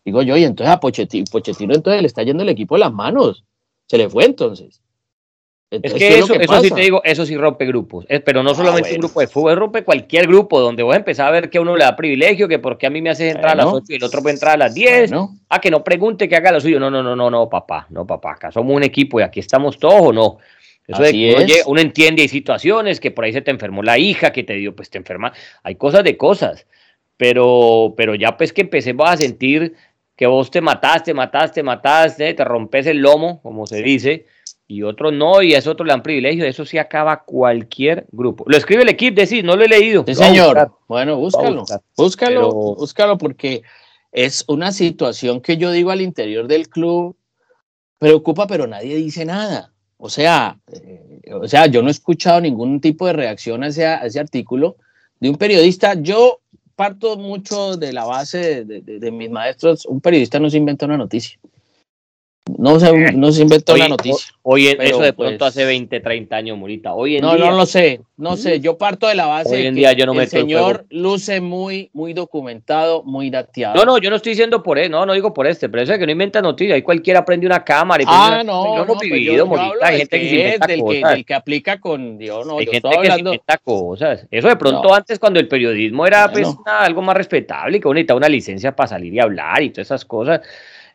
Digo 0.05 0.21
yo, 0.21 0.37
y 0.37 0.43
entonces 0.43 0.73
a 0.73 0.79
Pochettino, 0.79 1.25
Pochettino 1.29 1.73
entonces 1.73 2.01
le 2.01 2.07
está 2.07 2.23
yendo 2.23 2.43
el 2.43 2.49
equipo 2.49 2.75
a 2.75 2.79
las 2.79 2.93
manos. 2.93 3.43
Se 3.87 3.97
le 3.97 4.09
fue 4.09 4.23
entonces 4.25 4.81
es 5.71 5.93
que 5.93 6.19
eso, 6.19 6.33
eso 6.33 6.61
sí 6.61 6.71
te 6.71 6.81
digo, 6.81 7.01
eso 7.03 7.25
sí 7.25 7.35
rompe 7.35 7.65
grupos. 7.65 8.05
pero 8.23 8.43
no 8.43 8.51
ah, 8.51 8.55
solamente 8.55 8.91
un 8.93 8.99
grupo 8.99 9.19
de 9.19 9.27
fútbol, 9.27 9.57
rompe 9.57 9.83
cualquier 9.83 10.27
grupo 10.27 10.59
donde 10.59 10.83
voy 10.83 10.93
a 10.93 10.97
empezar 10.97 11.27
a 11.27 11.31
ver 11.31 11.49
que 11.49 11.59
uno 11.59 11.75
le 11.75 11.83
da 11.83 11.95
privilegio, 11.95 12.47
que 12.47 12.59
porque 12.59 12.85
a 12.85 12.89
mí 12.89 13.01
me 13.01 13.09
haces 13.09 13.33
entrar 13.33 13.53
a 13.53 13.55
las 13.55 13.65
8 13.65 13.85
y 13.89 13.95
el 13.95 14.03
otro 14.03 14.21
puede 14.21 14.35
entrar 14.35 14.53
a 14.53 14.57
las 14.57 14.73
10. 14.73 15.11
A 15.49 15.59
que 15.59 15.71
no 15.71 15.83
pregunte 15.83 16.29
que 16.29 16.35
haga 16.35 16.51
lo 16.51 16.61
suyo. 16.61 16.79
No, 16.79 16.89
no, 16.89 17.01
no, 17.01 17.15
no, 17.15 17.29
no, 17.29 17.49
papá, 17.49 17.87
no, 17.89 18.05
papá. 18.05 18.33
Acá 18.33 18.51
somos 18.51 18.75
un 18.75 18.83
equipo 18.83 19.19
y 19.19 19.23
aquí 19.23 19.39
estamos 19.39 19.79
todos 19.79 20.01
o 20.01 20.13
no. 20.13 20.37
Eso 20.87 21.01
de 21.01 21.63
uno, 21.65 21.81
entiende, 21.81 22.21
hay 22.21 22.27
situaciones 22.27 22.99
que 22.99 23.09
por 23.09 23.25
ahí 23.25 23.33
se 23.33 23.41
te 23.41 23.49
enfermó 23.49 23.81
la 23.81 23.97
hija, 23.97 24.31
que 24.31 24.43
te 24.43 24.53
dio, 24.53 24.75
pues 24.75 24.91
te 24.91 24.99
enferma. 24.99 25.33
Hay 25.63 25.75
cosas 25.75 26.03
de 26.03 26.15
cosas. 26.15 26.67
Pero, 27.17 27.93
pero 27.95 28.13
ya 28.13 28.35
pues 28.37 28.51
que 28.51 28.61
empecemos 28.61 29.09
a 29.09 29.15
sentir 29.15 29.73
que 30.15 30.25
vos 30.25 30.49
te 30.49 30.61
mataste, 30.61 31.13
mataste, 31.13 31.63
mataste, 31.63 32.33
te 32.33 32.43
rompes 32.43 32.87
el 32.87 32.99
lomo, 32.99 33.41
como 33.41 33.67
se 33.67 33.81
dice 33.81 34.25
y 34.67 34.81
otros 34.83 35.13
no, 35.13 35.41
y 35.41 35.53
a 35.53 35.59
ese 35.59 35.69
otro 35.69 35.85
le 35.85 35.91
dan 35.91 36.01
privilegio, 36.01 36.45
eso 36.45 36.65
sí 36.65 36.77
acaba 36.77 37.23
cualquier 37.23 38.07
grupo. 38.11 38.45
Lo 38.47 38.57
escribe 38.57 38.83
el 38.83 38.89
equipo, 38.89 39.21
decís, 39.21 39.43
no 39.43 39.55
lo 39.55 39.63
he 39.63 39.67
leído. 39.67 40.03
Sí, 40.07 40.15
señor. 40.15 40.71
Bueno, 40.87 41.17
búscalo, 41.17 41.65
búscalo, 41.95 42.51
búscalo 42.51 43.17
porque 43.17 43.61
es 44.11 44.43
una 44.47 44.71
situación 44.71 45.41
que 45.41 45.57
yo 45.57 45.71
digo 45.71 45.91
al 45.91 46.01
interior 46.01 46.47
del 46.47 46.67
club, 46.67 47.15
preocupa, 47.99 48.47
pero 48.47 48.65
nadie 48.65 48.95
dice 48.95 49.23
nada. 49.25 49.71
O 49.97 50.09
sea, 50.09 50.57
eh, 50.71 51.21
o 51.31 51.47
sea, 51.47 51.67
yo 51.67 51.81
no 51.81 51.89
he 51.89 51.91
escuchado 51.91 52.41
ningún 52.41 52.81
tipo 52.81 53.05
de 53.05 53.13
reacción 53.13 53.63
hacia 53.63 53.97
ese 53.97 54.19
artículo 54.19 54.77
de 55.19 55.29
un 55.29 55.37
periodista. 55.37 55.93
Yo 55.93 56.41
parto 56.75 57.17
mucho 57.17 57.77
de 57.77 57.93
la 57.93 58.05
base 58.05 58.65
de 58.65 59.11
mis 59.11 59.29
maestros, 59.29 59.85
un 59.85 60.01
periodista 60.01 60.39
no 60.39 60.49
se 60.49 60.57
inventa 60.57 60.85
una 60.85 60.97
noticia. 60.97 61.39
No 62.47 62.79
se, 62.79 63.11
no 63.13 63.31
se 63.31 63.41
inventó 63.41 63.75
la 63.75 63.87
noticia. 63.87 64.31
Hoy 64.43 64.67
eso 64.67 64.99
de 64.99 65.13
pronto 65.13 65.39
pues 65.39 65.49
hace 65.49 65.65
20, 65.65 65.99
30 65.99 66.35
años, 66.35 66.57
Murita. 66.59 66.93
Hoy 66.93 67.15
en 67.15 67.23
no, 67.23 67.35
no 67.35 67.49
lo 67.49 67.65
sé, 67.65 68.01
no 68.17 68.37
sé. 68.37 68.59
Yo 68.59 68.77
parto 68.77 69.07
de 69.07 69.15
la 69.15 69.25
base 69.25 69.55
hoy 69.55 69.65
en 69.65 69.73
día 69.73 69.93
yo 69.93 70.05
no 70.05 70.13
el 70.13 70.27
señor 70.27 70.85
luce 70.91 71.41
muy, 71.41 71.89
muy 71.93 72.13
documentado, 72.13 73.01
muy 73.01 73.31
dateado. 73.31 73.73
No, 73.73 73.83
no, 73.83 73.97
yo 73.97 74.11
no 74.11 74.17
estoy 74.17 74.33
diciendo 74.33 74.61
por 74.61 74.77
él, 74.77 74.91
no, 74.91 75.07
no 75.07 75.13
digo 75.13 75.33
por 75.33 75.47
este, 75.47 75.69
pero 75.69 75.81
eso 75.81 75.93
es 75.93 75.99
que 75.99 76.05
no 76.05 76.11
inventa 76.11 76.39
noticias. 76.39 76.75
Ahí 76.75 76.83
cualquiera 76.83 77.25
prende 77.25 77.47
una 77.47 77.63
cámara 77.63 78.03
y 78.03 78.05
Ah, 78.07 78.43
no, 78.45 78.77
no, 78.77 78.85
no, 78.85 78.95
vivido, 78.99 79.49
pues 79.49 79.61
Hay 79.81 79.97
gente 79.97 80.21
que, 80.21 80.29
se 80.29 80.35
inventa 80.35 80.67
del 80.67 80.79
cosas. 80.81 81.01
Que, 81.01 81.15
del 81.15 81.25
que 81.25 81.33
aplica 81.33 81.79
con 81.79 82.17
Dios, 82.19 82.45
no, 82.45 82.59
Hay 82.59 82.67
gente 82.67 82.89
que 83.01 83.11
se 83.11 83.19
inventa 83.19 83.57
cosas. 83.57 84.27
Eso 84.29 84.47
de 84.47 84.55
pronto 84.55 84.93
antes 84.93 85.17
cuando 85.17 85.39
el 85.39 85.47
periodismo 85.47 86.05
era 86.05 86.31
pues 86.31 86.47
algo 86.63 87.01
más 87.01 87.17
respetable, 87.17 87.79
que 87.79 87.87
uno 87.87 87.95
necesitaba 87.95 88.19
una 88.19 88.29
licencia 88.29 88.75
para 88.75 88.87
salir 88.87 89.15
y 89.15 89.19
hablar 89.19 89.63
y 89.63 89.71
todas 89.71 89.87
esas 89.87 90.05
cosas 90.05 90.41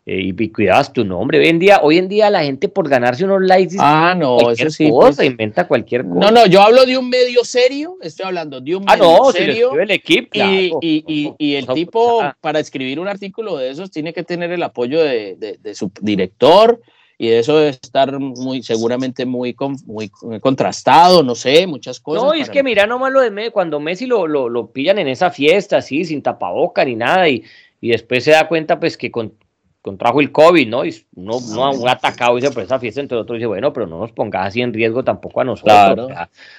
eh, 0.07 0.33
y, 0.37 0.49
cuidabas 0.49 0.93
tu 0.93 1.05
nombre. 1.05 1.39
Hoy 1.39 1.49
en, 1.49 1.59
día, 1.59 1.81
hoy 1.83 1.99
en 1.99 2.09
día 2.09 2.31
la 2.31 2.43
gente 2.43 2.69
por 2.69 2.89
ganarse 2.89 3.25
unos 3.25 3.43
likes 3.43 3.77
ah, 3.79 4.15
no, 4.17 4.51
eso 4.51 4.71
sí, 4.71 4.89
cosa, 4.89 5.19
pues. 5.19 5.29
inventa 5.29 5.69
cualquier 5.69 6.05
cosa. 6.05 6.19
No, 6.19 6.31
no, 6.31 6.47
yo 6.47 6.63
hablo 6.63 6.87
de 6.87 6.97
un 6.97 7.11
medio 7.11 7.45
serio, 7.45 7.99
estoy 8.01 8.27
hablando 8.27 8.63
de 8.63 8.77
un 8.77 8.85
ah, 8.87 8.97
medio 8.97 9.19
no, 9.19 9.31
serio. 9.31 9.71
Si 9.75 9.79
el 9.79 9.91
equipo, 9.91 10.31
y, 10.33 10.73
y, 10.81 11.35
y, 11.37 11.55
el 11.55 11.67
tipo, 11.67 12.23
para 12.41 12.61
escribir 12.61 12.99
un 12.99 13.09
artículo 13.09 13.59
de 13.59 13.71
esos, 13.71 13.91
tiene 13.91 14.15
que 14.15 14.23
tener 14.23 14.51
el 14.51 14.63
apoyo 14.63 15.03
de, 15.03 15.37
de, 15.61 15.75
su 15.75 15.93
director 16.01 16.81
y 17.19 17.29
eso 17.29 17.59
debe 17.59 17.69
estar 17.69 18.19
muy, 18.19 18.63
seguramente 18.63 19.27
muy, 19.27 19.55
muy, 19.85 20.11
contrastado, 20.41 21.23
no 21.23 21.35
sé, 21.35 21.67
muchas 21.67 22.01
cosas. 22.01 22.25
No, 22.25 22.35
y 22.35 22.41
es 22.41 22.49
que 22.49 22.63
mira 22.63 22.87
nomás 22.87 23.13
lo 23.13 23.21
de 23.21 23.31
Messi, 23.31 23.51
cuando 23.51 23.79
Messi 23.79 24.07
lo, 24.07 24.27
lo, 24.27 24.49
lo 24.49 24.73
pillan 24.73 24.99
en 24.99 25.09
esa 25.09 25.31
fiesta, 25.31 25.77
así, 25.77 26.07
sin 26.07 26.23
tapaboca 26.23 26.87
ni 26.87 26.97
nada, 26.97 27.29
y, 27.29 27.45
y 27.83 27.91
después 27.91 28.25
se 28.25 28.31
da 28.31 28.49
cuenta 28.49 28.81
pues 28.81 28.97
que 28.97 29.11
con, 29.11 29.35
contrajo 29.83 30.21
el 30.21 30.31
COVID, 30.31 30.69
¿no? 30.69 30.85
Y 30.85 30.95
uno, 31.15 31.39
no 31.55 31.87
ha 31.87 31.93
atacado 31.93 32.37
y 32.37 32.43
se 32.43 32.49
esa 32.49 32.79
fiesta, 32.79 33.01
entonces 33.01 33.23
otro 33.23 33.35
dice, 33.35 33.47
bueno, 33.47 33.73
pero 33.73 33.87
no 33.87 33.99
nos 33.99 34.13
pongas 34.13 34.49
así 34.49 34.61
en 34.61 34.73
riesgo 34.73 35.03
tampoco 35.03 35.41
a 35.41 35.45
nosotros. 35.45 35.75
Claro, 35.75 36.09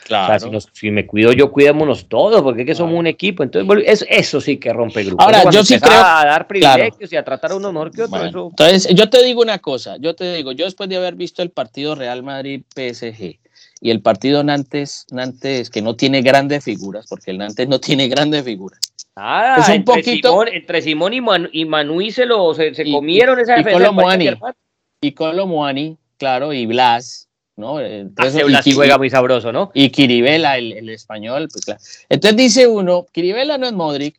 claro. 0.06 0.48
O 0.48 0.60
sea, 0.60 0.70
si, 0.74 0.92
me 0.92 1.06
cuido 1.06 1.32
yo, 1.32 1.52
cuidémonos 1.52 2.08
todos, 2.08 2.42
porque 2.42 2.62
es 2.62 2.68
que 2.68 2.76
somos 2.76 2.98
un 2.98 3.08
equipo. 3.08 3.44
Entonces, 3.44 3.84
eso, 3.86 4.06
eso 4.10 4.42
sí 4.42 4.58
que 4.58 4.74
rompe 4.74 5.04
grupos. 5.04 5.26
Ahora, 5.26 5.50
yo 5.52 5.64
sí 5.64 5.80
creo... 5.80 6.00
A 6.00 6.26
dar 6.26 6.48
privilegios 6.48 7.12
y 7.14 7.16
a 7.16 7.24
tratar 7.24 7.52
a 7.52 7.56
uno 7.56 7.72
mejor 7.72 7.92
que 7.92 8.04
otro. 8.04 8.50
Entonces, 8.50 8.88
yo 8.96 9.10
te 9.10 9.24
digo 9.24 9.42
una 9.42 9.60
cosa, 9.60 9.98
yo 9.98 10.16
te 10.16 10.34
digo, 10.34 10.52
yo 10.52 10.66
después 10.66 10.90
de 10.90 10.98
haber 10.98 11.16
visto 11.16 11.44
el 11.44 11.52
partido 11.52 11.96
Real 11.96 12.24
Madrid-PSG, 12.24 13.40
y 13.82 13.90
el 13.90 14.02
partido 14.02 14.44
Nantes, 14.44 15.08
Nantes, 15.12 15.70
que 15.70 15.82
no 15.82 15.96
tiene 15.96 16.22
grandes 16.22 16.64
figuras, 16.64 17.08
porque 17.10 17.32
el 17.32 17.40
Nantes 17.40 17.68
no 17.68 17.80
tiene 17.80 18.08
grandes 18.08 18.46
figuras, 18.46 18.80
Ah, 19.16 19.58
es 19.60 19.68
un 19.68 19.74
entre 19.76 19.96
poquito. 19.96 20.30
Simón, 20.30 20.48
entre 20.48 20.82
Simón 20.82 21.14
y, 21.14 21.22
Man, 21.22 21.50
y 21.52 21.66
Manuí 21.66 22.12
se, 22.12 22.26
lo, 22.26 22.54
se, 22.54 22.74
se 22.74 22.90
comieron 22.90 23.40
esa 23.40 23.60
y. 23.60 23.64
Moani, 23.92 24.30
y 25.02 25.14
Moani, 25.46 25.98
claro, 26.18 26.54
y 26.54 26.66
Blas, 26.66 27.28
¿no? 27.58 27.82
Entonces, 27.82 28.46
Blas 28.46 28.66
y, 28.66 28.72
juega 28.72 28.98
muy 28.98 29.10
sabroso, 29.10 29.52
¿no? 29.52 29.72
Y 29.74 29.90
Kiribela, 29.90 30.58
el, 30.58 30.72
el, 30.72 30.90
español, 30.90 31.50
pues 31.52 31.66
claro. 31.66 31.82
Entonces 32.08 32.38
dice 32.38 32.68
uno: 32.68 33.06
Kiribela 33.12 33.58
no 33.58 33.68
es 33.68 33.74
Modric, 33.74 34.18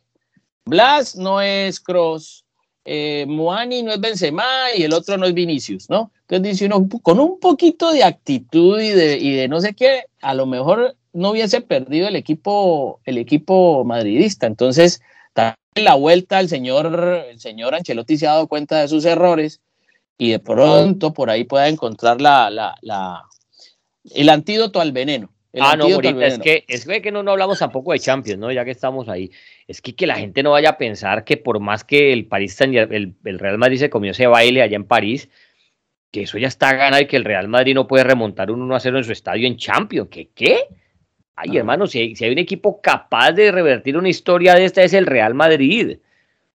Blas 0.65 1.15
no 1.15 1.41
es 1.41 1.79
Cross, 1.79 2.45
eh, 2.85 3.25
Moani 3.27 3.81
no 3.81 3.93
es 3.93 3.99
Benzema 3.99 4.45
y 4.77 4.83
el 4.83 4.93
otro 4.93 5.17
no 5.17 5.25
es 5.25 5.33
Vinicius, 5.33 5.89
¿no? 5.89 6.11
Entonces 6.35 6.59
dice 6.59 6.65
uno: 6.65 6.87
con 7.01 7.19
un 7.19 7.39
poquito 7.39 7.91
de 7.91 8.03
actitud 8.03 8.81
y 8.81 8.89
de, 8.89 9.17
y 9.17 9.33
de 9.33 9.47
no 9.47 9.61
sé 9.61 9.73
qué, 9.73 10.05
a 10.21 10.33
lo 10.33 10.45
mejor 10.45 10.95
no 11.13 11.29
hubiese 11.29 11.61
perdido 11.61 12.07
el 12.07 12.15
equipo, 12.15 12.99
el 13.05 13.19
equipo 13.19 13.85
madridista. 13.85 14.47
Entonces, 14.47 15.01
en 15.75 15.83
la 15.83 15.95
vuelta 15.95 16.39
el 16.39 16.49
señor, 16.49 17.25
el 17.29 17.39
señor 17.39 17.75
Ancelotti 17.75 18.17
se 18.17 18.27
ha 18.27 18.33
dado 18.33 18.47
cuenta 18.47 18.81
de 18.81 18.87
sus 18.87 19.05
errores 19.05 19.61
y 20.17 20.31
de 20.31 20.39
pronto 20.39 21.13
por 21.13 21.29
ahí 21.29 21.43
pueda 21.43 21.67
encontrar 21.67 22.21
la, 22.21 22.49
la, 22.49 22.75
la 22.81 23.23
el 24.13 24.29
antídoto 24.29 24.81
al 24.81 24.91
veneno. 24.91 25.29
ah, 25.59 25.75
no, 25.75 25.87
es 25.87 26.39
que, 26.39 26.65
es 26.67 26.85
que 26.85 27.11
no, 27.11 27.21
no 27.21 27.31
hablamos 27.31 27.59
tampoco 27.59 27.91
de 27.91 27.99
Champions, 27.99 28.39
¿no? 28.39 28.51
Ya 28.51 28.65
que 28.65 28.71
estamos 28.71 29.07
ahí. 29.07 29.31
Es 29.67 29.81
que, 29.81 29.95
que 29.95 30.07
la 30.07 30.15
gente 30.15 30.41
no 30.41 30.51
vaya 30.51 30.69
a 30.69 30.77
pensar 30.77 31.23
que 31.25 31.37
por 31.37 31.59
más 31.59 31.83
que 31.83 32.11
el 32.11 32.25
París 32.25 32.59
el, 32.59 33.15
el 33.23 33.39
Real 33.39 33.57
Madrid 33.59 33.77
se 33.77 33.89
comió 33.89 34.11
ese 34.11 34.27
baile 34.27 34.61
allá 34.61 34.75
en 34.75 34.85
París, 34.85 35.29
que 36.13 36.21
eso 36.21 36.37
ya 36.37 36.47
está 36.47 36.75
ganado 36.75 37.01
y 37.01 37.07
que 37.07 37.17
el 37.17 37.25
Real 37.25 37.47
Madrid 37.47 37.73
no 37.73 37.87
puede 37.87 38.03
remontar 38.03 38.51
un 38.51 38.61
1 38.61 38.75
a 38.75 38.79
0 38.79 38.99
en 38.99 39.03
su 39.03 39.11
estadio 39.11 39.47
en 39.47 39.57
Champions. 39.57 40.09
¿Qué? 40.11 40.29
¿Qué? 40.33 40.59
Ay, 41.35 41.57
hermano, 41.57 41.87
si 41.87 41.99
hay, 41.99 42.15
si 42.15 42.23
hay, 42.23 42.31
un 42.31 42.37
equipo 42.37 42.79
capaz 42.79 43.31
de 43.31 43.51
revertir 43.51 43.97
una 43.97 44.09
historia 44.09 44.53
de 44.53 44.65
esta 44.65 44.83
es 44.83 44.93
el 44.93 45.07
Real 45.07 45.33
Madrid. 45.33 45.97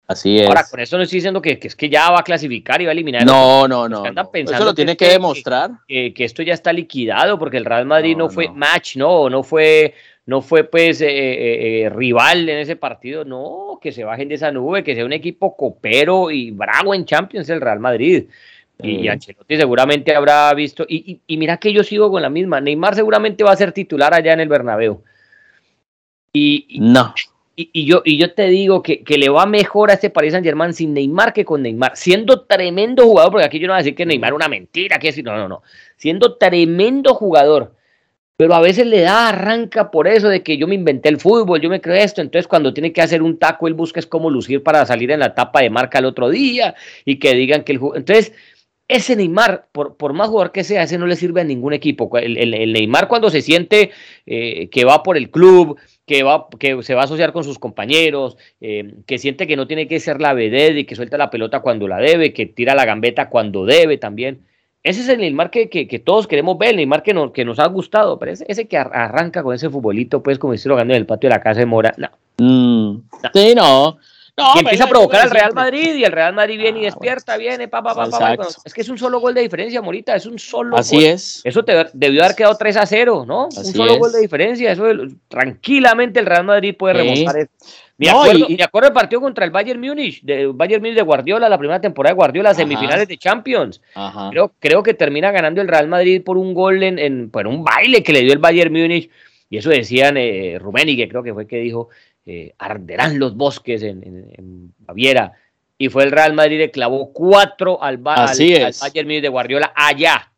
Así 0.05 0.37
es. 0.37 0.47
Ahora, 0.47 0.63
con 0.69 0.79
eso 0.79 0.95
no 0.95 1.03
estoy 1.03 1.17
diciendo 1.17 1.41
que, 1.41 1.57
es 1.59 1.75
que 1.75 1.89
ya 1.89 2.11
va 2.11 2.19
a 2.19 2.23
clasificar 2.23 2.79
y 2.83 2.85
va 2.85 2.91
a 2.91 2.93
eliminar. 2.93 3.25
No, 3.25 3.67
no, 3.67 3.89
no. 3.89 4.03
eso 4.05 4.63
lo 4.63 4.75
tiene 4.75 4.95
que, 4.95 5.09
demostrar. 5.09 5.71
Que, 5.87 6.13
esto 6.19 6.43
ya 6.43 6.53
está 6.53 6.71
liquidado 6.71 7.39
porque 7.39 7.57
el 7.57 7.65
Real 7.65 7.87
Madrid 7.87 8.15
no, 8.15 8.29
fue 8.29 8.49
match, 8.49 8.95
no, 8.95 9.27
no 9.27 9.41
fue, 9.41 9.95
no 10.27 10.43
fue 10.43 10.65
pues 10.65 11.01
eh, 11.01 11.07
eh, 11.09 11.81
eh, 11.81 11.89
rival 11.89 12.47
en 12.47 12.59
ese 12.59 12.75
partido. 12.75 13.25
No, 13.25 13.79
que 13.81 13.91
se 13.91 14.03
bajen 14.03 14.29
de 14.29 14.35
esa 14.35 14.51
nube, 14.51 14.83
que 14.83 14.93
sea 14.93 15.03
un 15.03 15.13
equipo 15.13 15.57
copero 15.57 16.29
y 16.29 16.51
bravo 16.51 16.93
en 16.93 17.05
Champions 17.05 17.49
el 17.49 17.59
Real 17.59 17.79
Madrid. 17.79 18.25
Y 18.81 19.07
Ancelotti 19.07 19.57
seguramente 19.57 20.15
habrá 20.15 20.53
visto. 20.53 20.85
Y, 20.87 21.21
mira 21.29 21.57
que 21.57 21.73
yo 21.73 21.83
sigo 21.83 22.11
con 22.11 22.21
la 22.21 22.29
misma. 22.29 22.61
Neymar 22.61 22.95
seguramente 22.95 23.43
va 23.43 23.51
a 23.51 23.57
ser 23.57 23.71
titular 23.71 24.13
allá 24.13 24.33
en 24.33 24.39
el 24.39 24.49
Bernabéu. 24.49 25.03
Y, 26.31 26.77
no. 26.79 27.13
Y, 27.55 27.85
yo, 27.85 28.03
y 28.05 28.17
yo 28.19 28.35
te 28.35 28.47
digo 28.49 28.83
que, 28.83 29.03
le 29.07 29.29
va 29.29 29.47
mejor 29.47 29.89
a 29.89 29.95
este 29.95 30.11
Paris 30.11 30.33
Saint 30.33 30.45
Germain 30.45 30.73
sin 30.73 30.93
Neymar 30.93 31.33
que 31.33 31.43
con 31.43 31.63
Neymar. 31.63 31.93
Siendo 31.95 32.41
tremendo 32.41 33.05
jugador, 33.05 33.31
porque 33.31 33.45
aquí 33.45 33.59
yo 33.59 33.65
no 33.65 33.73
voy 33.73 33.79
a 33.79 33.83
decir 33.83 33.95
que 33.95 34.05
Neymar 34.05 34.29
es 34.29 34.35
una 34.35 34.47
mentira, 34.47 34.99
que 34.99 35.23
no, 35.23 35.35
no, 35.35 35.47
no. 35.47 35.63
Siendo 35.95 36.35
tremendo 36.37 37.15
jugador. 37.15 37.73
Pero 38.37 38.53
a 38.53 38.61
veces 38.61 38.85
le 38.85 39.01
da 39.01 39.29
arranca 39.29 39.89
por 39.89 40.07
eso 40.07 40.29
de 40.29 40.43
que 40.43 40.57
yo 40.57 40.67
me 40.67 40.75
inventé 40.75 41.09
el 41.09 41.19
fútbol, 41.19 41.59
yo 41.59 41.71
me 41.71 41.81
creo 41.81 41.95
esto. 41.95 42.21
Entonces, 42.21 42.47
cuando 42.47 42.71
tiene 42.71 42.93
que 42.93 43.01
hacer 43.01 43.23
un 43.23 43.39
taco, 43.39 43.67
él 43.67 43.73
busca 43.73 43.99
es 43.99 44.05
cómo 44.05 44.29
lucir 44.29 44.61
para 44.61 44.85
salir 44.85 45.09
en 45.09 45.21
la 45.21 45.33
tapa 45.33 45.61
de 45.61 45.71
marca 45.71 45.97
el 45.97 46.05
otro 46.05 46.29
día 46.29 46.75
y 47.03 47.17
que 47.17 47.33
digan 47.33 47.63
que 47.63 47.71
el 47.71 47.79
Entonces, 47.95 48.33
ese 48.87 49.15
Neymar, 49.15 49.67
por, 49.71 49.97
por, 49.97 50.13
más 50.13 50.29
jugador 50.29 50.51
que 50.51 50.63
sea, 50.63 50.83
ese 50.83 50.97
no 50.97 51.07
le 51.07 51.15
sirve 51.15 51.41
a 51.41 51.43
ningún 51.43 51.73
equipo. 51.73 52.09
El, 52.17 52.51
Neymar 52.71 53.07
cuando 53.07 53.29
se 53.29 53.41
siente 53.41 53.91
eh, 54.25 54.69
que 54.69 54.85
va 54.85 55.03
por 55.03 55.17
el 55.17 55.29
club, 55.29 55.77
que, 56.05 56.23
va, 56.23 56.47
que 56.57 56.81
se 56.83 56.95
va 56.95 57.01
a 57.01 57.05
asociar 57.05 57.33
con 57.33 57.43
sus 57.43 57.59
compañeros, 57.59 58.37
eh, 58.61 58.95
que 59.05 59.17
siente 59.17 59.45
que 59.45 59.57
no 59.57 59.67
tiene 59.67 59.87
que 59.87 59.99
ser 59.99 60.21
la 60.21 60.33
vedette 60.33 60.79
y 60.79 60.85
que 60.85 60.95
suelta 60.95 61.17
la 61.17 61.29
pelota 61.29 61.59
cuando 61.59 61.87
la 61.87 61.97
debe, 61.97 62.31
que 62.33 62.45
tira 62.45 62.75
la 62.75 62.85
gambeta 62.85 63.29
cuando 63.29 63.65
debe 63.65 63.97
también. 63.97 64.45
ese 64.83 65.01
es 65.01 65.09
el 65.09 65.19
Neymar 65.19 65.51
que, 65.51 65.69
que, 65.69 65.99
todos 65.99 66.27
queremos 66.27 66.57
ver, 66.57 66.69
el 66.69 66.77
Neymar 66.77 67.03
que 67.03 67.13
nos, 67.13 67.31
que 67.31 67.43
nos 67.43 67.59
ha 67.59 67.67
gustado, 67.67 68.17
pero 68.19 68.31
ese, 68.31 68.45
ese 68.47 68.69
que 68.69 68.77
arranca 68.77 69.43
con 69.43 69.53
ese 69.53 69.69
futbolito, 69.69 70.23
pues 70.23 70.39
como 70.39 70.55
si 70.55 70.69
lo 70.69 70.75
ganando 70.75 70.93
en 70.93 71.01
el 71.01 71.05
patio 71.05 71.29
de 71.29 71.35
la 71.35 71.41
casa 71.41 71.59
de 71.59 71.65
Mora, 71.65 71.93
no. 71.97 72.09
Mm. 72.37 73.01
Sí, 73.33 73.53
no. 73.53 73.97
No, 74.37 74.51
y 74.55 74.59
empieza 74.59 74.83
a 74.83 74.87
provocar 74.87 75.21
al 75.21 75.31
Real 75.31 75.51
Madrid 75.55 75.95
y 75.95 76.03
el 76.03 76.11
Real 76.11 76.31
Madrid 76.31 76.59
viene 76.59 76.79
y 76.79 76.83
ah, 76.83 76.85
despierta, 76.85 77.37
viene, 77.37 77.67
pa, 77.67 77.81
pa, 77.81 77.95
pa, 77.95 78.07
pa, 78.07 78.47
Es 78.63 78.71
que 78.71 78.81
es 78.81 78.89
un 78.89 78.97
solo 78.99 79.19
gol 79.19 79.33
de 79.33 79.41
diferencia, 79.41 79.81
Morita, 79.81 80.15
es 80.15 80.27
un 80.27 80.37
solo 80.37 80.77
Así 80.77 81.03
es. 81.05 81.41
Eso 81.43 81.65
te, 81.65 81.87
debió 81.93 82.23
haber 82.23 82.35
quedado 82.35 82.55
3 82.55 82.77
a 82.77 82.85
0, 82.85 83.25
¿no? 83.27 83.45
un 83.45 83.51
solo 83.51 83.97
gol 83.97 84.11
de 84.11 84.19
diferencia. 84.19 84.71
Eso 84.71 84.85
tranquilamente 85.27 86.19
el 86.19 86.27
Real 86.27 86.43
Madrid 86.43 86.75
puede 86.77 86.93
remontar 86.93 87.37
eso. 87.37 87.49
Me, 87.97 88.11
acuerdo, 88.11 88.45
y, 88.47 88.61
acuerdo 88.61 88.89
el 88.89 88.93
partido 88.93 89.21
contra 89.21 89.43
el 89.43 89.49
Bayern 89.49 89.81
Múnich, 89.81 90.21
de 90.21 90.45
Bayern 90.45 90.83
Múnich 90.83 90.97
de 90.97 91.01
Guardiola, 91.01 91.49
la 91.49 91.57
primera 91.57 91.81
temporada 91.81 92.13
de 92.13 92.17
Guardiola, 92.17 92.53
semifinales 92.53 93.07
de 93.07 93.17
Champions. 93.17 93.81
Creo, 94.29 94.53
creo 94.59 94.83
que 94.83 94.93
termina 94.93 95.31
ganando 95.31 95.61
el 95.61 95.67
Real 95.67 95.87
Madrid 95.87 96.21
por 96.23 96.37
un 96.37 96.53
gol 96.53 96.83
en, 96.83 96.99
en 96.99 97.31
por 97.31 97.47
un 97.47 97.63
baile 97.63 98.03
que 98.03 98.13
le 98.13 98.21
dio 98.21 98.33
el 98.33 98.39
Bayern 98.39 98.71
Múnich. 98.71 99.09
Y 99.49 99.57
eso 99.57 99.69
decían 99.71 100.15
eh, 100.17 100.59
que 100.59 101.09
creo 101.09 101.23
que 101.23 101.33
fue 101.33 101.47
que 101.47 101.57
dijo, 101.57 101.89
eh, 102.29 102.53
arderán 102.57 103.19
los 103.19 103.37
bosques 103.37 103.81
en, 103.81 104.73
Baviera. 104.79 105.31
Y 105.77 105.87
fue 105.87 106.03
el 106.03 106.11
Real 106.11 106.33
Madrid 106.33 106.57
que 106.57 106.71
clavó 106.71 107.13
cuatro 107.13 107.81
al, 107.81 107.97
Bayern 107.99 109.07
Múnich 109.07 109.21
de 109.21 109.29
Guardiola 109.29 109.71
allá. 109.73 110.33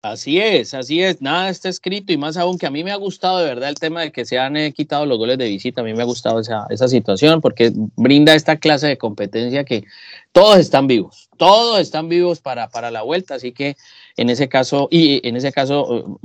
Así 0.00 0.38
es, 0.38 0.74
así 0.74 1.02
es, 1.02 1.20
nada 1.20 1.48
está 1.48 1.68
escrito 1.68 2.12
y 2.12 2.16
más 2.16 2.36
aún 2.36 2.56
que 2.58 2.66
a 2.66 2.70
mí 2.70 2.84
me 2.84 2.92
ha 2.92 2.96
gustado 2.96 3.38
de 3.38 3.46
verdad 3.46 3.68
el 3.68 3.74
tema 3.74 4.02
de 4.02 4.12
que 4.12 4.24
se 4.24 4.38
han 4.38 4.56
eh, 4.56 4.72
quitado 4.72 5.04
los 5.06 5.18
goles 5.18 5.38
de 5.38 5.48
visita, 5.48 5.80
a 5.80 5.84
mí 5.84 5.92
me 5.94 6.02
ha 6.02 6.04
gustado 6.04 6.38
esa, 6.38 6.66
esa 6.70 6.86
situación 6.86 7.40
porque 7.40 7.72
brinda 7.96 8.32
esta 8.36 8.56
clase 8.56 8.86
de 8.86 8.98
competencia 8.98 9.64
que 9.64 9.82
todos 10.30 10.58
están 10.58 10.86
vivos, 10.86 11.28
todos 11.36 11.80
están 11.80 12.08
vivos 12.08 12.40
para, 12.40 12.68
para 12.68 12.92
la 12.92 13.02
vuelta, 13.02 13.34
así 13.34 13.50
que 13.50 13.76
en 14.16 14.30
ese 14.30 14.48
caso, 14.48 14.86
y 14.92 15.26
en 15.26 15.34
ese 15.34 15.50
caso, 15.50 16.20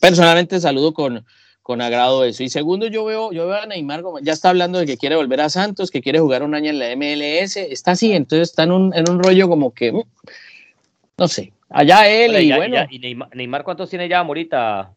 personalmente 0.00 0.58
saludo 0.58 0.94
con, 0.94 1.26
con 1.64 1.80
agrado 1.80 2.24
eso. 2.24 2.42
Y 2.42 2.50
segundo, 2.50 2.88
yo 2.88 3.06
veo, 3.06 3.32
yo 3.32 3.46
veo 3.46 3.56
a 3.56 3.64
Neymar 3.64 4.02
ya 4.20 4.34
está 4.34 4.50
hablando 4.50 4.78
de 4.78 4.84
que 4.84 4.98
quiere 4.98 5.16
volver 5.16 5.40
a 5.40 5.48
Santos, 5.48 5.90
que 5.90 6.02
quiere 6.02 6.20
jugar 6.20 6.42
un 6.42 6.54
año 6.54 6.68
en 6.68 6.78
la 6.78 6.94
MLS, 6.94 7.56
está 7.56 7.92
así, 7.92 8.12
entonces 8.12 8.50
está 8.50 8.64
en 8.64 8.72
un, 8.72 8.94
en 8.94 9.10
un 9.10 9.22
rollo 9.22 9.48
como 9.48 9.72
que, 9.72 9.90
mm, 9.90 10.02
no 11.16 11.26
sé, 11.26 11.54
allá 11.70 12.06
él 12.06 12.38
y, 12.38 12.52
bueno. 12.52 12.84
¿Y 12.90 12.98
Neymar, 13.34 13.64
cuántos 13.64 13.88
tiene 13.88 14.10
ya, 14.10 14.22
Morita? 14.22 14.92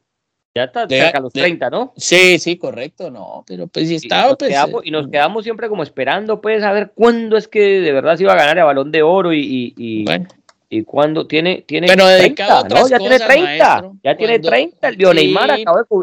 Ya 0.56 0.66
está 0.66 0.90
cerca 0.90 1.20
de 1.20 1.22
los 1.22 1.32
30, 1.32 1.70
¿no? 1.70 1.94
Sí, 1.96 2.38
sí, 2.38 2.58
correcto, 2.58 3.10
no, 3.12 3.46
pero 3.48 3.68
pues 3.68 3.88
si 3.88 3.96
está, 3.96 4.36
pues, 4.36 4.54
y 4.84 4.92
nos, 4.92 5.08
quedamos, 5.08 5.46
siempre 5.46 5.70
como 5.70 5.84
esperando, 5.84 6.42
pues, 6.42 6.64
a 6.64 6.74
ver 6.74 6.92
cuándo 6.94 7.38
es 7.38 7.48
que 7.48 7.80
de 7.80 7.94
verdad 7.94 8.18
se 8.18 8.24
iba 8.24 8.34
a 8.34 8.38
ganar 8.38 8.58
el 8.58 8.66
Balón 8.66 8.92
de 8.92 9.04
Oro 9.04 9.32
y, 9.32 9.74
y, 9.78 10.04
bueno. 10.04 10.28
¿Y 10.70 10.84
cuando 10.84 11.28
tiene, 11.28 11.64
tiene 11.66 11.88
Pero 11.88 12.08
dedicado 12.08 12.64
30, 12.64 12.82
¿no? 12.82 12.90
Ya 12.90 12.98
tiene 13.00 13.20
30, 13.20 13.92
ya 14.04 14.18
tiene 14.18 14.40
30. 14.40 14.88
El 14.90 14.98
Neymar 15.16 15.52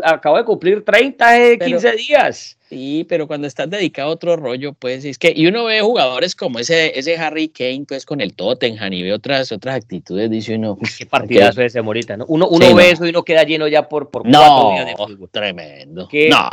acabó 0.03 0.39
de, 0.39 0.45
cumplir 0.45 0.83
30 0.83 1.47
en 1.53 1.59
15 1.59 1.93
días. 1.93 2.57
Sí, 2.71 3.05
pero 3.07 3.27
cuando 3.27 3.47
estás 3.47 3.69
dedicado 3.69 4.09
a 4.09 4.13
otro 4.13 4.37
rollo, 4.37 4.73
pues 4.73 5.05
es 5.05 5.19
que, 5.19 5.35
y 5.37 5.47
uno 5.47 5.65
ve 5.65 5.83
jugadores 5.83 6.35
como 6.35 6.59
ese, 6.59 6.99
ese 6.99 7.19
Harry 7.19 7.49
Kane, 7.49 7.85
pues 7.87 8.07
con 8.07 8.23
el 8.23 8.35
Tottenham 8.35 8.91
y 8.95 9.03
ve 9.03 9.13
otras, 9.13 9.53
otras 9.53 9.77
actitudes, 9.77 10.31
dice 10.31 10.55
uno. 10.57 10.79
Qué 10.99 11.05
partidazo 11.05 11.61
ese 11.61 11.83
Morita, 11.83 12.17
¿no? 12.17 12.25
Uno, 12.27 12.49
uno 12.49 12.75
ve 12.75 12.91
eso 12.91 13.05
y 13.05 13.11
uno 13.11 13.23
queda 13.23 13.45
lleno 13.45 13.69
ya 13.69 13.87
por, 13.87 14.09
por 14.09 14.23
cuatro 14.23 14.71
días 14.73 14.87
de 14.87 14.97
fútbol. 14.97 15.29
Tremendo. 15.31 16.09
Qué 16.09 16.31
no, 16.31 16.49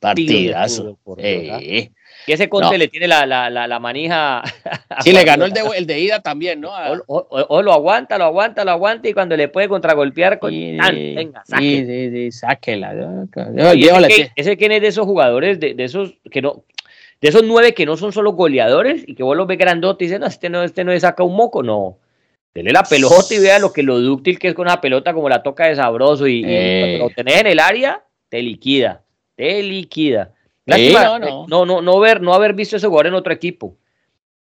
partidazo. 0.00 0.98
Y 2.26 2.32
ese 2.32 2.48
Conte 2.48 2.76
le 2.76 2.88
tiene 2.88 3.06
la, 3.06 3.24
la, 3.24 3.48
la, 3.50 3.78
manija. 3.78 4.42
Sí, 5.00 5.12
le 5.12 5.24
ganó 5.24 5.44
el 5.44 5.52
de, 5.52 5.60
el 5.76 5.86
de 5.86 6.00
ida 6.00 6.20
también, 6.20 6.60
¿no? 6.60 6.72
O, 7.06 7.62
lo 7.62 7.72
aguanta, 7.72 8.18
lo 8.18 8.24
aguanta, 8.24 8.64
lo 8.64 8.70
aguanta 8.72 9.08
y 9.08 9.12
cuando 9.12 9.36
le 9.36 9.48
puede 9.48 9.68
contragolpear, 9.68 10.38
con... 10.38 10.50
sí, 10.50 10.78
venga, 11.14 11.42
Sí, 11.46 11.84
sí, 11.86 12.10
sí, 12.10 12.32
sáquela. 12.32 12.94
ese, 14.08 14.32
ese 14.34 14.56
quién 14.56 14.72
es 14.72 14.80
de 14.80 14.88
esos 14.88 15.04
jugadores, 15.04 15.60
de, 15.60 15.74
de, 15.74 15.84
esos 15.84 16.14
que 16.30 16.40
no, 16.42 16.64
de 17.20 17.28
esos 17.28 17.44
nueve 17.44 17.74
que 17.74 17.86
no 17.86 17.96
son 17.96 18.12
solo 18.12 18.32
goleadores 18.32 19.04
y 19.06 19.14
que 19.14 19.22
vos 19.22 19.36
los 19.36 19.46
ves 19.46 19.58
grandote 19.58 20.04
y 20.04 20.08
dices, 20.08 20.20
no, 20.20 20.26
este 20.26 20.48
no, 20.48 20.62
este 20.62 20.82
no 20.82 20.92
es 20.92 21.02
saca 21.02 21.22
un 21.22 21.36
moco, 21.36 21.62
no. 21.62 21.98
Dele 22.54 22.72
la 22.72 22.84
pelota 22.84 23.34
y 23.34 23.38
vea 23.38 23.58
lo 23.58 23.70
que 23.70 23.82
lo 23.82 24.00
dúctil 24.00 24.38
que 24.38 24.48
es 24.48 24.54
con 24.54 24.66
una 24.66 24.80
pelota 24.80 25.12
como 25.12 25.28
la 25.28 25.42
toca 25.42 25.66
de 25.66 25.76
sabroso 25.76 26.26
y, 26.26 26.42
cuando 26.42 26.98
lo 27.04 27.10
tenés 27.10 27.40
en 27.42 27.46
el 27.48 27.60
área, 27.60 28.02
te 28.30 28.40
liquida, 28.40 29.02
te 29.34 29.62
liquida 29.62 30.32
no, 30.66 31.64
no. 31.64 31.80
no, 31.82 32.00
ver, 32.00 32.20
no 32.20 32.34
haber 32.34 32.54
visto 32.54 32.76
ese 32.76 32.86
jugador 32.86 33.08
en 33.08 33.14
otro 33.14 33.32
equipo. 33.32 33.76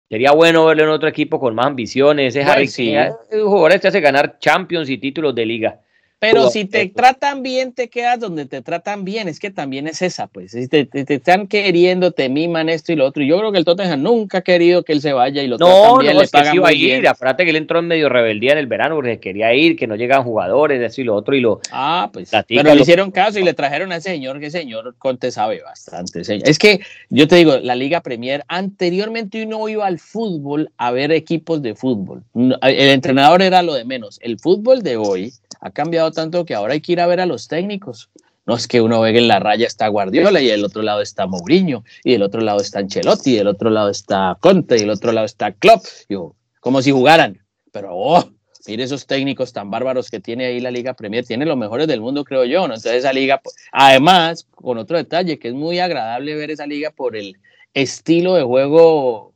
Sería 0.08 0.32
bueno 0.32 0.64
verlo 0.64 0.84
en 0.84 0.90
otro 0.90 1.08
equipo 1.08 1.38
con 1.38 1.54
más 1.54 1.66
ambiciones. 1.66 2.34
Ese 2.34 2.48
Harry, 2.48 2.66
sí. 2.66 2.94
jugador 3.30 3.78
te 3.78 3.88
hace 3.88 4.00
ganar 4.00 4.38
Champions 4.38 4.88
y 4.88 4.98
títulos 4.98 5.34
de 5.34 5.46
liga. 5.46 5.80
Pero 6.20 6.50
si 6.50 6.64
te 6.64 6.86
tratan 6.88 7.44
bien, 7.44 7.72
te 7.72 7.88
quedas 7.88 8.18
donde 8.18 8.44
te 8.44 8.60
tratan 8.60 9.04
bien. 9.04 9.28
Es 9.28 9.38
que 9.38 9.50
también 9.50 9.86
es 9.86 10.02
esa, 10.02 10.26
pues. 10.26 10.52
Te, 10.68 10.84
te, 10.84 11.14
están 11.14 11.46
queriendo, 11.46 12.10
te 12.10 12.28
miman 12.28 12.68
esto 12.68 12.92
y 12.92 12.96
lo 12.96 13.06
otro. 13.06 13.22
Y 13.22 13.28
yo 13.28 13.38
creo 13.38 13.52
que 13.52 13.58
el 13.58 13.64
Tottenham 13.64 14.02
nunca 14.02 14.38
ha 14.38 14.42
querido 14.42 14.82
que 14.82 14.92
él 14.92 15.00
se 15.00 15.12
vaya 15.12 15.42
y 15.42 15.46
lo 15.46 15.58
no, 15.58 15.98
bien, 15.98 16.14
no, 16.14 16.18
le 16.18 16.24
es 16.24 16.30
pagan 16.30 16.52
que 16.52 16.56
iba 16.56 16.68
a 16.68 16.72
ir. 16.72 17.06
Acuérdate 17.06 17.44
que 17.44 17.50
él 17.50 17.56
entró 17.56 17.78
en 17.78 17.86
medio 17.86 18.08
rebeldía 18.08 18.52
en 18.52 18.58
el 18.58 18.66
verano 18.66 18.96
porque 18.96 19.20
quería 19.20 19.54
ir, 19.54 19.76
que 19.76 19.86
no 19.86 19.94
llegaban 19.94 20.24
jugadores, 20.24 20.82
eso 20.82 21.00
y 21.00 21.04
lo 21.04 21.14
otro. 21.14 21.36
Y 21.36 21.40
lo, 21.40 21.60
ah, 21.70 22.10
pues. 22.12 22.30
pero 22.48 22.74
le 22.74 22.80
hicieron 22.80 23.12
caso 23.12 23.38
y 23.38 23.44
le 23.44 23.54
trajeron 23.54 23.92
a 23.92 23.96
ese 23.96 24.10
señor, 24.10 24.40
que 24.40 24.50
señor 24.50 24.96
Conte 24.98 25.30
sabe 25.30 25.62
bastante. 25.62 26.22
Es 26.26 26.58
que 26.58 26.80
yo 27.10 27.28
te 27.28 27.36
digo, 27.36 27.58
la 27.58 27.76
Liga 27.76 28.00
Premier, 28.00 28.44
anteriormente 28.48 29.44
uno 29.44 29.68
iba 29.68 29.86
al 29.86 30.00
fútbol 30.00 30.72
a 30.78 30.90
ver 30.90 31.12
equipos 31.12 31.62
de 31.62 31.76
fútbol. 31.76 32.24
El 32.34 32.90
entrenador 32.90 33.40
era 33.42 33.62
lo 33.62 33.74
de 33.74 33.84
menos. 33.84 34.18
El 34.20 34.40
fútbol 34.40 34.82
de 34.82 34.96
hoy 34.96 35.32
ha 35.60 35.70
cambiado 35.70 36.10
tanto 36.12 36.44
que 36.44 36.54
ahora 36.54 36.74
hay 36.74 36.80
que 36.80 36.92
ir 36.92 37.00
a 37.00 37.06
ver 37.06 37.20
a 37.20 37.26
los 37.26 37.48
técnicos. 37.48 38.10
No 38.46 38.56
es 38.56 38.66
que 38.66 38.80
uno 38.80 39.02
ve 39.02 39.12
que 39.12 39.18
en 39.18 39.28
la 39.28 39.40
raya 39.40 39.66
está 39.66 39.88
Guardiola 39.88 40.40
y 40.40 40.48
el 40.48 40.64
otro 40.64 40.80
lado 40.80 41.02
está 41.02 41.26
Mourinho 41.26 41.84
y 42.02 42.14
el 42.14 42.22
otro 42.22 42.40
lado 42.40 42.60
está 42.60 42.78
Ancelotti 42.78 43.34
y 43.34 43.38
el 43.38 43.46
otro 43.46 43.68
lado 43.68 43.90
está 43.90 44.38
Conte 44.40 44.78
y 44.78 44.82
el 44.82 44.90
otro 44.90 45.12
lado 45.12 45.26
está 45.26 45.52
Klopp. 45.52 45.84
Yo, 46.08 46.34
como 46.60 46.80
si 46.80 46.90
jugaran. 46.90 47.44
Pero, 47.72 47.90
oh, 47.92 48.30
mire 48.66 48.84
esos 48.84 49.06
técnicos 49.06 49.52
tan 49.52 49.70
bárbaros 49.70 50.10
que 50.10 50.20
tiene 50.20 50.46
ahí 50.46 50.60
la 50.60 50.70
Liga 50.70 50.94
Premier. 50.94 51.26
Tiene 51.26 51.44
los 51.44 51.58
mejores 51.58 51.86
del 51.88 52.00
mundo, 52.00 52.24
creo 52.24 52.46
yo. 52.46 52.64
Entonces 52.64 52.92
esa 52.92 53.12
liga, 53.12 53.42
además, 53.70 54.46
con 54.50 54.78
otro 54.78 54.96
detalle, 54.96 55.38
que 55.38 55.48
es 55.48 55.54
muy 55.54 55.78
agradable 55.78 56.34
ver 56.34 56.50
esa 56.50 56.66
liga 56.66 56.90
por 56.90 57.16
el 57.16 57.36
estilo 57.74 58.34
de 58.34 58.44
juego 58.44 59.27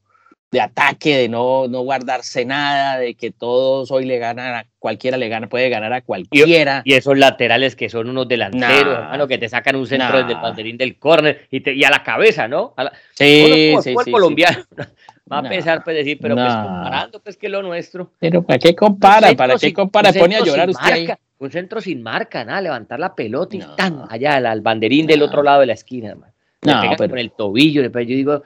de 0.52 0.60
ataque, 0.60 1.16
de 1.16 1.28
no, 1.30 1.66
no 1.66 1.80
guardarse 1.80 2.44
nada, 2.44 2.98
de 2.98 3.14
que 3.14 3.30
todos 3.30 3.90
hoy 3.90 4.04
le 4.04 4.18
ganan 4.18 4.54
a 4.54 4.66
cualquiera, 4.78 5.16
le 5.16 5.30
gana, 5.30 5.48
puede 5.48 5.70
ganar 5.70 5.94
a 5.94 6.02
cualquiera. 6.02 6.82
Y, 6.84 6.92
esos 6.92 7.16
laterales 7.16 7.74
que 7.74 7.88
son 7.88 8.10
unos 8.10 8.28
delanteros, 8.28 8.98
hermano, 8.98 9.26
que 9.26 9.38
te 9.38 9.48
sacan 9.48 9.76
un 9.76 9.86
centro 9.86 10.18
desde 10.18 10.34
el 10.34 10.40
banderín 10.40 10.76
del 10.76 10.98
córner 10.98 11.48
y, 11.50 11.68
y 11.70 11.84
a 11.84 11.90
la 11.90 12.02
cabeza, 12.02 12.48
¿no? 12.48 12.74
sí, 13.14 13.74
sí, 13.82 13.94
sí, 14.04 14.10
colombiano. 14.10 14.58
Va 15.32 15.38
a 15.38 15.42
pensar, 15.42 15.82
pues 15.82 15.96
decir, 15.96 16.18
pero 16.20 16.34
pues 16.34 16.52
comparando, 16.52 17.20
pues 17.20 17.36
que 17.38 17.48
lo 17.48 17.62
nuestro. 17.62 18.10
Pero 18.18 18.42
¿para 18.42 18.58
qué 18.58 18.74
compara? 18.74 19.32
¿Para 19.32 19.56
qué 19.56 19.72
compara? 19.72 20.12
Pone 20.12 20.36
a 20.36 20.44
llorar 20.44 20.68
usted 20.68 20.92
ahí. 20.92 21.08
Un 21.38 21.50
centro 21.50 21.80
sin 21.80 22.02
marca, 22.02 22.44
nada, 22.44 22.60
levantar 22.60 23.00
la 23.00 23.14
pelota 23.14 23.56
y 23.56 23.62
tan 23.76 24.04
allá 24.10 24.36
al, 24.36 24.60
banderín 24.60 25.06
del 25.06 25.22
otro 25.22 25.42
lado 25.42 25.60
de 25.60 25.66
la 25.66 25.72
esquina, 25.72 26.10
hermano. 26.10 26.32
No, 26.60 26.80
pero... 26.98 27.10
con 27.10 27.18
el 27.18 27.30
tobillo, 27.32 27.82
yo 27.82 27.90
digo, 27.90 28.42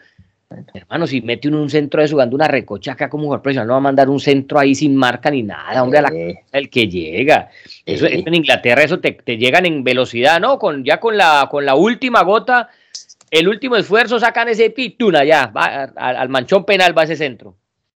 Hermano, 0.72 1.06
si 1.06 1.20
mete 1.22 1.48
uno 1.48 1.60
un 1.60 1.68
centro 1.68 2.00
de 2.00 2.08
jugando 2.08 2.36
una 2.36 2.46
recochaca 2.46 3.08
como 3.10 3.24
jugador 3.24 3.42
profesional, 3.42 3.66
no 3.66 3.72
va 3.74 3.78
a 3.78 3.80
mandar 3.80 4.08
un 4.08 4.20
centro 4.20 4.58
ahí 4.58 4.74
sin 4.74 4.94
marca 4.94 5.30
ni 5.30 5.42
nada, 5.42 5.82
hombre, 5.82 5.98
a 5.98 6.02
la 6.02 6.10
el 6.52 6.70
que 6.70 6.88
llega. 6.88 7.50
Eso, 7.84 8.06
en 8.06 8.32
Inglaterra 8.32 8.82
eso 8.82 9.00
te, 9.00 9.16
llegan 9.36 9.66
en 9.66 9.82
velocidad, 9.82 10.40
¿no? 10.40 10.58
Con, 10.58 10.84
ya 10.84 11.00
con 11.00 11.16
la, 11.16 11.48
con 11.50 11.66
la 11.66 11.74
última 11.74 12.22
gota, 12.22 12.68
el 13.30 13.48
último 13.48 13.76
esfuerzo, 13.76 14.20
sacan 14.20 14.48
ese 14.48 14.70
pituna 14.70 15.24
ya, 15.24 15.48
va, 15.48 15.84
al 15.96 16.28
manchón 16.28 16.64
penal 16.64 16.96
va 16.96 17.04
ese 17.04 17.16
centro. 17.16 17.56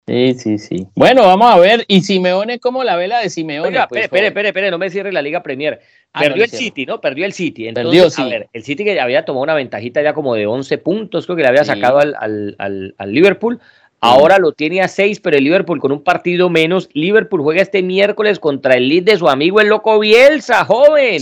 Sí, 0.08 0.34
sí, 0.36 0.58
sí. 0.58 0.88
Bueno, 0.96 1.24
vamos 1.24 1.54
a 1.54 1.60
ver. 1.60 1.84
Y 1.90 2.02
Simeone, 2.02 2.60
¿cómo 2.60 2.86
la 2.86 2.96
vela 2.96 3.20
de 3.20 3.30
Simeone? 3.30 3.68
Oiga, 3.68 3.90
pues, 3.90 4.04
espere, 4.04 4.28
espere, 4.28 4.50
espere, 4.50 4.72
no 4.72 4.78
me 4.78 4.90
cierre 4.90 5.12
la 5.12 5.22
Liga 5.22 5.44
Premier. 5.44 5.82
Ah, 6.14 6.22
Perdió 6.22 6.46
el 6.46 6.50
City, 6.50 6.86
¿no? 6.86 7.02
Perdió 7.02 7.26
el 7.26 7.34
City. 7.34 7.68
Entonces, 7.68 8.18
a 8.18 8.26
ver, 8.26 8.48
el 8.54 8.64
City 8.64 8.86
que 8.86 9.02
había 9.02 9.26
tomado 9.26 9.44
una 9.44 9.54
ventajita 9.54 10.02
ya 10.02 10.14
como 10.14 10.34
de 10.34 10.46
11 10.46 10.78
puntos, 10.78 11.26
creo 11.26 11.36
que 11.36 11.42
le 11.42 11.50
había 11.50 11.66
sacado 11.66 12.00
al, 12.00 12.16
al, 12.20 12.96
al, 12.98 13.12
Liverpool. 13.12 13.60
Ahora 14.00 14.38
lo 14.38 14.54
tiene 14.54 14.82
a 14.82 14.88
6, 14.88 15.20
pero 15.20 15.38
el 15.38 15.44
Liverpool 15.44 15.82
con 15.82 15.92
un 15.92 16.02
partido 16.02 16.50
menos. 16.50 16.88
Liverpool 16.94 17.42
juega 17.42 17.62
este 17.62 17.84
miércoles 17.84 18.40
contra 18.40 18.76
el 18.76 18.88
lead 18.88 19.04
de 19.04 19.18
su 19.18 19.28
amigo 19.28 19.60
el 19.60 19.68
Loco 19.68 20.00
Bielsa, 20.00 20.64
joven. 20.64 21.22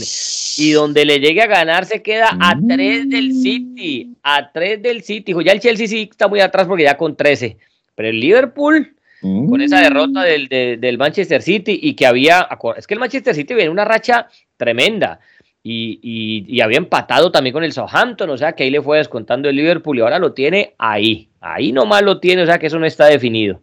Y 0.58 0.72
donde 0.74 1.06
le 1.06 1.20
llegue 1.20 1.42
a 1.42 1.48
ganar 1.48 1.86
se 1.86 2.04
queda 2.04 2.38
a 2.40 2.54
3 2.56 3.10
del 3.10 3.34
City. 3.34 4.16
A 4.22 4.52
3 4.52 4.84
del 4.84 5.02
City. 5.02 5.34
Ya 5.44 5.54
el 5.54 5.60
Chelsea 5.60 5.88
sí 5.88 6.08
está 6.12 6.28
muy 6.28 6.40
atrás 6.40 6.68
porque 6.68 6.84
ya 6.84 6.98
con 6.98 7.16
13 7.16 7.58
pero 7.96 8.10
el 8.10 8.20
Liverpool, 8.20 8.96
con 9.22 9.60
esa 9.60 9.82
derrota 9.82 10.22
del, 10.22 10.48
del, 10.48 10.98
Manchester 11.00 11.42
City 11.42 11.80
y 11.82 11.96
que 11.96 12.06
había, 12.06 12.48
es 12.78 12.86
que 12.86 12.94
el 12.94 13.00
Manchester 13.00 13.34
City 13.34 13.56
viene 13.56 13.72
una 13.72 13.86
racha 13.86 14.28
tremenda 14.56 15.20
y, 15.64 16.46
y, 16.48 16.62
había 16.62 16.78
empatado 16.78 17.32
también 17.32 17.54
con 17.54 17.64
el 17.64 17.74
Southampton, 17.74 18.30
o 18.30 18.38
sea 18.38 18.54
que 18.54 18.64
ahí 18.64 18.70
le 18.70 18.84
fue 18.84 19.00
descontando 19.00 19.50
el 19.50 19.56
Liverpool 19.56 19.98
y 19.98 20.02
ahora 20.02 20.20
lo 20.20 20.34
tiene 20.34 20.76
ahí, 20.78 21.30
ahí 21.42 21.72
nomás 21.72 22.04
lo 22.04 22.20
tiene, 22.20 22.44
o 22.44 22.46
sea 22.46 22.60
que 22.60 22.68
eso 22.68 22.78
no 22.78 22.86
está 22.86 23.06
definido. 23.06 23.62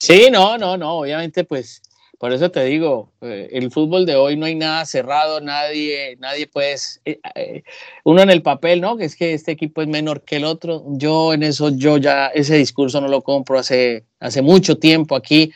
Sí, 0.00 0.28
no, 0.32 0.58
no, 0.58 0.76
no, 0.76 0.94
obviamente 0.94 1.44
pues 1.44 1.80
por 2.18 2.32
eso 2.32 2.50
te 2.50 2.64
digo, 2.64 3.12
eh, 3.20 3.48
el 3.52 3.70
fútbol 3.70 4.06
de 4.06 4.16
hoy 4.16 4.36
no 4.36 4.46
hay 4.46 4.54
nada 4.54 4.84
cerrado, 4.84 5.40
nadie, 5.40 6.16
nadie 6.18 6.46
puede, 6.46 6.76
eh, 7.04 7.18
eh, 7.34 7.62
uno 8.04 8.22
en 8.22 8.30
el 8.30 8.42
papel, 8.42 8.80
¿no? 8.80 8.96
Que 8.96 9.04
es 9.04 9.16
que 9.16 9.34
este 9.34 9.52
equipo 9.52 9.82
es 9.82 9.88
menor 9.88 10.22
que 10.22 10.36
el 10.36 10.44
otro. 10.44 10.84
Yo 10.88 11.34
en 11.34 11.42
eso, 11.42 11.70
yo 11.70 11.98
ya 11.98 12.28
ese 12.28 12.56
discurso 12.56 13.00
no 13.00 13.08
lo 13.08 13.22
compro 13.22 13.58
hace, 13.58 14.04
hace 14.20 14.42
mucho 14.42 14.78
tiempo 14.78 15.16
aquí. 15.16 15.52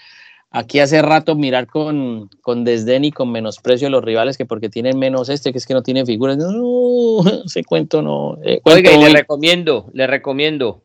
Aquí 0.51 0.81
hace 0.81 1.03
rato 1.03 1.35
mirar 1.37 1.67
con, 1.67 2.31
con 2.41 2.65
desdén 2.65 3.05
y 3.05 3.13
con 3.13 3.31
menosprecio 3.31 3.89
a 3.89 3.91
los 3.91 4.03
rivales 4.03 4.39
que 4.39 4.47
porque 4.47 4.71
tienen 4.71 4.99
menos 4.99 5.29
este, 5.29 5.53
que 5.53 5.59
es 5.59 5.67
que 5.67 5.75
no 5.75 5.83
tiene 5.83 6.07
figuras. 6.07 6.39
No, 6.39 7.21
ese 7.45 7.65
cuento 7.65 8.03
no. 8.03 8.39
Oiga, 8.65 8.97
le 8.97 9.11
recomiendo, 9.11 9.91
le 9.93 10.07
recomiendo. 10.07 10.83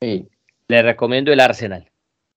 Le 0.00 0.82
recomiendo 0.82 1.32
el 1.32 1.40
Arsenal. 1.40 1.91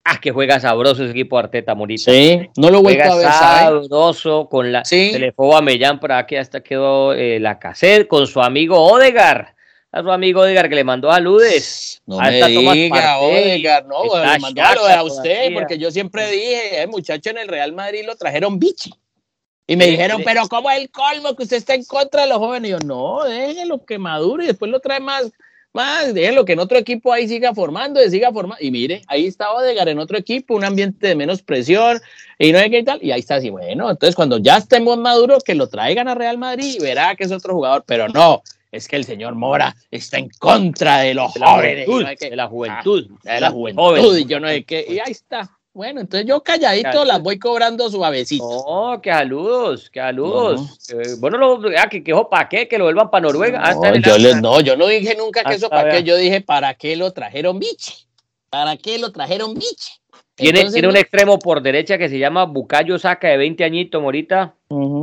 Ah, 0.07 0.19
que 0.21 0.29
juega 0.29 0.59
sabroso 0.59 1.03
ese 1.03 1.11
equipo 1.11 1.35
Arteta 1.35 1.73
Morita. 1.73 2.11
Sí, 2.11 2.47
no 2.57 2.69
lo 2.69 2.83
vuelvo 2.83 3.11
a 3.11 3.15
ver. 3.15 3.25
sabroso 3.25 4.47
con 4.47 4.71
la. 4.71 4.85
Sí. 4.85 5.11
Se 5.11 5.17
le 5.17 5.31
fue 5.31 5.55
a 5.55 5.61
Mellán 5.61 5.99
por 5.99 6.11
aquí 6.11 6.35
hasta 6.35 6.61
quedó 6.61 7.11
eh, 7.13 7.39
la 7.39 7.57
cassette 7.57 8.07
con 8.07 8.27
su 8.27 8.39
amigo 8.39 8.79
Odegar. 8.79 9.55
A 9.91 10.03
su 10.03 10.11
amigo 10.11 10.41
Odegar 10.41 10.69
que 10.69 10.75
le 10.75 10.83
mandó 10.83 11.11
saludes. 11.11 12.03
No 12.05 12.19
me 12.19 12.31
diga, 12.31 13.17
Odegar, 13.17 13.87
no, 13.87 14.03
le 14.03 14.39
mandó 14.39 14.61
a 14.61 15.01
usted, 15.01 15.51
porque 15.55 15.79
yo 15.79 15.89
siempre 15.89 16.29
dije, 16.29 16.83
eh, 16.83 16.87
muchacho, 16.87 17.31
en 17.31 17.39
el 17.39 17.47
Real 17.47 17.73
Madrid 17.73 18.03
lo 18.05 18.15
trajeron 18.15 18.59
bichi. 18.59 18.93
Y 19.65 19.75
me 19.75 19.87
dijeron, 19.87 20.21
pero 20.23 20.47
¿cómo 20.47 20.69
es 20.69 20.77
el 20.77 20.91
colmo 20.91 21.35
que 21.35 21.41
usted 21.41 21.57
está 21.57 21.73
en 21.73 21.83
contra 21.83 22.21
de 22.21 22.27
los 22.27 22.37
jóvenes? 22.37 22.69
Y 22.69 22.71
yo, 22.73 22.79
no, 22.85 23.23
déjelo 23.23 23.83
que 23.83 23.97
madure 23.97 24.43
y 24.43 24.47
después 24.47 24.69
lo 24.69 24.79
trae 24.79 24.99
más 24.99 25.31
más, 25.75 26.13
déjenlo 26.13 26.45
que 26.45 26.53
en 26.53 26.59
otro 26.59 26.77
equipo 26.77 27.13
ahí 27.13 27.27
siga 27.27 27.53
formando, 27.53 27.99
siga 28.09 28.31
formando. 28.31 28.63
Y 28.63 28.71
mire, 28.71 29.03
ahí 29.07 29.27
está 29.27 29.51
Odegar 29.51 29.87
en 29.89 29.99
otro 29.99 30.17
equipo, 30.17 30.55
un 30.55 30.63
ambiente 30.63 31.07
de 31.07 31.15
menos 31.15 31.43
presión, 31.43 32.01
y 32.39 32.51
no 32.51 32.57
hay 32.57 32.71
que 32.71 32.81
tal. 32.83 32.99
Y 33.03 33.11
ahí 33.11 33.19
está 33.19 33.35
así, 33.35 33.49
bueno, 33.49 33.91
entonces 33.91 34.15
cuando 34.15 34.39
ya 34.39 34.57
estemos 34.57 34.97
maduros, 34.97 35.43
que 35.43 35.53
lo 35.53 35.67
traigan 35.67 36.07
a 36.07 36.15
Real 36.15 36.37
Madrid 36.37 36.75
y 36.79 36.81
verá 36.81 37.15
que 37.15 37.25
es 37.25 37.31
otro 37.31 37.53
jugador, 37.53 37.83
pero 37.85 38.07
no, 38.07 38.41
es 38.71 38.87
que 38.87 38.95
el 38.95 39.05
señor 39.05 39.35
Mora 39.35 39.75
está 39.91 40.17
en 40.17 40.29
contra 40.39 40.99
de 40.99 41.13
los 41.13 41.31
jóvenes. 41.33 41.87
de 42.19 42.35
la 42.35 42.47
juventud. 42.47 43.07
Ah, 43.25 43.33
de 43.35 43.41
la 43.41 43.51
juventud. 43.51 44.17
Y 44.17 44.25
yo 44.25 44.39
no 44.39 44.47
sé 44.47 44.63
qué. 44.63 44.85
Y 44.89 44.99
ahí 44.99 45.11
está. 45.11 45.49
Bueno, 45.75 45.99
entonces 45.99 46.25
yo 46.25 46.41
calladito 46.41 47.03
las 47.03 47.21
voy 47.21 47.37
cobrando 47.37 47.89
suavecito. 47.89 48.45
No, 48.65 49.01
que 49.01 49.11
saludos, 49.11 49.89
que 49.89 49.99
saludos. 49.99 50.89
Eh, 50.89 51.15
bueno, 51.19 51.37
lo, 51.37 51.59
ah, 51.77 51.89
que, 51.89 52.01
que 52.01 52.15
para 52.31 52.47
qué, 52.47 52.65
que 52.69 52.77
lo 52.77 52.85
vuelvan 52.85 53.11
para 53.11 53.23
Noruega. 53.23 53.73
No, 53.73 53.93
yo, 53.97 54.35
no, 54.39 54.61
yo 54.61 54.77
no 54.77 54.87
dije 54.87 55.17
nunca 55.17 55.43
que 55.43 55.55
eso 55.55 55.69
para 55.69 55.91
qué, 55.91 56.03
yo 56.03 56.15
dije 56.15 56.39
para 56.39 56.75
qué 56.75 56.95
lo 56.95 57.11
trajeron 57.11 57.59
biche. 57.59 57.93
¿Para 58.49 58.77
qué 58.77 58.97
lo 58.97 59.11
trajeron 59.11 59.53
biche? 59.53 59.99
Tiene, 60.35 60.71
tiene 60.71 60.87
un 60.87 60.95
extremo 60.95 61.39
por 61.39 61.61
derecha 61.61 61.97
que 61.97 62.07
se 62.07 62.19
llama 62.19 62.45
Bucayo 62.45 62.97
Saca 62.97 63.27
de 63.27 63.35
20 63.35 63.65
añitos, 63.65 64.01
Morita. 64.01 64.53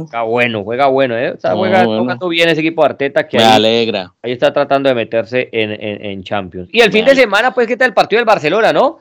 Está 0.04 0.22
bueno, 0.22 0.64
juega 0.64 0.86
bueno, 0.86 1.18
¿eh? 1.18 1.36
juega 1.54 1.84
jugando 1.84 2.28
bien 2.28 2.48
ese 2.48 2.60
equipo 2.62 2.80
de 2.80 2.86
Arteta. 2.86 3.28
Que 3.28 3.36
Me 3.36 3.44
alegra. 3.44 4.14
Ahí 4.22 4.32
está 4.32 4.54
tratando 4.54 4.88
de 4.88 4.94
meterse 4.94 5.50
en, 5.52 5.70
en, 6.02 6.22
Champions. 6.22 6.70
Y 6.72 6.80
el 6.80 6.90
fin 6.90 7.04
de 7.04 7.14
semana, 7.14 7.52
pues, 7.52 7.66
¿qué 7.66 7.76
tal 7.76 7.88
el 7.88 7.94
partido 7.94 8.20
del 8.20 8.26
Barcelona, 8.26 8.72
no? 8.72 9.00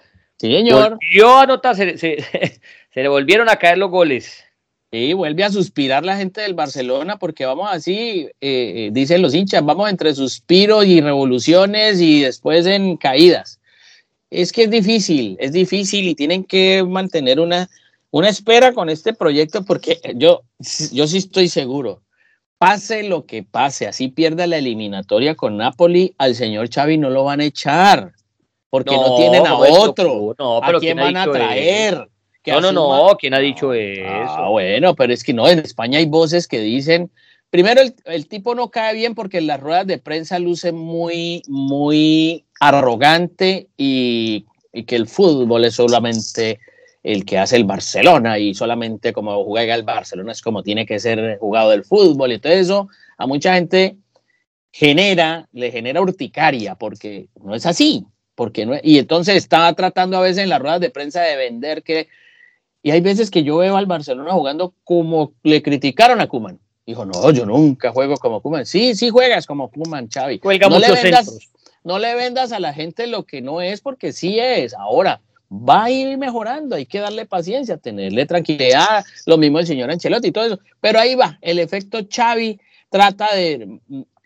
Señor. 0.50 0.92
Volvió 0.92 1.30
a 1.30 1.44
anotar, 1.44 1.76
se, 1.76 1.98
se, 1.98 2.60
le 2.94 3.08
volvieron 3.08 3.50
a 3.50 3.58
caer 3.58 3.78
los 3.78 3.90
goles. 3.90 4.44
Sí, 4.92 5.14
vuelve 5.14 5.46
a 5.46 5.52
suspirar 5.52 6.04
la 6.04 6.18
gente 6.18 6.42
del 6.42 6.54
Barcelona 6.54 7.18
porque 7.18 7.46
vamos 7.46 7.70
así, 7.72 8.28
eh, 8.28 8.30
eh, 8.42 8.90
dicen 8.92 9.22
los 9.22 9.34
hinchas, 9.34 9.64
vamos 9.64 9.90
entre 9.90 10.14
suspiros 10.14 10.86
y 10.86 11.00
revoluciones 11.00 12.02
y 12.02 12.22
después 12.22 12.66
en 12.66 12.98
caídas. 12.98 13.62
Es 14.30 14.52
que 14.52 14.64
es 14.64 14.70
difícil, 14.70 15.38
es 15.40 15.54
difícil 15.54 16.10
y 16.10 16.16
tienen 16.16 16.44
que 16.44 16.84
mantener 16.84 17.40
una, 17.40 17.70
una 18.10 18.28
espera 18.28 18.74
con 18.74 18.90
este 18.90 19.14
proyecto 19.14 19.64
porque 19.64 20.02
yo, 20.16 20.44
yo 20.92 21.08
sí 21.08 21.18
estoy 21.20 21.48
seguro, 21.48 22.02
pase 22.58 23.04
lo 23.04 23.26
que 23.26 23.44
pase, 23.44 23.88
así 23.88 24.10
pierda 24.10 24.46
la 24.46 24.58
eliminatoria 24.58 25.36
con 25.36 25.56
Napoli, 25.56 26.16
al 26.18 26.36
señor 26.36 26.70
Xavi 26.70 26.98
no 26.98 27.10
lo 27.10 27.24
van 27.24 27.40
a 27.40 27.46
echar 27.46 28.14
porque 28.72 28.96
no, 28.96 29.18
tienen 29.18 29.46
a 29.46 29.56
otro. 29.56 30.34
No, 30.40 30.62
pero 30.66 30.78
¿A 30.78 30.80
quién 30.80 30.98
van 30.98 31.18
a 31.18 31.30
traer? 31.30 32.08
No, 32.48 32.62
no, 32.62 32.72
no, 32.72 33.18
¿quién 33.20 33.36
ha 33.36 33.40
dicho 33.40 33.74
eso? 33.74 34.08
Ah, 34.08 34.50
bueno, 34.50 34.96
pero 34.96 35.14
es 35.14 35.24
que 35.24 35.34
no, 35.34 35.48
en 35.48 35.60
España 35.60 36.00
hay 36.00 36.06
voces 36.06 36.48
que 36.48 36.60
dicen, 36.60 37.12
primero 37.50 37.82
el, 38.06 38.28
tipo 38.28 38.56
no 38.56 38.72
cae 38.72 38.96
bien 38.96 39.14
porque 39.14 39.38
en 39.40 39.48
las 39.48 39.60
ruedas 39.60 39.86
de 39.86 40.00
prensa 40.00 40.40
luce 40.40 40.72
muy, 40.72 41.44
muy 41.48 42.46
arrogante 42.62 43.68
y, 43.78 44.46
y 44.72 44.84
que 44.86 44.96
el 44.96 45.08
fútbol 45.08 45.66
es 45.66 45.76
solamente 45.76 46.60
el 47.04 47.26
que 47.26 47.38
hace 47.38 47.58
el 47.58 47.66
Barcelona 47.66 48.40
y 48.40 48.54
solamente 48.54 49.12
como 49.12 49.44
juega 49.44 49.76
el 49.76 49.84
Barcelona 49.84 50.32
es 50.32 50.42
como 50.42 50.64
tiene 50.64 50.86
que 50.86 50.98
ser 50.98 51.38
jugado 51.40 51.74
el 51.74 51.84
fútbol 51.84 52.32
y 52.32 52.40
todo 52.40 52.54
eso, 52.54 52.88
a 53.18 53.28
mucha 53.28 53.54
gente 53.54 53.98
genera, 54.72 55.50
le 55.52 55.72
genera 55.72 56.02
urticaria 56.02 56.76
porque 56.76 57.28
no 57.44 57.54
es 57.54 57.66
así 57.66 58.06
porque 58.36 58.66
no, 58.66 58.76
y 58.82 58.98
entonces 58.98 59.36
estaba 59.36 59.74
tratando 59.74 60.18
a 60.18 60.22
veces 60.22 60.44
en 60.44 60.50
las 60.50 60.60
ruedas 60.60 60.80
de 60.80 60.90
prensa 60.90 61.22
de 61.22 61.36
vender 61.36 61.84
que, 61.84 62.08
y 62.84 62.92
hay 62.92 63.02
veces 63.02 63.30
que 63.30 63.44
yo 63.44 63.58
veo 63.58 63.78
al 63.78 63.86
Barcelona 63.86 64.32
jugando 64.32 64.74
como 64.84 65.34
le 65.44 65.62
criticaron 65.62 66.22
a 66.22 66.28
Kuman. 66.28 66.60
Dijo, 66.86 67.06
no, 67.06 67.32
yo 67.32 67.46
nunca 67.46 67.92
juego 67.92 68.18
como 68.18 68.42
Kuman. 68.42 68.66
Sí, 68.66 68.96
sí 68.96 69.10
juegas 69.10 69.46
como 69.46 69.70
Kuman, 69.70 70.10
Xavi. 70.10 70.42
no 70.44 70.80
le, 70.80 70.92
vendas, 70.92 71.40
no 71.84 72.00
le 72.00 72.16
vendas 72.16 72.52
a 72.52 72.60
la 72.60 72.74
gente 72.74 73.06
lo 73.08 73.26
que 73.26 73.42
no 73.42 73.62
es 73.62 73.82
porque 73.82 74.12
sí 74.12 74.40
es. 74.40 74.74
Ahora, 74.74 75.22
va 75.52 75.86
a 75.86 75.92
ir 75.92 76.18
mejorando, 76.18 76.76
hay 76.76 76.86
que 76.86 77.00
darle 77.00 77.26
paciencia, 77.26 77.78
tenerle 77.78 78.26
tranquilidad, 78.26 79.06
lo 79.26 79.38
mismo 79.38 79.60
el 79.60 79.68
señor 79.68 79.92
Ancelotti 79.92 80.30
y 80.30 80.32
todo 80.32 80.46
eso. 80.46 80.60
Pero 80.80 81.00
ahí 81.00 81.16
va, 81.16 81.38
el 81.42 81.60
efecto 81.60 82.00
Xavi 82.10 82.60
trata 82.90 83.34
de 83.36 83.80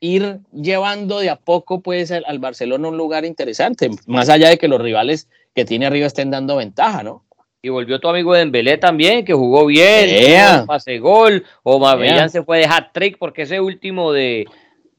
ir 0.05 0.39
llevando 0.53 1.19
de 1.19 1.29
a 1.29 1.35
poco 1.35 1.81
pues 1.81 2.11
al, 2.11 2.39
Barcelona 2.39 2.87
a 2.87 2.91
un 2.91 2.97
lugar 2.97 3.25
interesante, 3.25 3.89
más 4.07 4.29
allá 4.29 4.49
de 4.49 4.57
que 4.57 4.67
los 4.67 4.81
rivales 4.81 5.27
que 5.53 5.65
tiene 5.65 5.85
arriba 5.85 6.07
estén 6.07 6.31
dando 6.31 6.57
ventaja, 6.57 7.03
¿no? 7.03 7.23
Y 7.61 7.69
volvió 7.69 7.99
tu 7.99 8.07
amigo 8.07 8.33
Dembélé 8.33 8.77
también, 8.77 9.25
que 9.25 9.33
jugó 9.33 9.65
bien, 9.65 10.67
pase 10.67 10.99
gol, 10.99 11.43
o 11.63 11.79
Mabellán 11.79 12.29
se 12.29 12.43
fue 12.43 12.59
de 12.59 12.65
hat-trick 12.65 13.17
porque 13.17 13.41
ese 13.41 13.59
último 13.59 14.11
de, 14.11 14.45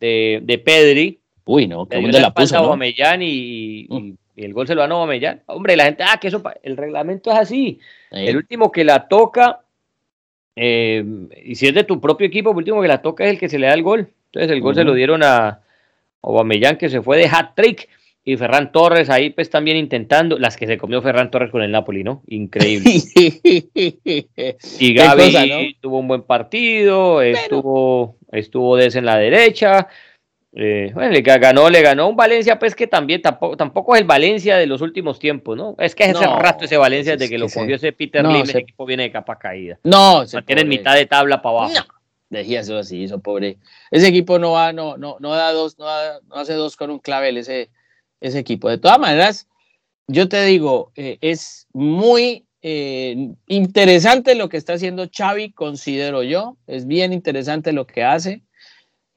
de, 0.00 0.62
Pedri. 0.64 1.20
Uy, 1.44 1.68
no, 1.68 1.86
que 1.86 1.98
de 1.98 2.20
la 2.20 2.34
puso, 2.34 2.76
¿no? 2.76 2.84
Y, 3.20 4.16
el 4.34 4.52
gol 4.52 4.66
se 4.66 4.74
lo 4.74 4.80
ganó 4.80 4.98
Mabellán. 4.98 5.42
Hombre, 5.46 5.76
la 5.76 5.84
gente, 5.84 6.02
ah, 6.02 6.18
que 6.20 6.28
eso, 6.28 6.42
el 6.62 6.76
reglamento 6.76 7.30
es 7.30 7.36
así. 7.36 7.78
El 8.10 8.36
último 8.36 8.72
que 8.72 8.82
la 8.82 9.06
toca, 9.06 9.60
eh, 10.56 11.04
y 11.44 11.54
si 11.54 11.68
es 11.68 11.74
de 11.74 11.84
tu 11.84 12.00
propio 12.00 12.26
equipo, 12.26 12.50
el 12.50 12.56
último 12.56 12.82
que 12.82 12.88
la 12.88 13.00
toca 13.00 13.24
es 13.24 13.30
el 13.30 13.38
que 13.38 13.48
se 13.48 13.60
le 13.60 13.68
da 13.68 13.74
el 13.74 13.84
gol. 13.84 14.10
Entonces 14.36 14.54
el 14.54 14.60
gol 14.60 14.74
se 14.74 14.84
lo 14.84 14.92
dieron 14.92 15.22
a 15.22 15.60
Aubameyang 16.20 16.76
que 16.76 16.90
se 16.90 17.00
fue 17.00 17.16
de 17.16 17.26
hat-trick 17.26 17.88
y 18.22 18.36
Ferran 18.36 18.70
Torres 18.70 19.08
ahí 19.08 19.30
pues 19.30 19.48
también 19.48 19.78
intentando, 19.78 20.38
las 20.38 20.58
que 20.58 20.66
se 20.66 20.76
comió 20.76 21.00
Ferran 21.00 21.30
Torres 21.30 21.50
con 21.50 21.62
el 21.62 21.70
Napoli, 21.70 22.04
¿no? 22.04 22.22
Increíble. 22.26 22.90
y 24.78 24.94
Gaby 24.94 25.78
tuvo 25.80 26.00
un 26.00 26.08
buen 26.08 26.22
partido, 26.22 27.22
estuvo, 27.22 28.16
estuvo 28.30 28.76
Des 28.76 28.94
en 28.96 29.06
la 29.06 29.16
derecha. 29.16 29.88
Eh, 30.54 30.90
bueno, 30.92 31.12
le 31.12 31.22
ganó, 31.22 31.70
le 31.70 31.80
ganó 31.80 32.08
un 32.08 32.16
Valencia, 32.16 32.58
pues 32.58 32.74
que 32.74 32.86
también 32.86 33.22
tampoco, 33.22 33.56
tampoco 33.56 33.94
es 33.94 34.02
el 34.02 34.06
Valencia 34.06 34.58
de 34.58 34.66
los 34.66 34.82
últimos 34.82 35.18
tiempos, 35.18 35.56
¿no? 35.56 35.76
Es 35.78 35.94
que 35.94 36.04
es 36.04 36.10
ese 36.10 36.26
rato 36.26 36.64
ese 36.64 36.76
Valencia 36.76 37.12
desde 37.16 37.30
que, 37.30 37.38
lo 37.38 37.48
cogió 37.48 37.76
ese 37.76 37.92
Peter 37.92 38.22
Lim, 38.24 38.42
el 38.42 38.56
equipo 38.56 38.84
viene 38.84 39.04
de 39.04 39.12
capa 39.12 39.38
caída. 39.38 39.78
No, 39.82 40.26
se 40.26 40.42
tiene 40.42 40.64
mitad 40.66 40.94
de 40.94 41.06
tabla 41.06 41.40
para 41.40 41.58
abajo. 41.58 41.95
Decía 42.28 42.60
eso 42.60 42.76
así, 42.76 43.04
eso 43.04 43.20
pobre. 43.20 43.58
Ese 43.90 44.08
equipo 44.08 44.38
no 44.38 44.52
va, 44.52 44.72
no, 44.72 44.96
no, 44.96 45.16
no 45.20 45.30
da 45.34 45.52
dos, 45.52 45.78
no, 45.78 45.86
hace 46.32 46.54
dos 46.54 46.76
con 46.76 46.90
un 46.90 46.98
clavel 46.98 47.36
ese, 47.36 47.70
ese 48.20 48.38
equipo. 48.38 48.68
De 48.68 48.78
todas 48.78 48.98
maneras, 48.98 49.48
yo 50.08 50.28
te 50.28 50.44
digo, 50.44 50.92
eh, 50.96 51.18
es 51.20 51.68
muy 51.72 52.46
eh, 52.62 53.34
interesante 53.46 54.34
lo 54.34 54.48
que 54.48 54.56
está 54.56 54.72
haciendo 54.72 55.08
Xavi, 55.10 55.52
considero 55.52 56.24
yo. 56.24 56.56
Es 56.66 56.86
bien 56.86 57.12
interesante 57.12 57.72
lo 57.72 57.86
que 57.86 58.02
hace. 58.02 58.42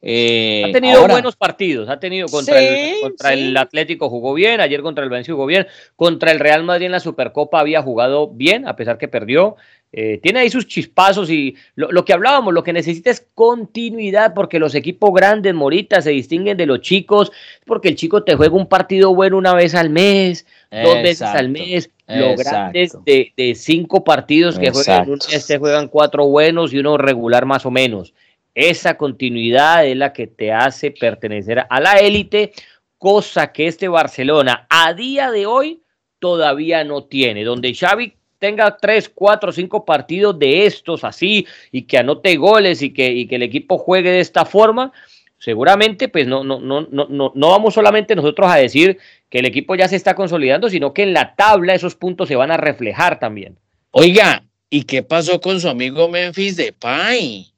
Eh, 0.01 0.63
ha 0.65 0.71
tenido 0.71 1.05
buenos 1.07 1.35
partidos, 1.35 1.89
ha 1.89 1.99
tenido 1.99 2.27
contra, 2.29 2.61
el, 2.61 3.01
contra 3.01 3.33
el 3.33 3.57
Atlético 3.57 4.09
jugó 4.09 4.33
bien, 4.33 4.61
ayer 4.61 4.81
contra 4.81 5.03
el 5.03 5.09
Valencia 5.09 5.33
jugó 5.33 5.45
bien, 5.45 5.67
contra 5.97 6.31
el 6.31 6.39
Real 6.39 6.63
Madrid 6.63 6.85
en 6.85 6.93
la 6.93 7.01
Supercopa 7.01 7.59
había 7.59 7.81
jugado 7.81 8.29
bien, 8.29 8.65
a 8.65 8.77
pesar 8.77 8.97
que 8.97 9.09
perdió. 9.09 9.57
Eh, 9.91 10.19
tiene 10.21 10.41
ahí 10.41 10.51
sus 10.51 10.67
chispazos 10.67 11.31
y 11.31 11.55
lo, 11.73 12.05
que 12.05 12.13
hablábamos, 12.13 12.53
lo 12.53 12.63
que 12.63 12.73
necesita 12.73 13.09
es 13.09 13.25
continuidad 13.33 14.35
porque 14.35 14.59
los 14.59 14.75
equipos 14.75 15.11
grandes, 15.11 15.55
Morita, 15.55 15.99
se 16.01 16.11
distinguen 16.11 16.57
de 16.57 16.67
los 16.67 16.81
chicos, 16.81 17.31
porque 17.65 17.87
el 17.87 17.95
chico 17.95 18.23
te 18.23 18.35
juega 18.35 18.55
un 18.55 18.67
partido 18.67 19.15
bueno 19.15 19.37
una 19.37 19.55
vez 19.55 19.73
al 19.73 19.89
mes, 19.89 20.45
dos 20.71 21.01
veces 21.01 21.23
al 21.23 21.49
mes, 21.49 21.89
los 22.05 22.35
grandes 22.37 22.95
de, 23.03 23.33
de, 23.35 23.55
cinco 23.55 24.03
partidos 24.03 24.59
que 24.59 24.69
juegan 24.69 25.09
un 25.09 25.19
mes 25.31 25.47
te 25.47 25.57
juegan 25.57 25.87
cuatro 25.87 26.27
buenos 26.27 26.71
y 26.71 26.77
uno 26.77 26.97
regular 26.99 27.47
más 27.47 27.65
o 27.65 27.71
menos. 27.71 28.13
Esa 28.53 28.95
continuidad 28.95 29.87
es 29.87 29.97
la 29.97 30.13
que 30.13 30.27
te 30.27 30.51
hace 30.51 30.91
pertenecer 30.91 31.65
a 31.67 31.79
la 31.79 31.93
élite, 31.93 32.51
cosa 32.99 33.51
que 33.51 33.65
este 33.65 33.87
Barcelona 33.87 34.67
a 34.69 34.93
día 34.93 35.31
de 35.31 35.47
hoy 35.47 35.81
todavía 36.19 36.83
no 36.83 37.05
tiene, 37.05 37.43
donde 37.43 37.73
Xavi 37.73 38.18
tenga 38.39 38.77
tres, 38.77 39.09
cuatro, 39.13 39.51
cinco 39.51 39.85
partidos 39.85 40.39
de 40.39 40.65
estos 40.65 41.03
así 41.03 41.45
y 41.71 41.83
que 41.83 41.97
anote 41.97 42.35
goles 42.37 42.81
y 42.81 42.91
que, 42.91 43.11
y 43.11 43.27
que 43.27 43.35
el 43.35 43.43
equipo 43.43 43.77
juegue 43.77 44.09
de 44.09 44.21
esta 44.21 44.45
forma, 44.45 44.91
seguramente 45.37 46.07
pues 46.07 46.25
no, 46.25 46.43
no, 46.43 46.59
no, 46.59 46.87
no, 46.89 47.07
no 47.09 47.49
vamos 47.49 47.73
solamente 47.73 48.15
nosotros 48.15 48.49
a 48.49 48.55
decir 48.55 48.97
que 49.29 49.39
el 49.39 49.45
equipo 49.45 49.75
ya 49.75 49.87
se 49.87 49.95
está 49.95 50.15
consolidando, 50.15 50.69
sino 50.69 50.93
que 50.93 51.03
en 51.03 51.13
la 51.13 51.35
tabla 51.35 51.75
esos 51.75 51.95
puntos 51.95 52.27
se 52.27 52.35
van 52.35 52.51
a 52.51 52.57
reflejar 52.57 53.19
también. 53.19 53.57
Oiga, 53.91 54.43
¿y 54.69 54.83
qué 54.83 55.03
pasó 55.03 55.39
con 55.39 55.59
su 55.59 55.69
amigo 55.69 56.07
Memphis 56.09 56.55
Depay? 56.55 57.53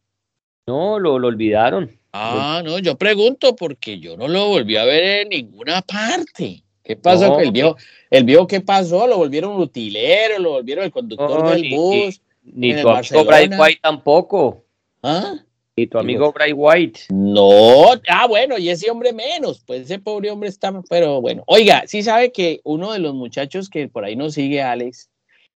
No, 0.67 0.99
lo, 0.99 1.19
lo 1.19 1.27
olvidaron. 1.27 1.91
Ah, 2.13 2.61
no, 2.63 2.79
yo 2.79 2.97
pregunto 2.97 3.55
porque 3.55 3.99
yo 3.99 4.17
no 4.17 4.27
lo 4.27 4.47
volví 4.47 4.75
a 4.75 4.83
ver 4.83 5.21
en 5.21 5.29
ninguna 5.29 5.81
parte. 5.81 6.63
¿Qué 6.83 6.95
pasó? 6.95 7.39
el 7.39 7.51
viejo, 7.51 7.77
el 8.09 8.23
viejo, 8.23 8.47
¿qué 8.47 8.61
pasó? 8.61 9.05
Lo 9.07 9.17
volvieron 9.17 9.55
utilero, 9.59 10.39
lo 10.39 10.51
volvieron 10.51 10.85
el 10.85 10.91
conductor 10.91 11.49
del 11.49 11.69
bus. 11.69 12.21
Ni, 12.43 12.73
tu 12.81 12.89
amigo 12.89 13.23
Brian 13.23 13.59
White 13.59 13.79
tampoco. 13.83 14.65
¿Ah? 15.03 15.35
Ni 15.75 15.87
tu 15.87 15.99
amigo 15.99 16.31
Brian 16.33 16.55
White. 16.57 17.01
No, 17.09 17.91
ah, 18.07 18.27
bueno, 18.27 18.57
y 18.57 18.69
ese 18.69 18.89
hombre 18.89 19.13
menos, 19.13 19.63
pues 19.65 19.81
ese 19.81 19.99
pobre 19.99 20.31
hombre 20.31 20.49
está, 20.49 20.73
pero 20.89 21.21
bueno. 21.21 21.43
Oiga, 21.45 21.83
sí 21.85 22.01
sabe 22.01 22.31
que 22.31 22.61
uno 22.63 22.93
de 22.93 22.99
los 22.99 23.13
muchachos 23.13 23.69
que 23.69 23.87
por 23.87 24.03
ahí 24.03 24.15
nos 24.15 24.33
sigue, 24.33 24.61
Alex, 24.61 25.09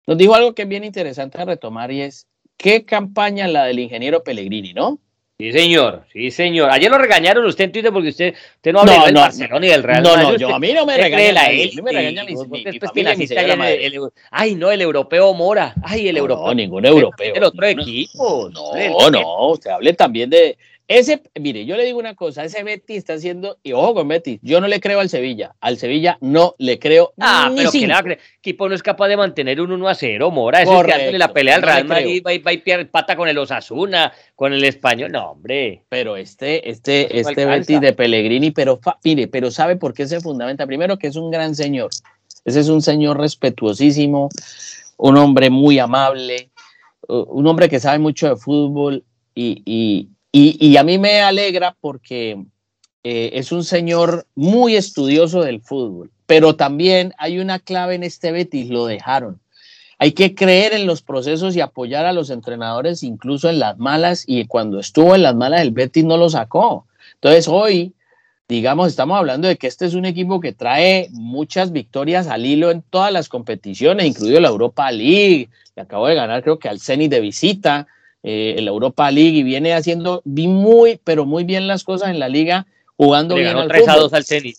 nos 0.07 0.17
dijo 0.17 0.33
algo 0.33 0.55
que 0.55 0.63
es 0.63 0.67
bien 0.67 0.83
interesante 0.83 1.39
a 1.39 1.45
retomar 1.45 1.91
y 1.91 2.01
es, 2.01 2.27
¿qué 2.57 2.83
campaña 2.83 3.47
la 3.47 3.65
del 3.65 3.79
ingeniero 3.79 4.23
Pellegrini, 4.23 4.73
no? 4.73 4.99
Sí, 5.41 5.51
señor, 5.51 6.03
sí, 6.13 6.29
señor. 6.29 6.69
Ayer 6.69 6.91
lo 6.91 6.99
regañaron 6.99 7.43
usted 7.47 7.63
en 7.63 7.71
Twitter 7.71 7.91
porque 7.91 8.09
usted, 8.09 8.35
usted 8.57 8.71
no 8.71 8.81
habla 8.81 8.97
no, 8.97 9.05
del 9.05 9.13
no, 9.15 9.19
Barcelona 9.21 9.59
ni 9.59 9.67
del 9.69 9.81
Real 9.81 10.03
No, 10.03 10.15
no, 10.15 10.37
yo, 10.37 10.53
a 10.53 10.59
mí 10.59 10.71
no 10.71 10.85
me 10.85 10.95
regaña 10.95 11.45
él. 11.47 11.81
me 11.81 11.91
regaña 11.91 12.23
ni, 12.23 12.35
Ay, 14.29 14.53
no, 14.53 14.69
el 14.69 14.81
europeo 14.81 15.33
Mora. 15.33 15.73
Ay, 15.83 16.09
el 16.09 16.17
europeo. 16.17 16.45
No, 16.45 16.53
ningún 16.53 16.85
europeo. 16.85 17.33
El 17.33 17.43
otro 17.43 17.65
equipo. 17.65 18.51
No, 18.51 19.09
no, 19.09 19.47
usted 19.47 19.71
hable 19.71 19.93
también 19.93 20.29
de, 20.29 20.59
ese, 20.97 21.21
mire, 21.39 21.65
yo 21.65 21.77
le 21.77 21.85
digo 21.85 21.99
una 21.99 22.15
cosa, 22.15 22.43
ese 22.43 22.63
Betis 22.63 22.97
está 22.97 23.13
haciendo, 23.13 23.57
y 23.63 23.71
ojo 23.71 23.93
con 23.93 24.07
Betis, 24.07 24.39
yo 24.41 24.59
no 24.59 24.67
le 24.67 24.79
creo 24.79 24.99
al 24.99 25.09
Sevilla, 25.09 25.55
al 25.61 25.77
Sevilla 25.77 26.17
no 26.21 26.55
le 26.57 26.79
creo. 26.79 27.13
Ah, 27.19 27.51
pero 27.55 27.71
que 27.71 27.85
el 27.85 28.17
equipo 28.39 28.67
no 28.67 28.75
es 28.75 28.83
capaz 28.83 29.07
de 29.07 29.17
mantener 29.17 29.61
un 29.61 29.71
1 29.71 29.87
a 29.87 29.95
0, 29.95 30.31
Mora, 30.31 30.61
eso 30.61 30.83
es 30.83 31.11
que 31.11 31.17
la 31.17 31.31
pelea 31.31 31.55
al 31.55 31.61
Real 31.61 31.85
Madrid, 31.85 32.23
va, 32.25 32.31
va, 32.45 32.53
y 32.53 32.85
pata 32.85 33.15
con 33.15 33.29
el 33.29 33.37
Osasuna, 33.37 34.11
con 34.35 34.53
el 34.53 34.63
español, 34.63 35.11
no, 35.11 35.31
hombre. 35.31 35.83
Pero 35.89 36.17
este, 36.17 36.69
este, 36.69 37.19
este 37.19 37.45
Betis 37.45 37.79
de 37.79 37.93
Pellegrini, 37.93 38.51
pero 38.51 38.79
mire, 39.03 39.27
pero 39.27 39.51
¿sabe 39.51 39.75
por 39.75 39.93
qué 39.93 40.07
se 40.07 40.19
fundamenta? 40.19 40.67
Primero 40.67 40.97
que 40.97 41.07
es 41.07 41.15
un 41.15 41.31
gran 41.31 41.55
señor, 41.55 41.91
ese 42.43 42.59
es 42.59 42.69
un 42.69 42.81
señor 42.81 43.19
respetuosísimo, 43.19 44.29
un 44.97 45.17
hombre 45.17 45.49
muy 45.49 45.79
amable, 45.79 46.49
un 47.07 47.47
hombre 47.47 47.69
que 47.69 47.79
sabe 47.79 47.99
mucho 47.99 48.29
de 48.29 48.35
fútbol 48.35 49.03
y 49.33 49.61
y, 49.65 50.09
a 50.33 50.83
mí 50.83 50.97
me 50.97 51.21
alegra 51.21 51.75
porque 51.79 52.43
eh, 53.03 53.31
es 53.33 53.51
un 53.51 53.63
señor 53.63 54.27
muy 54.35 54.75
estudioso 54.75 55.41
del 55.41 55.61
fútbol, 55.61 56.11
pero 56.25 56.55
también 56.55 57.13
hay 57.17 57.39
una 57.39 57.59
clave 57.59 57.95
en 57.95 58.03
este 58.03 58.31
Betis, 58.31 58.69
lo 58.69 58.85
dejaron. 58.85 59.39
Hay 59.97 60.13
que 60.13 60.33
creer 60.33 60.73
en 60.73 60.87
los 60.87 61.01
procesos 61.01 61.55
y 61.55 61.61
apoyar 61.61 62.05
a 62.05 62.13
los 62.13 62.29
entrenadores 62.29 63.03
incluso 63.03 63.49
en 63.49 63.59
las 63.59 63.77
malas 63.77 64.23
y 64.25 64.45
cuando 64.45 64.79
estuvo 64.79 65.15
en 65.15 65.23
las 65.23 65.35
malas 65.35 65.61
el 65.61 65.71
Betis 65.71 66.05
no 66.05 66.17
lo 66.17 66.29
sacó. 66.29 66.87
Entonces 67.15 67.47
hoy, 67.47 67.93
digamos, 68.47 68.87
estamos 68.87 69.17
hablando 69.17 69.47
de 69.47 69.57
que 69.57 69.67
este 69.67 69.85
es 69.85 69.93
un 69.93 70.05
equipo 70.05 70.39
que 70.39 70.53
trae 70.53 71.09
muchas 71.11 71.71
victorias 71.71 72.27
al 72.27 72.45
hilo 72.45 72.71
en 72.71 72.81
todas 72.83 73.11
las 73.11 73.29
competiciones, 73.29 74.05
incluido 74.05 74.39
la 74.39 74.49
Europa 74.49 74.91
League, 74.91 75.49
que 75.75 75.81
acabo 75.81 76.07
de 76.07 76.15
ganar 76.15 76.41
creo 76.43 76.57
que 76.57 76.69
al 76.69 76.79
Zenit 76.79 77.11
de 77.11 77.19
visita, 77.19 77.87
eh, 78.23 78.55
en 78.57 78.65
la 78.65 78.71
Europa 78.71 79.09
League 79.09 79.37
y 79.37 79.43
viene 79.43 79.73
haciendo 79.73 80.21
muy, 80.25 80.99
pero 81.03 81.25
muy 81.25 81.43
bien 81.43 81.67
las 81.67 81.83
cosas 81.83 82.09
en 82.09 82.19
la 82.19 82.29
liga, 82.29 82.67
jugando 82.97 83.35
le 83.35 83.41
bien. 83.41 83.55
Ganó 83.55 83.67
3 83.67 83.87
a 83.87 83.95
2 83.95 84.13
al 84.13 84.25
Zenit. 84.25 84.57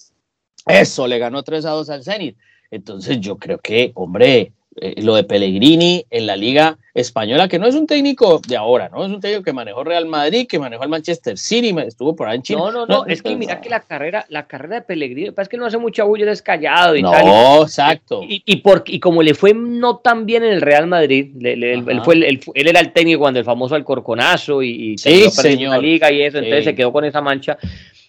Eso, 0.67 1.07
le 1.07 1.19
ganó 1.19 1.43
3 1.43 1.65
a 1.65 1.71
2 1.71 1.91
al 1.91 2.05
Zenit. 2.05 2.37
Entonces 2.71 3.21
yo 3.21 3.37
creo 3.37 3.59
que, 3.59 3.93
hombre, 3.95 4.53
eh, 4.77 5.03
lo 5.03 5.15
de 5.15 5.25
Pellegrini 5.25 6.07
en 6.11 6.27
la 6.27 6.35
Liga 6.35 6.79
Española, 6.95 7.49
que 7.49 7.59
no 7.59 7.67
es 7.67 7.75
un 7.75 7.87
técnico 7.87 8.41
de 8.47 8.57
ahora, 8.57 8.89
¿no? 8.89 9.05
Es 9.05 9.11
un 9.11 9.21
técnico 9.21 9.43
que 9.43 9.53
manejó 9.53 9.85
Real 9.85 10.07
Madrid, 10.07 10.47
que 10.49 10.59
manejó 10.59 10.85
el 10.85 10.89
Manchester 10.89 11.37
City, 11.37 11.75
estuvo 11.87 12.17
por 12.17 12.29
ahí 12.29 12.37
en 12.37 12.43
China. 12.43 12.61
No, 12.61 12.73
no, 12.73 12.87
no, 12.87 13.07
es 13.07 13.23
que 13.23 13.37
mira 13.37 13.61
que 13.61 13.69
la 13.69 13.81
carrera, 13.81 14.25
la 14.29 14.47
carrera 14.47 14.77
de 14.77 14.83
Pellegrini, 14.83 15.31
es 15.37 15.49
que 15.49 15.57
no 15.57 15.67
hace 15.67 15.79
mucha 15.79 16.05
bulla, 16.05 16.31
es 16.31 16.43
callado 16.43 16.97
y 16.97 17.03
no, 17.03 17.11
tal. 17.11 17.27
No, 17.27 17.63
exacto. 17.63 18.23
Y, 18.23 18.43
y, 18.47 18.57
por, 18.57 18.85
y 18.87 18.99
como 18.99 19.23
le 19.23 19.35
fue 19.35 19.53
no 19.53 19.99
tan 19.99 20.25
bien 20.25 20.43
en 20.43 20.53
el 20.53 20.61
Real 20.61 20.87
Madrid, 20.87 21.33
él, 21.43 22.03
fue 22.03 22.15
él, 22.15 22.41
era 22.55 22.81
el 22.81 22.93
técnico 22.93 23.21
cuando 23.21 23.41
el 23.41 23.45
famoso 23.45 23.75
Alcorconazo 23.75 24.63
y, 24.63 24.93
y 24.93 24.99
sí, 24.99 25.31
señor. 25.31 25.73
la 25.73 25.79
liga 25.79 26.11
y 26.11 26.23
eso, 26.23 26.39
entonces 26.39 26.65
se 26.65 26.75
quedó 26.75 26.93
con 26.93 27.05
esa 27.05 27.21
mancha. 27.21 27.59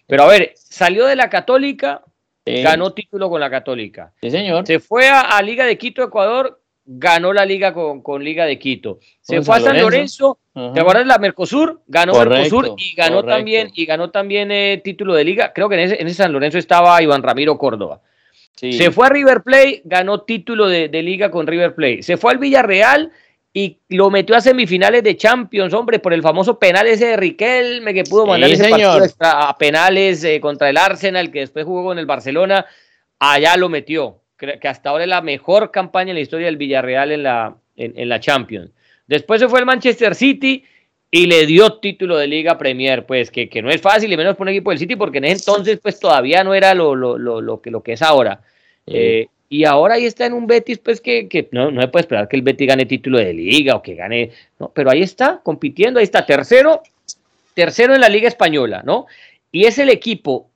Pero 0.08 0.24
a 0.24 0.28
ver, 0.28 0.54
salió 0.56 1.06
de 1.06 1.16
la 1.16 1.30
Católica, 1.30 2.04
ganó 2.46 2.94
título 2.94 3.30
con 3.30 3.40
la 3.40 3.50
Católica. 3.50 4.14
Sí, 4.22 4.32
señor. 4.32 4.66
Se 4.66 4.80
fue 4.80 5.08
a, 5.10 5.42
Liga 5.42 5.66
de 5.66 5.78
Quito, 5.78 6.04
Ecuador, 6.04 6.62
ganó 6.86 7.34
la 7.34 7.46
liga 7.46 7.74
con, 7.74 8.02
con 8.02 8.24
Liga 8.24 8.46
de 8.46 8.60
Quito. 8.60 9.00
Se 9.22 9.42
fue 9.42 9.58
a 9.58 9.60
San 9.62 9.80
Lorenzo, 9.80 10.40
¿te 10.54 10.80
acuerdas 10.80 11.04
de 11.04 11.08
la 11.08 11.18
Mercosur? 11.18 11.82
Ganó 11.88 12.14
Mercosur 12.14 12.76
y 12.78 12.96
ganó 12.96 13.24
también, 13.24 13.72
y 13.74 13.86
ganó 13.86 14.10
también 14.12 14.52
eh, 14.52 14.82
título 14.84 15.14
de 15.14 15.24
liga. 15.24 15.54
Creo 15.54 15.70
que 15.70 15.76
en 15.76 15.82
ese, 15.82 16.02
en 16.02 16.08
ese, 16.08 16.18
San 16.18 16.34
Lorenzo 16.34 16.58
estaba 16.58 17.02
Iván 17.02 17.24
Ramiro 17.24 17.58
Córdoba. 17.58 18.02
Se 18.56 18.92
fue 18.92 19.08
a 19.08 19.10
River 19.10 19.42
Plate, 19.42 19.82
ganó 19.84 20.22
título 20.22 20.68
de, 20.68 20.88
de, 20.88 21.02
liga 21.02 21.32
con 21.32 21.48
River 21.48 21.76
Plate. 21.76 22.04
Se 22.04 22.18
fue 22.18 22.32
al 22.32 22.38
Villarreal 22.38 23.12
y 23.54 23.78
lo 23.90 24.10
metió 24.10 24.36
a 24.36 24.42
semifinales 24.42 25.04
de 25.04 25.16
Champions, 25.16 25.74
hombre, 25.74 26.00
por 26.00 26.14
el 26.14 26.24
famoso 26.24 26.58
penal 26.58 26.88
ese 26.88 27.08
de 27.08 27.18
Riquelme 27.18 27.94
que 27.94 28.04
pudo 28.04 28.26
mandar 28.26 28.50
ese 28.50 28.68
partido 28.68 29.00
a 29.20 29.56
penales 29.58 30.24
eh, 30.24 30.42
contra 30.42 30.70
el 30.70 30.78
Arsenal, 30.78 31.32
que 31.32 31.42
después 31.42 31.66
jugó 31.66 31.84
con 31.84 32.00
el 32.00 32.08
Barcelona. 32.08 32.66
Allá 33.20 33.56
lo 33.56 33.70
metió 33.70 34.24
que 34.60 34.68
hasta 34.68 34.90
ahora 34.90 35.04
es 35.04 35.10
la 35.10 35.22
mejor 35.22 35.72
campaña 35.72 36.12
en 36.12 36.16
la 36.16 36.22
historia 36.22 36.48
del 36.48 36.58
Villarreal 36.58 37.12
en 37.12 37.24
la, 37.24 37.56
en, 37.76 38.10
la 38.10 38.20
Champions. 38.20 38.72
Después 39.08 39.42
se 39.42 39.48
fue 39.48 39.60
el 39.60 39.66
Manchester 39.66 40.16
City 40.16 40.64
y 41.10 41.28
le 41.28 41.46
dio 41.46 41.74
título 41.80 42.18
de 42.18 42.28
Liga 42.28 42.58
Premier, 42.58 43.06
pues 43.06 43.32
que, 43.32 43.50
no 43.62 43.70
es 43.70 43.82
fácil, 43.82 44.12
y 44.12 44.18
menos 44.18 44.36
por 44.36 44.46
un 44.46 44.50
equipo 44.50 44.72
del 44.72 44.80
City, 44.80 44.96
porque 44.96 45.20
en 45.20 45.26
ese 45.26 45.50
entonces 45.50 45.80
pues 45.82 46.00
todavía 46.00 46.44
no 46.44 46.54
era 46.54 46.74
lo, 46.74 46.96
lo, 46.96 47.62
que, 47.62 47.72
lo 47.72 47.84
que 47.84 47.94
es 47.94 48.02
ahora. 48.02 48.42
Eh, 48.86 49.28
y 49.54 49.66
ahora 49.66 49.94
ahí 49.94 50.06
está 50.06 50.26
en 50.26 50.34
un 50.34 50.48
Betis, 50.48 50.80
pues 50.80 51.00
que, 51.00 51.48
no, 51.52 51.70
no 51.70 51.80
se 51.80 51.88
puede 51.88 52.02
esperar 52.02 52.28
que 52.28 52.36
el 52.36 52.42
Betis 52.42 52.68
gane 52.68 52.88
título 52.88 53.20
de 53.20 53.32
Liga 53.34 53.76
o 53.76 53.84
que 53.84 53.94
gane, 53.94 54.32
no, 54.58 54.72
pero 54.74 54.90
ahí 54.90 55.04
está, 55.04 55.42
compitiendo, 55.44 56.00
ahí 56.00 56.06
está, 56.06 56.26
tercero, 56.26 56.82
tercero 57.54 57.94
en 57.94 58.02
la 58.02 58.10
Liga 58.10 58.28
Española, 58.28 58.82
¿no? 58.84 59.06
Y 59.52 59.66
es 59.66 59.78
el 59.78 59.90
equipo 59.90 60.50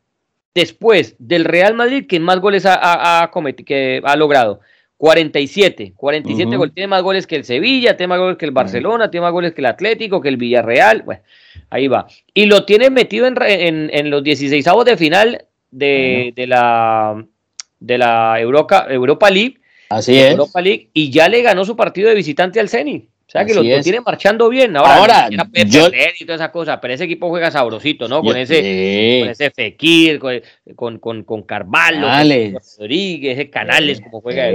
después 0.56 1.14
del 1.20 1.45
Real 1.45 1.76
Madrid, 1.76 2.08
que 2.08 2.20
más 2.20 2.39
goles 2.39 2.66
ha, 2.66 3.22
ha, 3.22 3.32
que 3.64 4.02
ha 4.04 4.16
logrado. 4.16 4.62
47, 4.98 5.93
47 5.95 6.58
goles. 6.58 6.74
Tiene 6.74 6.88
más 6.88 7.04
goles 7.04 7.28
que 7.28 7.36
el 7.36 7.43
Sevilla, 7.43 7.95
tiene 7.95 8.08
más 8.08 8.18
goles 8.18 8.38
que 8.38 8.45
el 8.45 8.52
Barcelona, 8.52 9.12
tiene 9.12 9.26
más 9.26 9.32
goles 9.32 9.54
que 9.54 9.62
el 9.62 9.68
Atlético, 9.68 10.22
que 10.22 10.30
el 10.30 10.38
Villarreal. 10.38 11.04
Bueno, 11.04 11.22
ahí 11.70 11.88
va. 11.88 12.08
Y 12.34 12.48
lo 12.48 12.66
tiene 12.66 12.89
metido 12.89 13.28
en, 13.28 13.91
en, 13.93 14.10
los 14.10 14.24
16 14.24 14.66
de 14.86 14.98
final 14.98 15.45
de, 15.70 16.34
de, 16.36 16.48
la, 16.48 17.24
de 17.80 17.97
la 17.97 18.39
Europa, 18.39 18.88
Europa 18.89 19.30
League. 19.30 19.59
Así 19.89 20.17
es. 20.17 20.32
Europa 20.32 20.61
League, 20.61 20.89
y 20.93 21.09
ya 21.09 21.30
le 21.30 21.41
ganó 21.41 21.63
su 21.65 21.75
partido 21.75 22.09
de 22.09 22.15
visitante 22.15 22.59
al 22.59 22.69
Zenit. 22.69 23.09
O 23.28 23.30
sea 23.30 23.43
que 23.43 23.53
lo, 23.53 23.61
tiene 23.61 23.99
marchando 23.99 24.47
bien. 24.47 24.78
Ahora, 24.78 25.28
yo, 25.30 25.89
y 26.17 26.23
toda 26.23 26.36
esa 26.36 26.49
cosa, 26.49 26.80
pero 26.80 26.93
ese 26.93 27.03
equipo 27.03 27.28
juega 27.28 27.51
sabrosito, 27.51 28.07
¿no? 28.07 28.21
Con 28.23 28.38
ese, 28.38 29.19
con 29.21 29.30
ese 29.30 29.51
Fekir, 29.51 30.17
con, 30.17 30.97
con, 30.99 31.23
con, 31.25 31.41
Carvalho, 31.43 32.07
Rodríguez, 32.78 33.38
ese 33.38 33.49
Canales, 33.49 33.99
como 33.99 34.21
juega 34.21 34.47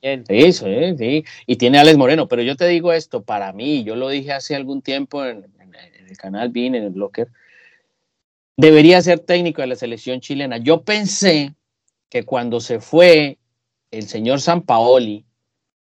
Eso, 0.00 0.66
sí. 0.96 1.24
Y 1.44 1.56
tiene 1.56 1.80
Alex 1.80 1.98
Moreno, 1.98 2.28
pero 2.28 2.42
yo 2.42 2.54
te 2.54 2.68
digo 2.68 2.92
esto, 2.92 3.24
para 3.24 3.52
mí, 3.52 3.82
yo 3.82 3.96
lo 3.96 4.08
dije 4.08 4.32
hace 4.32 4.54
algún 4.54 4.80
tiempo 4.80 5.26
en, 5.26 5.46
el 6.08 6.16
canal 6.16 6.50
BIN, 6.50 6.76
en 6.76 6.84
el 6.84 6.90
Blocker, 6.90 7.26
debería 8.56 9.02
ser 9.02 9.18
técnico 9.18 9.60
de 9.60 9.68
la 9.68 9.76
selección 9.76 10.20
chilena. 10.20 10.58
Yo 10.58 10.82
pensé 10.82 11.54
que 12.10 12.24
cuando 12.24 12.60
se 12.60 12.80
fue 12.80 13.38
el 13.90 14.06
señor 14.06 14.40
Sampaoli, 14.40 15.24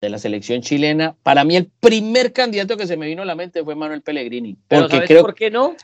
de 0.00 0.08
la 0.08 0.18
selección 0.18 0.62
chilena, 0.62 1.14
para 1.22 1.44
mí 1.44 1.56
el 1.56 1.66
primer 1.78 2.32
candidato 2.32 2.76
que 2.76 2.86
se 2.86 2.96
me 2.96 3.06
vino 3.06 3.22
a 3.22 3.26
la 3.26 3.34
mente 3.34 3.62
fue 3.62 3.74
Manuel 3.74 4.02
Pellegrini. 4.02 4.56
Porque 4.66 5.02
creo, 5.02 5.22
¿Por 5.22 5.34
qué 5.34 5.50
no? 5.50 5.76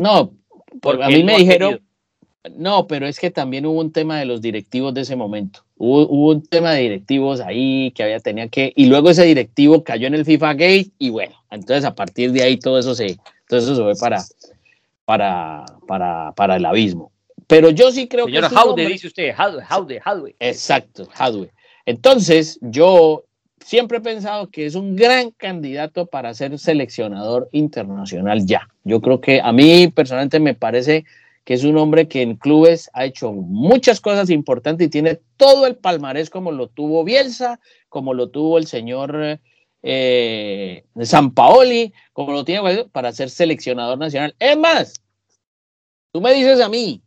No, 0.00 0.32
a 1.02 1.08
mí 1.08 1.24
me 1.24 1.38
dijeron, 1.38 1.80
no, 2.56 2.86
pero 2.86 3.06
es 3.06 3.18
que 3.18 3.30
también 3.30 3.66
hubo 3.66 3.80
un 3.80 3.92
tema 3.92 4.18
de 4.18 4.26
los 4.26 4.40
directivos 4.40 4.94
de 4.94 5.00
ese 5.00 5.16
momento. 5.16 5.64
Hubo, 5.76 6.06
un 6.30 6.42
tema 6.42 6.72
de 6.72 6.82
directivos 6.82 7.40
ahí 7.40 7.90
que 7.92 8.04
había 8.04 8.20
tenía 8.20 8.48
que, 8.48 8.72
y 8.76 8.86
luego 8.86 9.10
ese 9.10 9.24
directivo 9.24 9.82
cayó 9.82 10.06
en 10.06 10.14
el 10.14 10.24
FIFA 10.24 10.52
Gate 10.52 10.90
y 10.98 11.10
bueno, 11.10 11.34
entonces 11.50 11.84
a 11.84 11.94
partir 11.94 12.32
de 12.32 12.42
ahí 12.42 12.56
todo 12.56 12.78
eso 12.78 12.94
se, 12.94 13.18
todo 13.48 13.58
eso 13.58 13.74
se 13.74 13.82
fue 13.82 13.94
para, 13.96 14.22
para, 15.04 15.64
para, 15.88 16.32
para 16.32 16.56
el 16.56 16.64
abismo. 16.66 17.10
Pero 17.46 17.70
yo 17.70 17.90
sí 17.90 18.08
creo 18.08 18.26
que. 18.26 18.40
Señora 18.40 18.74
dice 18.74 19.06
usted, 19.06 19.34
Jaude, 19.34 20.00
Jaude, 20.00 20.36
Exacto, 20.40 21.06
Jaude. 21.12 21.52
Entonces, 21.86 22.58
yo 22.62 23.24
siempre 23.64 23.98
he 23.98 24.00
pensado 24.00 24.50
que 24.50 24.66
es 24.66 24.74
un 24.74 24.96
gran 24.96 25.30
candidato 25.30 26.06
para 26.06 26.34
ser 26.34 26.58
seleccionador 26.58 27.48
internacional 27.52 28.44
ya. 28.44 28.68
Yo 28.84 29.00
creo 29.00 29.20
que 29.20 29.40
a 29.40 29.52
mí 29.52 29.88
personalmente 29.88 30.40
me 30.40 30.54
parece 30.54 31.04
que 31.44 31.54
es 31.54 31.64
un 31.64 31.76
hombre 31.76 32.08
que 32.08 32.22
en 32.22 32.36
clubes 32.36 32.90
ha 32.94 33.04
hecho 33.04 33.32
muchas 33.32 34.00
cosas 34.00 34.30
importantes 34.30 34.86
y 34.86 34.90
tiene 34.90 35.20
todo 35.36 35.66
el 35.66 35.76
palmarés 35.76 36.30
como 36.30 36.52
lo 36.52 36.68
tuvo 36.68 37.04
Bielsa, 37.04 37.60
como 37.88 38.14
lo 38.14 38.30
tuvo 38.30 38.56
el 38.56 38.66
señor 38.66 39.40
eh, 39.82 40.84
San 41.02 41.32
Paoli, 41.32 41.92
como 42.14 42.32
lo 42.32 42.44
tiene 42.44 42.84
para 42.86 43.12
ser 43.12 43.28
seleccionador 43.28 43.98
nacional. 43.98 44.34
Es 44.38 44.56
más, 44.56 44.94
tú 46.12 46.22
me 46.22 46.32
dices 46.32 46.60
a 46.60 46.68
mí, 46.70 47.02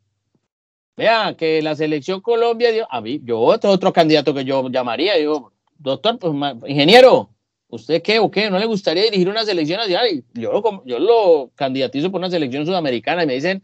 vea 0.97 1.35
que 1.37 1.61
la 1.61 1.75
selección 1.75 2.19
Colombia, 2.21 2.69
a 2.89 2.99
mí, 2.99 3.21
yo 3.23 3.39
otro, 3.39 3.69
otro 3.69 3.93
candidato 3.93 4.33
que 4.33 4.43
yo 4.43 4.67
llamaría, 4.69 5.15
digo, 5.15 5.53
doctor, 5.77 6.17
pues, 6.17 6.33
ingeniero, 6.65 7.29
¿usted 7.69 8.01
qué 8.01 8.19
o 8.19 8.31
qué? 8.31 8.49
¿No 8.49 8.57
le 8.57 8.65
gustaría 8.65 9.03
dirigir 9.03 9.29
una 9.29 9.45
selección 9.45 9.79
nacional? 9.79 10.23
yo, 10.33 10.83
yo 10.85 10.99
lo 10.99 11.51
candidatizo 11.55 12.11
por 12.11 12.19
una 12.19 12.31
selección 12.31 12.65
sudamericana 12.65 13.23
y 13.23 13.27
me 13.27 13.35
dicen, 13.35 13.63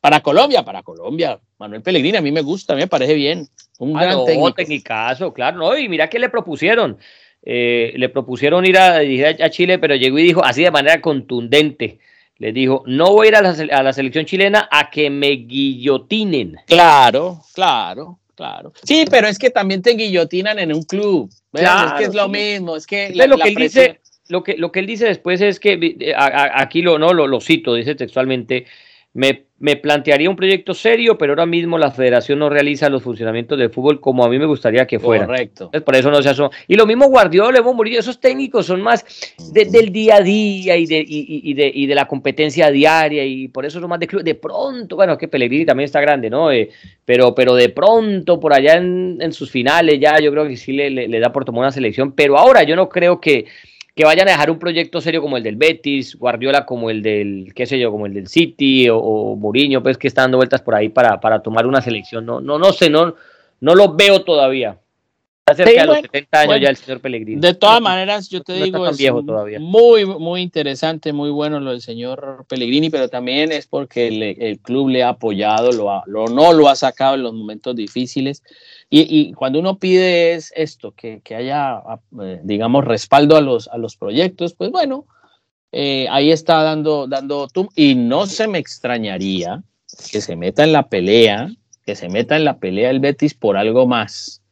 para 0.00 0.20
Colombia, 0.20 0.64
para 0.64 0.82
Colombia. 0.82 1.38
Manuel 1.58 1.80
Pellegrini, 1.80 2.18
a 2.18 2.22
mí 2.22 2.32
me 2.32 2.42
gusta, 2.42 2.72
a 2.72 2.76
mí 2.76 2.82
me 2.82 2.88
parece 2.88 3.14
bien. 3.14 3.46
Un 3.78 3.96
ah, 3.96 4.02
gran 4.02 4.14
no, 4.16 4.24
técnico. 4.24 5.32
claro, 5.32 5.58
no, 5.58 5.78
y 5.78 5.88
mira 5.88 6.10
que 6.10 6.18
le 6.18 6.28
propusieron. 6.28 6.98
Eh, 7.44 7.92
le 7.96 8.08
propusieron 8.08 8.66
ir 8.66 8.78
a 8.78 8.96
a 8.96 9.50
Chile, 9.50 9.78
pero 9.78 9.94
llegó 9.94 10.18
y 10.18 10.24
dijo 10.24 10.44
así 10.44 10.62
de 10.64 10.72
manera 10.72 11.00
contundente. 11.00 12.00
Le 12.42 12.52
dijo, 12.52 12.82
no 12.86 13.12
voy 13.12 13.26
a 13.26 13.28
ir 13.28 13.36
a 13.36 13.82
la, 13.84 13.92
selección 13.92 14.24
chilena 14.24 14.68
a 14.68 14.90
que 14.90 15.08
me 15.08 15.28
guillotinen. 15.30 16.56
Claro, 16.66 17.40
claro, 17.54 18.18
claro. 18.34 18.72
Sí, 18.82 19.04
pero 19.08 19.28
es 19.28 19.38
que 19.38 19.50
también 19.50 19.80
te 19.80 19.92
guillotinan 19.92 20.58
en 20.58 20.74
un 20.74 20.82
club. 20.82 21.30
es 21.52 21.92
que 21.96 22.02
es 22.02 22.14
lo 22.16 22.28
mismo, 22.28 22.74
es 22.74 22.84
que... 22.84 23.14
lo 23.14 23.38
que 23.38 23.48
él 23.48 23.54
dice, 23.54 24.00
lo 24.26 24.42
que, 24.42 24.56
lo 24.56 24.72
que 24.72 24.80
él 24.80 24.86
dice 24.86 25.04
después 25.04 25.40
es 25.40 25.60
que, 25.60 25.78
eh, 26.00 26.14
aquí 26.16 26.82
lo, 26.82 26.98
no, 26.98 27.12
lo, 27.12 27.28
lo 27.28 27.40
cito, 27.40 27.74
dice 27.74 27.94
textualmente, 27.94 28.66
me, 29.12 29.44
me, 29.62 29.76
plantearía 29.76 30.28
un 30.28 30.36
proyecto 30.36 30.74
serio, 30.74 31.16
pero 31.16 31.32
ahora 31.32 31.46
mismo 31.46 31.78
la 31.78 31.90
federación 31.90 32.38
no 32.38 32.50
realiza 32.50 32.88
los 32.88 33.02
funcionamientos 33.02 33.58
del 33.58 33.70
fútbol 33.70 34.00
como 34.00 34.24
a 34.24 34.28
mí 34.28 34.38
me 34.38 34.46
gustaría 34.46 34.86
que 34.86 34.98
fuera. 34.98 35.26
Correcto. 35.26 35.70
por 35.84 35.96
eso 35.96 36.10
no 36.10 36.22
se 36.22 36.28
asoma. 36.28 36.50
Y 36.66 36.74
lo 36.74 36.86
mismo 36.86 37.06
Guardiola, 37.06 37.58
Evo 37.58 37.72
Murillo, 37.72 38.00
esos 38.00 38.20
técnicos 38.20 38.66
son 38.66 38.82
más 38.82 39.04
del 39.52 39.92
día 39.92 40.16
a 40.16 40.20
día 40.20 40.76
y 40.76 40.86
de, 40.86 41.04
y, 41.06 41.54
de, 41.54 41.70
y 41.72 41.86
de 41.86 41.94
la 41.94 42.06
competencia 42.06 42.70
diaria 42.70 43.24
y 43.24 43.48
por 43.48 43.64
eso 43.64 43.80
son 43.80 43.88
más 43.88 44.00
de 44.00 44.06
club. 44.06 44.22
De 44.22 44.34
pronto, 44.34 44.96
bueno, 44.96 45.16
que 45.16 45.28
Pellegrini 45.28 45.64
también 45.64 45.84
está 45.84 46.00
grande, 46.00 46.28
¿no? 46.28 46.50
Eh, 46.50 46.70
pero, 47.04 47.34
pero 47.34 47.54
de 47.54 47.68
pronto, 47.68 48.40
por 48.40 48.52
allá 48.52 48.74
en, 48.74 49.18
en, 49.20 49.32
sus 49.32 49.50
finales, 49.50 49.98
ya 50.00 50.18
yo 50.20 50.30
creo 50.30 50.46
que 50.46 50.56
sí 50.56 50.72
le, 50.72 50.90
le 50.90 51.20
da 51.20 51.32
por 51.32 51.44
tomar 51.44 51.60
una 51.60 51.72
selección. 51.72 52.12
Pero 52.12 52.38
ahora 52.38 52.62
yo 52.62 52.76
no 52.76 52.88
creo 52.88 53.20
que 53.20 53.46
que 53.94 54.04
vayan 54.04 54.28
a 54.28 54.32
dejar 54.32 54.50
un 54.50 54.58
proyecto 54.58 55.00
serio 55.00 55.20
como 55.20 55.36
el 55.36 55.42
del 55.42 55.56
Betis, 55.56 56.16
Guardiola 56.16 56.64
como 56.64 56.88
el 56.88 57.02
del, 57.02 57.52
qué 57.54 57.66
sé 57.66 57.78
yo, 57.78 57.90
como 57.90 58.06
el 58.06 58.14
del 58.14 58.28
City 58.28 58.88
o, 58.88 58.98
o 58.98 59.36
Mourinho, 59.36 59.82
pues 59.82 59.98
que 59.98 60.08
está 60.08 60.22
dando 60.22 60.38
vueltas 60.38 60.62
por 60.62 60.74
ahí 60.74 60.88
para, 60.88 61.20
para 61.20 61.42
tomar 61.42 61.66
una 61.66 61.82
selección. 61.82 62.24
No, 62.24 62.40
no, 62.40 62.58
no 62.58 62.72
sé, 62.72 62.88
no, 62.88 63.14
no 63.60 63.74
lo 63.74 63.94
veo 63.94 64.22
todavía. 64.22 64.78
Cerca 65.56 65.84
los 65.84 65.96
70 65.96 66.40
años 66.40 66.60
ya 66.60 66.70
el 66.70 66.76
señor 66.76 67.00
Pellegrini. 67.00 67.40
De 67.40 67.54
todas 67.54 67.80
maneras, 67.80 68.28
yo 68.28 68.42
te 68.42 68.52
digo, 68.54 68.88
es 68.88 69.60
muy, 69.60 70.06
muy 70.06 70.40
interesante, 70.40 71.12
muy 71.12 71.30
bueno 71.30 71.58
lo 71.58 71.72
del 71.72 71.82
señor 71.82 72.46
Pellegrini, 72.48 72.90
pero 72.90 73.08
también 73.08 73.50
es 73.50 73.66
porque 73.66 74.06
el, 74.38 74.58
club 74.60 74.90
le 74.90 75.02
ha 75.02 75.10
apoyado, 75.10 75.72
lo, 75.72 76.02
lo, 76.06 76.26
no 76.28 76.52
lo 76.52 76.68
ha 76.68 76.76
sacado 76.76 77.16
en 77.16 77.24
los 77.24 77.34
momentos 77.34 77.74
difíciles. 77.74 78.42
Y, 78.94 79.32
cuando 79.32 79.58
uno 79.58 79.78
pide 79.78 80.34
es 80.34 80.52
esto, 80.54 80.92
que, 80.92 81.22
haya, 81.34 81.82
eh, 82.22 82.40
digamos, 82.42 82.84
respaldo 82.84 83.36
a 83.36 83.40
los, 83.40 83.66
a 83.68 83.78
los 83.78 83.96
proyectos, 83.96 84.52
pues 84.52 84.70
bueno, 84.70 85.06
eh, 85.72 86.06
ahí 86.10 86.30
está 86.30 86.62
dando, 86.62 87.06
dando 87.06 87.48
tum, 87.48 87.68
y 87.74 87.94
no 87.94 88.26
se 88.26 88.46
me 88.48 88.58
extrañaría 88.58 89.62
que 90.10 90.20
se 90.20 90.36
meta 90.36 90.62
en 90.62 90.72
la 90.72 90.88
pelea, 90.88 91.50
que 91.86 91.96
se 91.96 92.10
meta 92.10 92.36
en 92.36 92.44
la 92.44 92.58
pelea 92.58 92.90
el 92.90 93.00
Betis 93.00 93.32
por 93.32 93.56
algo 93.56 93.86
más. 93.86 94.42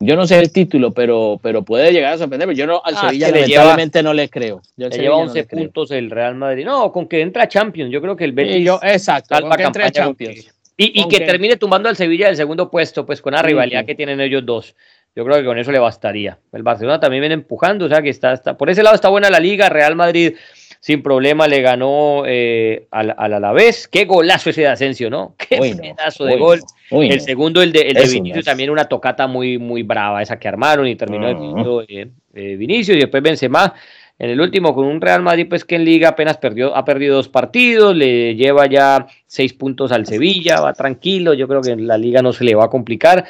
Yo 0.00 0.16
no 0.16 0.26
sé 0.26 0.40
el 0.40 0.50
título, 0.50 0.92
pero, 0.92 1.38
pero 1.40 1.62
puede 1.64 1.92
llegar 1.92 2.14
a 2.14 2.18
sorprenderme. 2.18 2.56
Yo 2.56 2.66
no, 2.66 2.82
al 2.84 2.96
ah, 2.96 3.00
Sevilla 3.02 3.30
lamentablemente 3.30 4.02
no 4.02 4.12
le 4.12 4.28
creo. 4.28 4.62
le 4.76 4.90
lleva 4.90 5.16
11 5.16 5.44
puntos 5.44 5.92
el 5.92 6.10
Real 6.10 6.34
Madrid. 6.34 6.64
No, 6.66 6.90
con 6.90 7.06
que 7.06 7.20
entra 7.20 7.46
Champions. 7.46 7.92
Yo 7.92 8.02
creo 8.02 8.16
que 8.16 8.24
el 8.24 8.32
Betis. 8.32 8.64
yo, 8.64 8.80
exacto, 8.82 9.40
con 9.40 9.50
que 9.52 9.62
entre 9.62 9.92
Champions. 9.92 10.55
Y, 10.78 11.08
que 11.08 11.20
termine 11.20 11.56
tumbando 11.56 11.88
al 11.88 11.96
Sevilla 11.96 12.26
del 12.26 12.36
segundo 12.36 12.70
puesto, 12.70 13.06
pues 13.06 13.22
con 13.22 13.32
la 13.32 13.42
rivalidad 13.42 13.86
que 13.86 13.94
tienen 13.94 14.20
ellos 14.20 14.44
dos. 14.44 14.76
Yo 15.14 15.24
creo 15.24 15.38
que 15.38 15.44
con 15.44 15.56
eso 15.56 15.72
le 15.72 15.78
bastaría. 15.78 16.38
El 16.52 16.62
Barcelona 16.62 17.00
también 17.00 17.22
viene 17.22 17.34
empujando, 17.34 17.86
o 17.86 17.88
sea 17.88 18.02
que 18.02 18.10
está, 18.10 18.34
está 18.34 18.58
por 18.58 18.68
ese 18.68 18.82
lado 18.82 18.94
está 18.94 19.08
buena 19.08 19.30
la 19.30 19.40
liga. 19.40 19.70
Real 19.70 19.96
Madrid 19.96 20.34
sin 20.80 21.02
problema 21.02 21.48
le 21.48 21.62
ganó 21.62 22.24
eh, 22.26 22.86
al, 22.90 23.14
al, 23.16 23.32
Alavés. 23.32 23.88
Qué 23.88 24.04
golazo 24.04 24.50
ese 24.50 24.60
de 24.60 24.68
Asensio, 24.68 25.08
¿no? 25.08 25.34
Qué 25.48 25.58
pedazo 25.58 26.26
de 26.26 26.36
gol. 26.36 26.60
el 26.90 27.20
segundo, 27.22 27.62
el 27.62 27.72
de, 27.72 27.80
el 27.80 27.94
de 27.94 28.08
Vinicius, 28.08 28.44
también 28.44 28.68
una 28.68 28.84
tocata 28.84 29.26
muy, 29.26 29.56
muy 29.56 29.82
brava, 29.82 30.20
esa 30.20 30.38
que 30.38 30.48
armaron 30.48 30.86
y 30.86 30.94
terminó 30.94 31.30
uh 31.30 31.84
eh, 31.88 32.54
Vinicius 32.56 32.98
y 32.98 33.00
después 33.00 33.22
Benzema 33.22 33.72
en 34.18 34.30
el 34.30 34.40
último 34.40 34.74
con 34.74 34.86
un 34.86 35.00
Real 35.00 35.22
Madrid, 35.22 35.46
pues 35.48 35.64
que 35.64 35.76
en 35.76 35.84
liga 35.84 36.10
apenas 36.10 36.38
perdió, 36.38 36.74
ha 36.74 36.84
perdido 36.84 37.16
dos 37.16 37.28
partidos, 37.28 37.94
le 37.94 38.34
lleva 38.34 38.66
ya 38.66 39.06
seis 39.26 39.52
puntos 39.52 39.92
al 39.92 40.06
Sevilla, 40.06 40.60
va 40.60 40.72
tranquilo, 40.72 41.34
yo 41.34 41.46
creo 41.46 41.60
que 41.60 41.70
en 41.70 41.86
la 41.86 41.98
liga 41.98 42.22
no 42.22 42.32
se 42.32 42.44
le 42.44 42.54
va 42.54 42.64
a 42.64 42.70
complicar. 42.70 43.26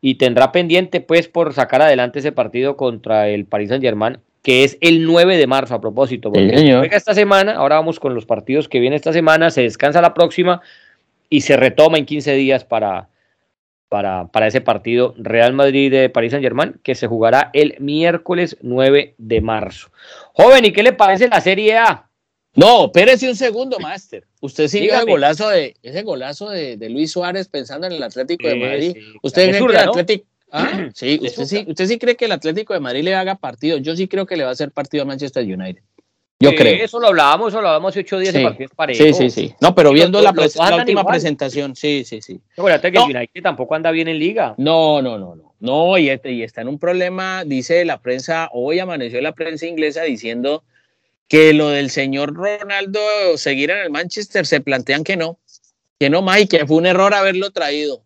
Y 0.00 0.14
tendrá 0.14 0.52
pendiente 0.52 1.00
pues 1.00 1.28
por 1.28 1.52
sacar 1.52 1.82
adelante 1.82 2.20
ese 2.20 2.32
partido 2.32 2.76
contra 2.76 3.28
el 3.28 3.44
Paris 3.44 3.68
Saint 3.68 3.84
Germain, 3.84 4.18
que 4.42 4.64
es 4.64 4.78
el 4.80 5.04
9 5.04 5.36
de 5.36 5.46
marzo 5.46 5.74
a 5.74 5.80
propósito, 5.80 6.32
porque 6.32 6.74
juega 6.78 6.96
esta 6.96 7.12
semana, 7.12 7.56
ahora 7.56 7.76
vamos 7.76 8.00
con 8.00 8.14
los 8.14 8.24
partidos 8.24 8.68
que 8.68 8.80
vienen 8.80 8.96
esta 8.96 9.12
semana, 9.12 9.50
se 9.50 9.62
descansa 9.62 10.00
la 10.00 10.14
próxima 10.14 10.62
y 11.28 11.42
se 11.42 11.56
retoma 11.56 11.98
en 11.98 12.06
15 12.06 12.34
días 12.34 12.64
para, 12.64 13.08
para, 13.90 14.28
para 14.28 14.46
ese 14.46 14.60
partido 14.60 15.14
Real 15.18 15.52
Madrid 15.52 15.90
de 15.90 16.08
París 16.08 16.30
Saint 16.30 16.44
Germain 16.44 16.80
que 16.82 16.94
se 16.94 17.08
jugará 17.08 17.50
el 17.52 17.74
miércoles 17.80 18.56
9 18.62 19.16
de 19.18 19.40
marzo. 19.42 19.90
Joven, 20.32 20.64
¿y 20.64 20.72
qué 20.72 20.82
le 20.84 20.92
parece 20.92 21.28
la 21.28 21.40
Serie 21.40 21.76
A? 21.76 22.08
No, 22.54 22.86
espérese 22.86 23.28
un 23.28 23.34
segundo, 23.34 23.78
Master. 23.80 24.26
Usted 24.40 24.68
sigue 24.68 24.94
el 24.94 25.06
golazo 25.06 25.48
de, 25.48 25.74
ese 25.82 26.02
golazo 26.02 26.48
de, 26.48 26.76
Luis 26.88 27.10
Suárez 27.10 27.48
pensando 27.48 27.88
en 27.88 27.92
el 27.92 28.02
Atlético 28.02 28.46
de 28.46 28.56
Madrid. 28.56 28.96
¿Usted 29.22 29.50
cree 29.50 29.66
que 29.66 29.72
el 29.72 29.76
Atlético... 29.76 30.24
¿Ah? 30.52 30.88
Sí, 30.94 31.18
usted 31.20 31.44
sí, 31.44 31.64
usted 31.66 31.86
sí 31.86 31.98
cree 31.98 32.16
que 32.16 32.24
el 32.24 32.32
Atlético 32.32 32.74
de 32.74 32.80
Madrid 32.80 33.02
le 33.02 33.14
haga 33.14 33.36
partido. 33.36 33.78
Yo 33.78 33.96
sí 33.96 34.06
creo 34.06 34.24
que 34.26 34.36
le 34.36 34.44
va 34.44 34.50
a 34.50 34.52
hacer 34.52 34.70
partido 34.70 35.02
a 35.02 35.06
Manchester 35.06 35.44
United. 35.44 35.82
Yo 36.42 36.54
creo. 36.54 36.82
Eso 36.82 36.98
lo 36.98 37.08
hablábamos, 37.08 37.48
eso 37.48 37.60
lo 37.60 37.68
hablábamos 37.68 37.90
hace 37.90 38.00
ocho 38.00 38.18
días 38.18 38.34
sí. 38.34 38.42
partido 38.42 38.70
Sí, 38.94 39.12
sí, 39.12 39.30
sí. 39.30 39.54
No, 39.60 39.74
pero 39.74 39.92
viendo 39.92 40.22
la, 40.22 40.32
última 40.76 41.04
presentación, 41.04 41.76
sí, 41.76 42.02
sí, 42.04 42.22
sí. 42.22 42.40
Acuérdate 42.56 42.90
que 42.90 42.98
el 42.98 43.16
United 43.16 43.42
tampoco 43.42 43.74
anda 43.74 43.90
bien 43.90 44.08
en 44.08 44.18
liga. 44.18 44.54
No, 44.56 45.02
no, 45.02 45.18
no, 45.18 45.36
no. 45.36 45.54
No, 45.60 45.98
y, 45.98 46.08
este, 46.08 46.32
y 46.32 46.42
está 46.42 46.62
en 46.62 46.68
un 46.68 46.78
problema, 46.78 47.44
dice 47.44 47.84
la 47.84 48.00
prensa, 48.00 48.48
hoy 48.54 48.78
amaneció 48.78 49.20
la 49.20 49.32
prensa 49.32 49.66
inglesa 49.66 50.02
diciendo 50.02 50.64
que 51.28 51.52
lo 51.52 51.68
del 51.68 51.90
señor 51.90 52.32
Ronaldo 52.32 53.00
seguir 53.36 53.70
en 53.70 53.78
el 53.78 53.90
Manchester, 53.90 54.46
se 54.46 54.62
plantean 54.62 55.04
que 55.04 55.18
no, 55.18 55.38
que 55.98 56.08
no 56.08 56.22
más 56.22 56.40
y 56.40 56.48
que 56.48 56.66
fue 56.66 56.78
un 56.78 56.86
error 56.86 57.12
haberlo 57.12 57.50
traído. 57.50 58.02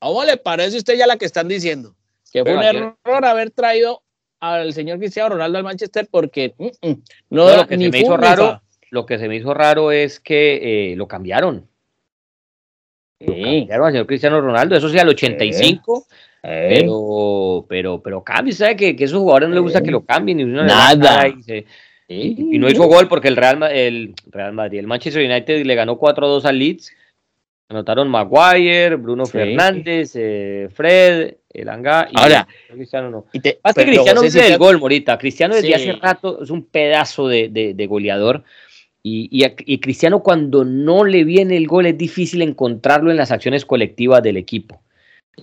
¿Cómo 0.00 0.24
le 0.24 0.36
parece 0.36 0.74
a 0.74 0.78
usted 0.78 0.96
ya 0.96 1.06
la 1.06 1.16
que 1.16 1.24
están 1.24 1.46
diciendo? 1.46 1.94
Que 2.32 2.42
fue 2.42 2.56
un 2.56 2.62
error 2.64 3.24
haber 3.24 3.52
traído 3.52 4.02
al 4.40 4.72
señor 4.72 4.98
Cristiano 4.98 5.30
Ronaldo 5.30 5.58
al 5.58 5.64
Manchester 5.64 6.08
porque 6.10 6.54
mm, 6.58 6.88
mm, 6.88 7.02
no, 7.30 7.56
lo 7.56 7.66
que 7.66 7.78
se 7.78 7.90
me 7.90 7.98
hizo 7.98 8.16
raro 8.16 8.62
lo 8.90 9.04
que 9.04 9.18
se 9.18 9.28
me 9.28 9.36
hizo 9.36 9.52
raro 9.52 9.92
es 9.92 10.18
que 10.18 10.92
eh, 10.92 10.96
lo 10.96 11.06
cambiaron. 11.06 11.68
Sí. 13.20 13.26
lo 13.26 13.34
cambiaron 13.34 13.86
al 13.86 13.92
señor 13.92 14.06
Cristiano 14.06 14.40
Ronaldo 14.40 14.76
eso 14.76 14.88
sí 14.88 14.98
al 14.98 15.08
85 15.08 16.06
pero 16.42 17.66
pero 17.68 18.02
pero 18.02 18.22
cambia 18.22 18.54
sabe 18.54 18.76
que, 18.76 18.96
que 18.96 19.04
a 19.04 19.06
esos 19.06 19.18
jugadores 19.18 19.48
no 19.48 19.56
les 19.56 19.64
gusta 19.64 19.82
que 19.82 19.90
lo 19.90 20.04
cambien 20.04 20.40
y 20.40 20.44
nada. 20.44 21.28
y, 21.28 21.64
y, 22.08 22.58
no 22.58 22.68
hizo 22.68 22.86
gol 22.86 23.08
porque 23.08 23.28
el 23.28 23.36
Real 23.36 23.62
el 23.64 24.14
Real 24.30 24.52
Madrid 24.52 24.78
el 24.78 24.86
Manchester 24.86 25.28
United 25.28 25.64
le 25.64 25.74
ganó 25.74 25.98
4-2 25.98 26.44
al 26.44 26.58
Leeds. 26.58 26.92
Anotaron 27.70 28.08
Maguire, 28.08 28.96
Bruno 28.96 29.26
Fernández, 29.26 30.12
eh, 30.14 30.70
Fred, 30.72 31.34
el 31.60 31.68
Anga. 31.68 32.08
Y 32.10 32.18
Ahora, 32.18 32.46
Cristiano 32.70 33.10
no. 33.10 33.26
Y 33.32 33.40
te, 33.40 33.58
que 33.74 33.84
Cristiano 33.84 34.22
es 34.22 34.34
el 34.34 34.58
gol, 34.58 34.78
Morita. 34.78 35.18
Cristiano 35.18 35.54
desde 35.54 35.74
hace 35.74 35.92
rato 35.92 36.42
es 36.42 36.50
un 36.50 36.64
pedazo 36.64 37.28
de, 37.28 37.48
de, 37.48 37.86
goleador. 37.86 38.44
Y, 39.02 39.28
y, 39.30 39.78
Cristiano 39.78 40.22
cuando 40.22 40.64
no 40.64 41.04
le 41.04 41.24
viene 41.24 41.56
el 41.56 41.66
gol 41.66 41.86
es 41.86 41.96
difícil 41.96 42.42
encontrarlo 42.42 43.10
en 43.10 43.16
las 43.16 43.30
acciones 43.30 43.64
colectivas 43.64 44.22
del 44.22 44.36
equipo. 44.36 44.80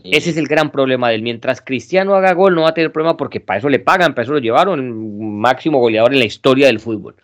Ese 0.04 0.32
es 0.32 0.38
el 0.38 0.48
gran 0.48 0.72
problema 0.72 1.10
de 1.10 1.16
él. 1.16 1.22
Mientras 1.22 1.62
Cristiano 1.62 2.16
haga 2.16 2.34
gol 2.34 2.54
no 2.54 2.64
va 2.64 2.70
a 2.70 2.74
tener 2.74 2.92
problema 2.92 3.16
porque 3.16 3.40
para 3.40 3.60
eso 3.60 3.70
le 3.70 3.80
pagan, 3.80 4.14
para 4.14 4.24
eso 4.24 4.34
lo 4.34 4.40
llevaron, 4.40 5.40
máximo 5.40 5.80
goleador 5.80 6.14
en 6.14 6.20
la 6.20 6.26
historia 6.26 6.68
del 6.68 6.80
fútbol. 6.80 7.16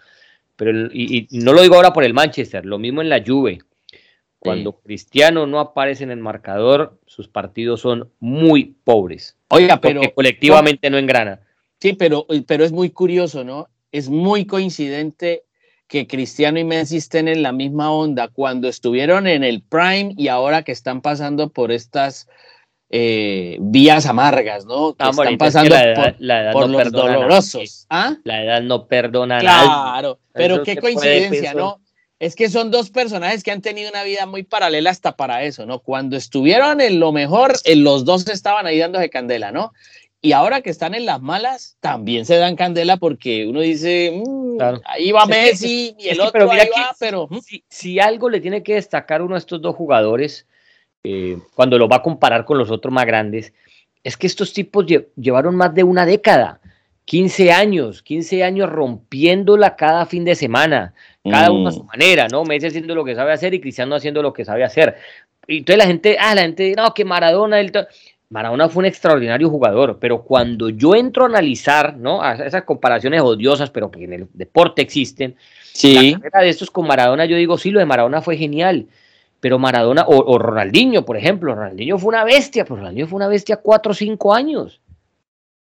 Pero 0.55 0.87
y, 0.93 1.27
y 1.29 1.39
no 1.39 1.53
lo 1.53 1.61
digo 1.61 1.75
ahora 1.75 1.91
por 1.91 2.03
el 2.03 2.13
Manchester, 2.13 2.65
lo 2.65 2.79
mismo 2.79 3.01
en 3.01 3.09
la 3.09 3.21
Juve. 3.25 3.59
Cuando 4.41 4.73
Cristiano 4.79 5.45
no 5.45 5.59
aparece 5.59 6.03
en 6.03 6.09
el 6.09 6.17
marcador, 6.17 6.99
sus 7.05 7.27
partidos 7.27 7.81
son 7.81 8.09
muy 8.19 8.75
pobres. 8.83 9.37
Oiga, 9.49 9.79
pero 9.79 10.01
colectivamente 10.15 10.89
no 10.89 10.97
engrana. 10.97 11.41
Sí, 11.79 11.93
pero, 11.93 12.25
pero 12.47 12.65
es 12.65 12.71
muy 12.71 12.89
curioso, 12.89 13.43
¿no? 13.43 13.69
Es 13.91 14.09
muy 14.09 14.45
coincidente 14.45 15.43
que 15.87 16.07
Cristiano 16.07 16.57
y 16.57 16.63
Messi 16.63 16.97
estén 16.97 17.27
en 17.27 17.43
la 17.43 17.51
misma 17.51 17.91
onda 17.91 18.29
cuando 18.29 18.67
estuvieron 18.67 19.27
en 19.27 19.43
el 19.43 19.61
prime 19.61 20.15
y 20.17 20.27
ahora 20.27 20.63
que 20.63 20.71
están 20.71 21.01
pasando 21.01 21.49
por 21.49 21.71
estas 21.71 22.27
eh, 22.89 23.57
vías 23.61 24.07
amargas, 24.07 24.65
¿no? 24.65 24.95
Que 24.95 25.07
están 25.07 25.37
pasando 25.37 25.75
por, 26.51 26.67
los 26.67 26.91
dolorosos. 26.91 27.85
¿Ah? 27.91 28.15
La 28.23 28.43
edad 28.43 28.63
no 28.63 28.87
perdona 28.87 29.39
nada. 29.39 29.63
Claro, 29.63 30.19
pero 30.33 30.63
qué 30.63 30.77
coincidencia, 30.77 31.53
¿no? 31.53 31.79
Es 32.21 32.35
que 32.35 32.49
son 32.49 32.69
dos 32.69 32.91
personajes 32.91 33.41
que 33.41 33.49
han 33.49 33.63
tenido 33.63 33.89
una 33.89 34.03
vida 34.03 34.27
muy 34.27 34.43
paralela 34.43 34.91
hasta 34.91 35.17
para 35.17 35.43
eso, 35.43 35.65
¿no? 35.65 35.79
Cuando 35.79 36.15
estuvieron 36.15 36.79
en 36.79 36.99
lo 36.99 37.11
mejor, 37.11 37.55
en 37.65 37.83
los 37.83 38.05
dos 38.05 38.27
estaban 38.27 38.67
ahí 38.67 38.77
dándose 38.77 39.09
candela, 39.09 39.51
¿no? 39.51 39.73
Y 40.21 40.33
ahora 40.33 40.61
que 40.61 40.69
están 40.69 40.93
en 40.93 41.07
las 41.07 41.19
malas, 41.19 41.77
también 41.79 42.27
se 42.27 42.35
dan 42.35 42.55
candela 42.55 42.97
porque 42.97 43.47
uno 43.47 43.61
dice, 43.61 44.21
mm, 44.23 44.61
ahí 44.85 45.11
va 45.11 45.25
Messi 45.25 45.95
y 45.97 46.09
el 46.09 46.21
otro 46.21 46.51
ahí 46.51 46.69
va, 46.77 46.95
pero... 46.99 47.27
Si, 47.43 47.63
si, 47.67 47.99
algo 47.99 48.29
le 48.29 48.39
tiene 48.39 48.61
que 48.61 48.75
destacar 48.75 49.23
uno 49.23 49.33
a 49.33 49.39
estos 49.39 49.59
dos 49.59 49.75
jugadores 49.75 50.45
eh, 51.03 51.39
cuando 51.55 51.79
lo 51.79 51.89
va 51.89 51.95
a 51.95 52.03
comparar 52.03 52.45
con 52.45 52.59
los 52.59 52.69
otros 52.69 52.93
más 52.93 53.07
grandes, 53.07 53.51
es 54.03 54.15
que 54.15 54.27
estos 54.27 54.53
tipos 54.53 54.85
llevaron 55.15 55.55
más 55.55 55.73
de 55.73 55.83
una 55.83 56.05
década, 56.05 56.61
15 57.05 57.51
años, 57.51 58.03
15 58.03 58.43
años 58.43 58.69
rompiéndola 58.69 59.75
cada 59.75 60.05
fin 60.05 60.23
de 60.23 60.35
semana, 60.35 60.93
cada 61.23 61.51
uno 61.51 61.69
a 61.69 61.71
su 61.71 61.83
mm. 61.83 61.87
manera, 61.87 62.27
¿no? 62.27 62.43
Messi 62.43 62.67
haciendo 62.67 62.95
lo 62.95 63.05
que 63.05 63.15
sabe 63.15 63.33
hacer 63.33 63.53
y 63.53 63.61
Cristiano 63.61 63.95
haciendo 63.95 64.21
lo 64.21 64.33
que 64.33 64.45
sabe 64.45 64.63
hacer. 64.63 64.95
Y 65.47 65.59
entonces 65.59 65.77
la 65.77 65.87
gente, 65.87 66.17
ah, 66.19 66.35
la 66.35 66.41
gente, 66.43 66.73
no, 66.75 66.93
que 66.93 67.05
Maradona, 67.05 67.59
el 67.59 67.71
Maradona 68.29 68.69
fue 68.69 68.81
un 68.81 68.85
extraordinario 68.85 69.49
jugador, 69.49 69.97
pero 69.99 70.23
cuando 70.23 70.69
yo 70.69 70.95
entro 70.95 71.23
a 71.23 71.27
analizar, 71.27 71.97
¿no? 71.97 72.23
esas 72.31 72.63
comparaciones 72.63 73.21
odiosas, 73.21 73.69
pero 73.69 73.91
que 73.91 74.05
en 74.05 74.13
el 74.13 74.27
deporte 74.33 74.81
existen, 74.81 75.35
sí. 75.73 76.15
la 76.33 76.41
de 76.41 76.49
estos 76.49 76.71
con 76.71 76.87
Maradona, 76.87 77.25
yo 77.25 77.35
digo, 77.35 77.57
sí, 77.57 77.71
lo 77.71 77.79
de 77.79 77.85
Maradona 77.85 78.21
fue 78.21 78.37
genial, 78.37 78.87
pero 79.41 79.59
Maradona, 79.59 80.05
o, 80.07 80.37
Ronaldinho, 80.37 81.03
por 81.03 81.17
ejemplo, 81.17 81.55
Ronaldinho 81.55 81.97
fue 81.97 82.09
una 82.09 82.23
bestia, 82.23 82.63
pero 82.63 82.77
Ronaldinho 82.77 83.07
fue 83.07 83.17
una 83.17 83.27
bestia 83.27 83.57
cuatro 83.57 83.91
o 83.91 83.95
cinco 83.95 84.33
años. 84.33 84.80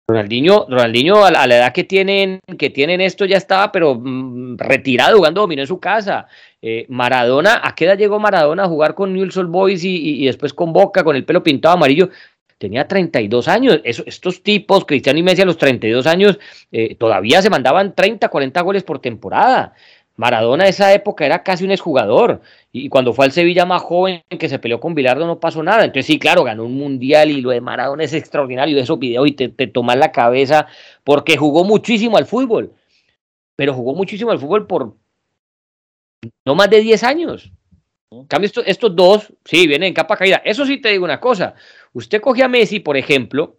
Ronaldinho, 0.06 0.66
Ronaldinho 0.68 1.24
a, 1.24 1.30
la, 1.30 1.44
edad 1.46 1.72
que 1.72 1.84
tienen, 1.84 2.40
que 2.58 2.68
tienen 2.68 3.00
esto 3.00 3.24
ya 3.24 3.38
estaba, 3.38 3.72
pero 3.72 3.94
mm, 3.94 4.58
retirado 4.58 5.16
jugando 5.16 5.40
dominó 5.40 5.62
en 5.62 5.68
su 5.68 5.80
casa. 5.80 6.26
Eh, 6.60 6.84
Maradona, 6.90 7.60
¿a 7.64 7.74
qué 7.74 7.86
edad 7.86 7.96
llegó 7.96 8.18
Maradona 8.18 8.64
a 8.64 8.68
jugar 8.68 8.94
con 8.94 9.14
Newell's 9.14 9.36
Old 9.38 9.50
Boys 9.50 9.82
y, 9.82 10.26
después 10.26 10.52
con 10.52 10.74
Boca, 10.74 11.04
con 11.04 11.16
el 11.16 11.24
pelo 11.24 11.42
pintado 11.42 11.74
amarillo? 11.74 12.10
Tenía 12.58 12.86
32 12.86 13.48
años. 13.48 13.80
estos 13.82 14.42
tipos, 14.42 14.84
Cristiano 14.84 15.18
y 15.18 15.22
Messi 15.22 15.42
a 15.42 15.46
los 15.46 15.56
32 15.56 16.06
años, 16.06 16.38
eh, 16.70 16.96
todavía 16.96 17.40
se 17.40 17.48
mandaban 17.48 17.94
30, 17.94 18.28
40 18.28 18.60
goles 18.60 18.82
por 18.82 18.98
temporada. 18.98 19.72
Maradona 20.16 20.68
esa 20.68 20.92
época 20.94 21.26
era 21.26 21.42
casi 21.42 21.64
un 21.64 21.72
exjugador 21.72 22.40
y 22.70 22.88
cuando 22.88 23.12
fue 23.12 23.24
al 23.24 23.32
Sevilla 23.32 23.66
más 23.66 23.82
joven 23.82 24.22
que 24.28 24.48
se 24.48 24.60
peleó 24.60 24.78
con 24.78 24.94
Bilardo 24.94 25.26
no 25.26 25.40
pasó 25.40 25.62
nada. 25.62 25.84
Entonces 25.84 26.06
sí, 26.06 26.18
claro, 26.18 26.44
ganó 26.44 26.64
un 26.64 26.76
mundial 26.76 27.30
y 27.30 27.40
lo 27.40 27.50
de 27.50 27.60
Maradona 27.60 28.04
es 28.04 28.12
extraordinario, 28.12 28.76
de 28.76 28.82
esos 28.82 28.98
videos 28.98 29.26
y 29.26 29.32
te, 29.32 29.48
te 29.48 29.66
tomas 29.66 29.96
la 29.96 30.12
cabeza 30.12 30.66
porque 31.02 31.36
jugó 31.36 31.64
muchísimo 31.64 32.16
al 32.16 32.26
fútbol, 32.26 32.72
pero 33.56 33.74
jugó 33.74 33.94
muchísimo 33.94 34.30
al 34.30 34.38
fútbol 34.38 34.66
por 34.66 34.94
no 36.44 36.54
más 36.54 36.70
de 36.70 36.80
10 36.80 37.02
años. 37.02 37.52
En 38.10 38.26
cambio, 38.26 38.46
estos, 38.46 38.64
estos 38.66 38.94
dos, 38.94 39.32
sí, 39.44 39.66
vienen 39.66 39.88
en 39.88 39.94
capa 39.94 40.16
caída. 40.16 40.40
Eso 40.44 40.64
sí 40.64 40.78
te 40.78 40.90
digo 40.90 41.04
una 41.04 41.20
cosa, 41.20 41.54
usted 41.92 42.20
coge 42.20 42.44
a 42.44 42.48
Messi, 42.48 42.78
por 42.78 42.96
ejemplo, 42.96 43.56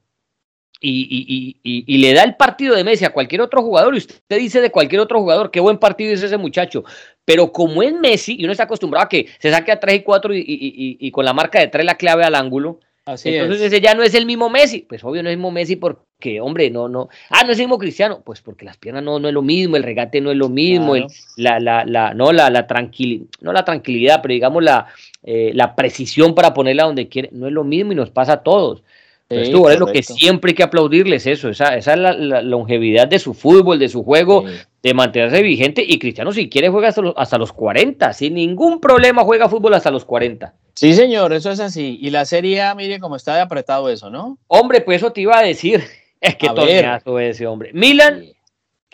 y, 0.81 1.97
le 1.97 2.13
da 2.13 2.23
el 2.23 2.35
partido 2.35 2.75
de 2.75 2.83
Messi 2.83 3.05
a 3.05 3.13
cualquier 3.13 3.41
otro 3.41 3.61
jugador 3.61 3.95
y 3.95 3.99
usted 3.99 4.37
dice 4.37 4.61
de 4.61 4.71
cualquier 4.71 5.01
otro 5.01 5.19
jugador, 5.19 5.51
qué 5.51 5.59
buen 5.59 5.77
partido 5.77 6.13
es 6.13 6.23
ese 6.23 6.37
muchacho. 6.37 6.83
Pero 7.23 7.51
como 7.51 7.81
es 7.81 7.93
Messi 7.93 8.35
y 8.39 8.43
uno 8.43 8.51
está 8.51 8.63
acostumbrado 8.63 9.05
a 9.05 9.09
que 9.09 9.27
se 9.39 9.51
saque 9.51 9.71
a 9.71 9.79
3 9.79 9.95
y 9.95 10.03
4 10.03 10.31
y, 10.35 11.11
con 11.11 11.25
la 11.25 11.33
marca 11.33 11.59
de 11.59 11.67
3 11.67 11.85
la 11.85 11.95
clave 11.95 12.23
al 12.23 12.35
ángulo, 12.35 12.79
entonces 13.07 13.61
ese 13.61 13.81
ya 13.81 13.93
no 13.93 14.01
es 14.01 14.15
el 14.15 14.25
mismo 14.25 14.49
Messi. 14.49 14.79
Pues 14.81 15.03
obvio 15.03 15.21
no 15.21 15.29
es 15.29 15.33
el 15.33 15.37
mismo 15.37 15.51
Messi 15.51 15.75
porque, 15.75 16.41
hombre, 16.41 16.71
no, 16.71 16.89
no. 16.89 17.09
Ah, 17.29 17.43
no 17.43 17.51
es 17.51 17.59
el 17.59 17.65
mismo 17.65 17.77
Cristiano. 17.77 18.21
Pues 18.25 18.41
porque 18.41 18.65
las 18.65 18.77
piernas 18.77 19.03
no, 19.03 19.19
no 19.19 19.27
es 19.27 19.33
lo 19.33 19.43
mismo, 19.43 19.75
el 19.75 19.83
regate 19.83 20.21
no 20.21 20.31
es 20.31 20.37
lo 20.37 20.49
mismo, 20.49 20.95
la, 21.37 21.59
la, 21.59 21.85
la, 21.85 22.15
no, 22.15 22.31
la, 22.31 22.49
la 22.49 22.65
tranquilidad, 22.65 23.27
no 23.41 23.53
la 23.53 23.63
tranquilidad, 23.63 24.21
pero 24.23 24.33
digamos 24.33 24.63
la, 24.63 24.87
eh, 25.23 25.51
la 25.53 25.75
precisión 25.75 26.33
para 26.33 26.53
ponerla 26.53 26.85
donde 26.85 27.07
quiere, 27.07 27.29
no 27.31 27.45
es 27.45 27.53
lo 27.53 27.63
mismo 27.63 27.91
y 27.91 27.95
nos 27.95 28.09
pasa 28.09 28.33
a 28.33 28.43
todos. 28.43 28.83
Esto 29.27 29.69
es 29.69 29.79
lo 29.79 29.87
que 29.87 30.03
siempre 30.03 30.51
hay 30.51 30.55
que 30.55 30.63
aplaudirles 30.63 31.25
eso, 31.25 31.49
esa, 31.49 31.75
esa 31.75 31.93
es 31.93 31.99
la, 31.99 32.41
longevidad 32.43 33.07
de 33.07 33.17
su 33.17 33.33
fútbol, 33.33 33.79
de 33.79 33.89
su 33.89 34.03
juego, 34.03 34.45
de 34.83 34.93
mantenerse 34.93 35.41
vigente. 35.41 35.83
Y 35.85 35.97
Cristiano, 35.97 36.31
si 36.31 36.47
quiere, 36.47 36.69
juega 36.69 36.89
hasta 36.89 37.01
los, 37.01 37.13
hasta 37.17 37.37
los 37.39 37.51
40, 37.51 38.13
sin 38.13 38.35
ningún 38.35 38.79
problema 38.79 39.23
juega 39.23 39.49
fútbol 39.49 39.73
hasta 39.73 39.89
los 39.89 40.05
40. 40.05 40.53
Sí, 40.75 40.93
señor, 40.93 41.33
eso 41.33 41.49
es 41.49 41.59
así. 41.59 41.97
Y 42.01 42.11
la 42.11 42.25
Serie 42.25 42.61
A, 42.61 42.75
mire 42.75 42.99
cómo 42.99 43.15
está 43.15 43.35
de 43.35 43.41
apretado 43.41 43.89
eso, 43.89 44.11
¿no? 44.11 44.37
Hombre, 44.47 44.81
pues 44.81 44.97
eso 44.97 45.11
te 45.11 45.21
iba 45.21 45.37
a 45.37 45.43
decir. 45.43 45.83
Es 46.21 46.37
que 46.37 46.47
torneazo 46.47 47.19
ese 47.19 47.45
hombre. 47.45 47.69
Milan 47.73 48.25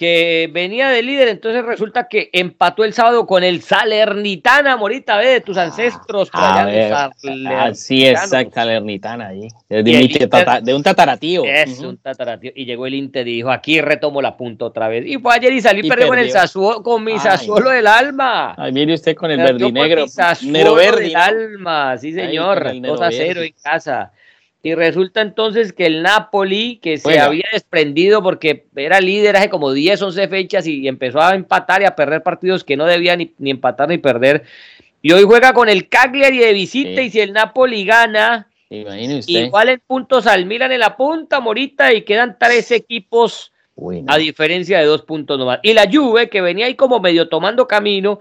que 0.02 0.49
venía 0.52 0.89
de 0.89 1.04
líder, 1.04 1.28
entonces 1.28 1.64
resulta 1.64 2.08
que 2.08 2.32
empató 2.34 2.84
el 2.84 2.91
sábado 2.91 3.28
con 3.28 3.43
el 3.43 3.62
Salernitana, 3.62 4.76
Morita, 4.76 5.16
ve, 5.18 5.28
de 5.28 5.41
tus 5.41 5.58
ah, 5.58 5.66
ancestros. 5.66 6.32
así 6.34 8.08
es, 8.08 8.20
Salernitana, 8.52 9.28
ahí. 9.28 9.47
De, 9.70 10.74
un 10.74 10.82
tataratío. 10.82 11.43
Es 11.45 11.78
un 11.82 11.97
tataratío. 11.97 12.52
Y 12.56 12.66
llegó 12.66 12.88
el 12.88 12.95
Inter 12.95 13.28
y 13.28 13.36
dijo, 13.36 13.52
aquí 13.52 13.80
retomo 13.80 14.24
la 14.24 14.36
punta 14.36 14.66
otra 14.66 14.88
vez. 14.88 15.06
Y 15.06 15.20
fue 15.20 15.36
ayer 15.36 15.54
y 15.54 15.62
salí, 15.62 15.88
pero 15.88 16.08
con 16.08 16.18
el 16.18 16.32
Sassuolo, 16.32 16.82
con 16.82 17.04
mi 17.04 17.20
Sassuolo 17.20 17.70
del 17.70 17.86
alma. 17.86 18.56
Ay, 18.58 18.72
mire 18.72 18.95
usted 18.95 19.16
con 19.16 19.30
el 19.30 19.38
verdinegro. 19.38 20.08
Negro 20.41 20.74
verde. 20.74 21.04
del 21.04 21.16
alma, 21.16 21.95
sí 21.99 22.12
señor, 22.12 22.72
2 22.82 23.02
a 23.02 23.12
0 23.12 23.43
en 23.43 23.54
casa. 23.64 24.12
Y 24.64 24.76
resulta 24.76 25.22
entonces 25.22 25.74
que 25.74 25.88
el 25.88 26.03
Napoli, 26.03 26.78
que 26.78 26.97
se 26.97 27.20
había 27.20 27.45
desprendido 27.51 28.22
porque 28.22 28.68
era 28.76 29.01
líder 29.01 29.36
hace 29.36 29.49
como 29.49 29.72
10, 29.72 29.99
11 29.99 30.28
fechas 30.28 30.68
y 30.68 30.88
empezó 30.88 31.20
a 31.20 31.34
empatar 31.34 31.82
y 31.82 31.86
a 31.86 31.95
perder 31.95 32.22
partidos 32.22 32.64
que 32.64 32.78
no 32.78 32.86
debía 32.86 33.16
ni, 33.16 33.34
empatar 33.43 33.89
ni 33.89 33.97
perder. 33.97 34.43
Y 35.01 35.14
hoy 35.14 35.24
juega 35.24 35.53
con 35.53 35.68
el 35.68 35.89
Cagliari 35.89 36.38
de 36.38 36.53
visita 36.53 37.01
y 37.01 37.09
si 37.09 37.20
el 37.20 37.34
Napoli 37.34 37.86
gana, 37.86 38.49
igual 38.70 39.70
en 39.70 39.82
puntos 39.86 40.28
al 40.28 40.45
Milan 40.45 40.72
en 40.72 40.82
la 40.82 40.95
punta, 40.95 41.39
Morita, 41.39 41.91
y 41.91 42.03
quedan 42.03 42.38
tres 42.39 42.70
equipos 42.70 43.51
a 44.05 44.18
diferencia 44.18 44.78
de 44.78 44.86
dos 44.86 45.01
puntos 45.01 45.39
nomás. 45.39 45.59
Y 45.64 45.74
la 45.74 45.89
Juve, 45.91 46.30
que 46.30 46.41
venía 46.41 46.68
ahí 46.68 46.76
como 46.76 46.99
medio 46.99 47.30
tomando 47.30 47.68
camino, 47.68 48.20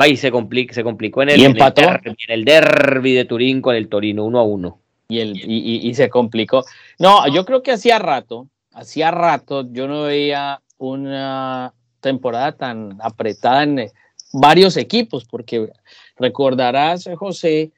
va 0.00 0.08
y 0.08 0.16
se, 0.16 0.30
complica, 0.30 0.72
se 0.72 0.82
complicó 0.82 1.22
en 1.22 1.28
el, 1.28 1.44
en 1.44 2.16
el 2.28 2.44
derby 2.46 3.12
de 3.12 3.26
Turín 3.26 3.60
con 3.60 3.76
el 3.76 3.88
Torino, 3.88 4.24
uno 4.24 4.38
a 4.38 4.42
uno 4.42 4.81
y, 5.12 5.20
el, 5.20 5.50
y, 5.50 5.94
se 5.94 6.08
complicó. 6.08 6.64
No, 6.98 7.26
yo 7.28 7.44
creo 7.44 7.62
que 7.62 7.72
hacía 7.72 7.98
rato, 7.98 8.48
hacía 8.72 9.10
rato 9.10 9.66
yo 9.70 9.86
no 9.86 10.04
veía 10.04 10.62
una 10.78 11.74
temporada 12.00 12.52
tan 12.52 12.98
apretada 13.00 13.62
en 13.62 13.78
eh, 13.78 13.92
varios 14.32 14.76
equipos, 14.76 15.24
porque 15.24 15.70
recordarás, 16.16 17.08
José, 17.16 17.72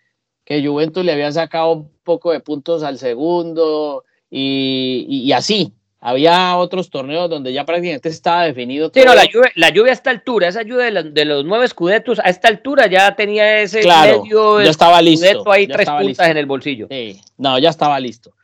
que 0.45 0.67
Juventus 0.67 1.05
le 1.05 1.13
había 1.13 1.33
sacado 1.33 1.73
un 1.73 1.91
poco 2.05 2.33
de 2.33 2.41
puntos 2.41 2.83
al 2.83 2.99
segundo 2.99 4.05
y 4.31 5.31
así, 5.33 5.73
había 6.07 6.59
otros 6.59 6.91
torneos 6.91 7.31
donde 7.31 7.51
ya 7.51 7.65
prácticamente 7.65 8.11
estaba 8.11 8.45
definido 8.45 8.91
todo. 8.91 9.03
Sí, 9.03 9.09
no, 9.09 9.15
la 9.15 9.25
lluvia, 9.25 9.51
la 9.55 9.71
lluvia 9.71 9.93
a 9.93 9.95
esta 9.95 10.11
altura, 10.11 10.49
esa 10.49 10.61
lluvia 10.61 10.91
de, 11.03 11.25
los 11.25 11.47
nueve 11.47 11.65
escudetos, 11.65 12.19
a 12.19 12.25
esta 12.25 12.49
altura 12.49 12.89
ya 12.89 13.17
tenía 13.17 13.63
ese 13.63 13.79
medio 13.79 14.61
ya 14.61 14.69
estaba 14.69 15.01
listo, 15.01 15.51
ahí 15.51 15.67
tres 15.67 15.89
puntas 15.89 16.29
en 16.29 16.37
el 16.37 16.45
bolsillo. 16.45 16.89
Sí, 16.91 17.23
no, 17.39 17.59
ya 17.59 17.71
estaba 17.71 17.99
listo. 17.99 18.35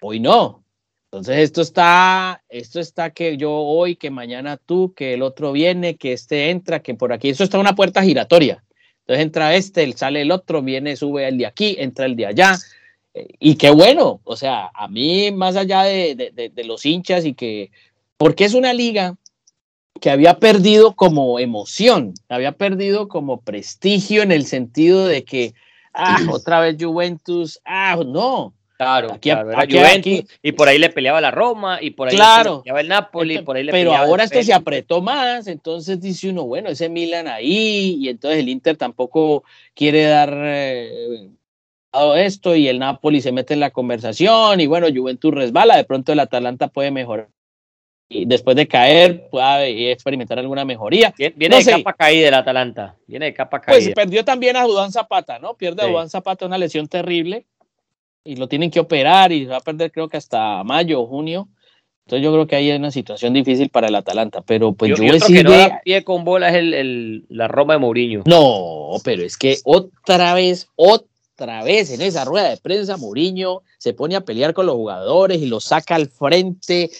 Hoy 0.00 0.18
no. 0.18 0.64
Entonces 1.04 1.38
esto 1.38 1.62
está, 1.62 2.42
esto 2.48 2.80
está 2.80 3.10
que 3.10 3.36
yo 3.36 3.52
hoy, 3.52 3.94
que 3.94 4.10
mañana 4.10 4.56
tú, 4.56 4.92
que 4.92 5.14
el 5.14 5.22
otro 5.22 5.52
viene, 5.52 5.94
que 5.94 6.14
este 6.14 6.50
entra, 6.50 6.80
que 6.80 6.94
por 6.94 7.12
aquí. 7.12 7.28
Eso 7.28 7.44
está 7.44 7.60
una 7.60 7.76
puerta 7.76 8.02
giratoria. 8.02 8.64
Entonces 9.02 9.24
entra 9.24 9.54
este, 9.54 9.92
sale 9.92 10.22
el 10.22 10.32
otro, 10.32 10.62
viene, 10.62 10.96
sube 10.96 11.28
el 11.28 11.38
de 11.38 11.46
aquí, 11.46 11.76
entra 11.78 12.06
el 12.06 12.16
de 12.16 12.26
allá 12.26 12.58
y 13.14 13.54
qué 13.56 13.70
bueno, 13.70 14.20
o 14.24 14.36
sea, 14.36 14.70
a 14.74 14.88
mí 14.88 15.30
más 15.30 15.56
allá 15.56 15.82
de, 15.84 16.52
los 16.64 16.84
hinchas 16.84 17.24
y 17.24 17.34
que, 17.34 17.70
porque 18.16 18.44
es 18.44 18.54
una 18.54 18.72
liga 18.72 19.16
que 20.00 20.10
había 20.10 20.38
perdido 20.38 20.96
como 20.96 21.38
emoción, 21.38 22.14
había 22.28 22.52
perdido 22.52 23.08
como 23.08 23.40
prestigio 23.40 24.22
en 24.22 24.32
el 24.32 24.46
sentido 24.46 25.06
de 25.06 25.24
que, 25.24 25.54
ah, 25.92 26.18
otra 26.32 26.60
vez 26.60 26.76
Juventus, 26.78 27.60
ah, 27.64 27.96
no. 28.04 28.52
Claro, 28.76 29.12
aquí, 29.12 29.30
Juventus, 29.30 30.24
y 30.42 30.50
por 30.50 30.66
ahí 30.66 30.78
le 30.78 30.90
peleaba 30.90 31.20
la 31.20 31.30
Roma, 31.30 31.78
y 31.80 31.90
por 31.90 32.08
ahí 32.08 32.16
claro, 32.16 32.56
le 32.56 32.62
peleaba 32.62 32.80
el 32.80 32.88
Napoli, 32.88 33.38
por 33.42 33.56
ahí 33.56 33.62
le 33.62 33.70
Pero 33.70 33.94
ahora 33.94 34.24
esto 34.24 34.42
se 34.42 34.52
apretó 34.52 35.00
más, 35.00 35.46
entonces 35.46 36.00
dice 36.00 36.30
uno, 36.30 36.42
bueno, 36.44 36.70
ese 36.70 36.88
Milan 36.88 37.28
ahí, 37.28 37.96
y 38.00 38.08
entonces 38.08 38.40
el 38.40 38.48
Inter 38.48 38.76
tampoco 38.76 39.44
quiere 39.74 40.02
dar 40.02 40.34
eh, 40.34 41.28
esto 42.16 42.56
y 42.56 42.68
el 42.68 42.78
Napoli 42.78 43.20
se 43.20 43.32
mete 43.32 43.54
en 43.54 43.60
la 43.60 43.70
conversación 43.70 44.60
y 44.60 44.66
bueno, 44.66 44.86
Juventus 44.94 45.32
resbala, 45.32 45.76
de 45.76 45.84
pronto 45.84 46.12
el 46.12 46.20
Atalanta 46.20 46.68
puede 46.68 46.90
mejorar. 46.90 47.28
después 48.08 48.56
de 48.56 48.66
caer 48.66 49.28
pueda 49.30 49.66
experimentar 49.66 50.38
alguna 50.38 50.64
mejoría. 50.64 51.14
Viene 51.36 51.58
de 51.58 51.64
capa 51.64 51.92
caída 51.92 52.28
el 52.28 52.34
Atalanta. 52.34 52.96
Viene 53.06 53.26
de 53.26 53.34
capa 53.34 53.60
pues 53.60 53.66
caída. 53.66 53.94
Pues 53.94 54.06
perdió 54.06 54.24
también 54.24 54.56
a 54.56 54.64
Dudán 54.64 54.92
Zapata, 54.92 55.38
¿no? 55.38 55.54
Pierde 55.54 55.82
a 55.82 55.86
Dudán 55.86 56.10
Zapata 56.10 56.46
una 56.46 56.58
lesión 56.58 56.88
terrible 56.88 57.46
y 58.24 58.36
lo 58.36 58.48
tienen 58.48 58.70
que 58.70 58.80
operar 58.80 59.32
y 59.32 59.44
va 59.44 59.58
a 59.58 59.60
perder 59.60 59.92
creo 59.92 60.08
que 60.08 60.16
hasta 60.16 60.64
mayo 60.64 61.00
o 61.00 61.06
junio. 61.06 61.48
Entonces 62.06 62.24
yo 62.24 62.32
creo 62.32 62.46
que 62.46 62.56
ahí 62.56 62.70
hay 62.70 62.76
una 62.76 62.90
situación 62.90 63.32
difícil 63.32 63.70
para 63.70 63.88
el 63.88 63.94
Atalanta, 63.94 64.42
pero 64.42 64.74
pues 64.74 64.90
yo, 64.90 64.96
yo, 64.96 65.26
que 65.26 65.42
no 65.42 65.52
da 65.52 65.80
pie 65.82 66.04
con 66.04 66.24
bola 66.24 66.50
es 66.50 66.56
el, 66.56 67.24
la 67.30 67.48
Roma 67.48 67.74
de 67.74 67.80
Mourinho. 67.80 68.22
No, 68.26 68.90
pero 69.02 69.22
es 69.22 69.38
que 69.38 69.56
otra 69.64 70.34
vez, 70.34 70.68
otra 70.76 71.13
vez 71.64 71.90
en 71.90 72.00
esa 72.00 72.24
rueda 72.24 72.50
de 72.50 72.56
prensa 72.56 72.96
Mourinho 72.96 73.62
se 73.78 73.92
pone 73.92 74.16
a 74.16 74.22
pelear 74.22 74.54
con 74.54 74.66
los 74.66 74.76
jugadores 74.76 75.40
y 75.40 75.46
los 75.46 75.64
saca 75.64 75.94
al 75.94 76.08
frente. 76.08 76.90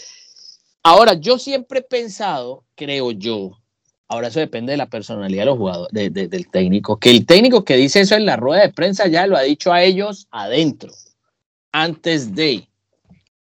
Ahora, 0.82 1.14
yo 1.14 1.39
siempre 1.39 1.80
he 1.80 1.82
pensado, 1.82 2.64
creo 2.74 3.12
yo, 3.12 3.59
ahora 4.09 4.28
eso 4.28 4.41
depende 4.41 4.72
de 4.72 4.76
la 4.76 4.91
personalidad 4.91 5.43
de 5.43 5.47
los 5.47 5.59
jugadores, 5.59 6.12
del 6.12 6.51
técnico, 6.51 6.99
que 6.99 7.11
el 7.11 7.24
técnico 7.24 7.64
que 7.64 7.76
dice 7.76 8.01
eso 8.01 8.16
en 8.16 8.26
la 8.26 8.37
rueda 8.37 8.62
de 8.62 8.72
prensa 8.72 9.07
ya 9.07 9.26
lo 9.26 9.37
ha 9.37 9.43
dicho 9.43 9.72
a 9.72 9.82
ellos 9.82 10.28
adentro, 10.30 10.93
antes 11.72 12.35
de 12.35 12.68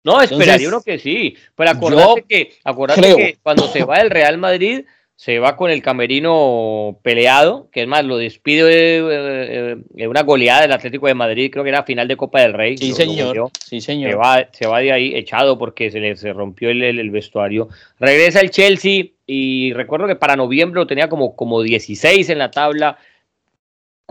no, 0.04 0.20
esperaría 0.20 0.68
uno 0.68 0.82
que 0.82 0.98
sí. 0.98 1.36
Pero 1.54 1.70
acuérdate, 1.70 2.24
que, 2.28 2.54
acuérdate 2.64 3.16
que 3.16 3.38
cuando 3.42 3.68
se 3.68 3.84
va 3.84 3.98
el 3.98 4.10
Real 4.10 4.38
Madrid, 4.38 4.84
se 5.16 5.38
va 5.38 5.56
con 5.56 5.70
el 5.70 5.82
camerino 5.82 6.98
peleado, 7.02 7.68
que 7.70 7.82
es 7.82 7.86
más, 7.86 8.04
lo 8.04 8.16
despide 8.16 8.64
de, 8.64 9.76
eh, 9.96 10.08
una 10.08 10.22
goleada 10.22 10.62
del 10.62 10.72
Atlético 10.72 11.06
de 11.06 11.14
Madrid, 11.14 11.50
creo 11.52 11.62
que 11.62 11.70
era 11.70 11.84
final 11.84 12.08
de 12.08 12.16
Copa 12.16 12.40
del 12.40 12.54
Rey. 12.54 12.76
Sí, 12.76 12.92
señor. 12.92 13.50
sí, 13.64 13.80
señor. 13.80 14.10
Se 14.10 14.16
va, 14.16 14.48
se 14.50 14.66
va, 14.66 14.80
de 14.80 14.92
ahí 14.92 15.14
echado 15.14 15.58
porque 15.58 15.90
se 15.90 16.00
le 16.00 16.16
se 16.16 16.32
rompió 16.32 16.70
el, 16.70 16.82
el, 16.82 17.10
vestuario. 17.10 17.68
Regresa 18.00 18.40
el 18.40 18.50
Chelsea 18.50 19.06
y 19.26 19.72
recuerdo 19.74 20.06
que 20.06 20.16
para 20.16 20.34
noviembre 20.34 20.80
lo 20.80 20.86
tenía 20.86 21.08
como, 21.08 21.36
como 21.36 21.62
16 21.62 22.28
en 22.28 22.38
la 22.38 22.50
tabla 22.50 22.98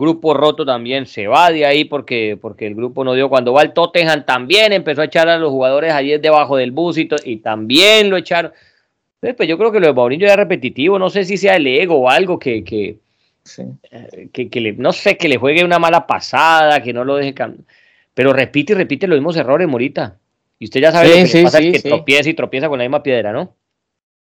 Grupo 0.02 0.34
roto 0.34 0.66
también 0.66 1.06
se 1.06 1.28
va 1.28 1.52
de 1.52 1.64
ahí 1.64 1.84
porque, 1.86 2.36
porque 2.42 2.66
el 2.66 2.74
grupo 2.74 3.04
no 3.04 3.14
dio. 3.14 3.30
Cuando 3.30 3.54
va 3.54 3.62
el 3.62 3.72
Tottenham 3.72 4.26
también 4.26 4.74
empezó 4.74 5.02
a 5.02 5.06
echar 5.06 5.30
a 5.30 5.38
los 5.38 5.52
jugadores 5.52 5.94
ayer 5.94 6.20
debajo 6.20 6.58
del 6.58 6.72
bus 6.72 6.98
y, 6.98 7.08
y 7.26 7.38
también 7.38 8.10
lo 8.10 8.18
echaron. 8.18 8.52
Entonces, 9.22 9.38
pues 9.38 9.50
yo 9.50 9.58
creo 9.60 9.72
que 9.72 9.80
lo 9.80 9.86
de 9.86 9.94
Mourinho 9.94 10.26
ya 10.26 10.34
es 10.34 10.38
repetitivo. 10.38 10.98
No 10.98 11.12
sé 11.12 11.26
si 11.26 11.38
sea 11.38 11.56
el 11.56 11.68
ego 11.68 11.96
o 11.96 12.10
algo 12.10 12.40
que, 12.40 12.64
que, 12.64 12.98
eh, 13.92 14.30
que, 14.32 14.62
le, 14.62 14.74
no 14.74 14.92
sé, 14.92 15.16
que 15.16 15.30
le 15.30 15.38
juegue 15.38 15.64
una 15.64 15.78
mala 15.78 16.08
pasada, 16.08 16.82
que 16.82 16.92
no 16.92 17.04
lo 17.06 17.18
deje. 17.18 17.36
Pero 18.16 18.34
repite 18.34 18.74
y 18.74 18.76
repite 18.76 19.06
los 19.06 19.20
mismos 19.20 19.38
errores, 19.38 19.68
Morita. 19.68 20.18
Y 20.58 20.66
usted 20.66 20.82
ya 20.82 20.92
sabe 20.92 21.10
lo 21.10 21.30
que 21.30 21.44
pasa 21.44 21.60
es 21.60 21.84
que 21.84 21.88
tropieza 21.88 22.30
y 22.30 22.34
tropieza 22.34 22.68
con 22.68 22.80
la 22.80 22.84
misma 22.86 23.04
piedra, 23.04 23.32
¿no? 23.32 23.56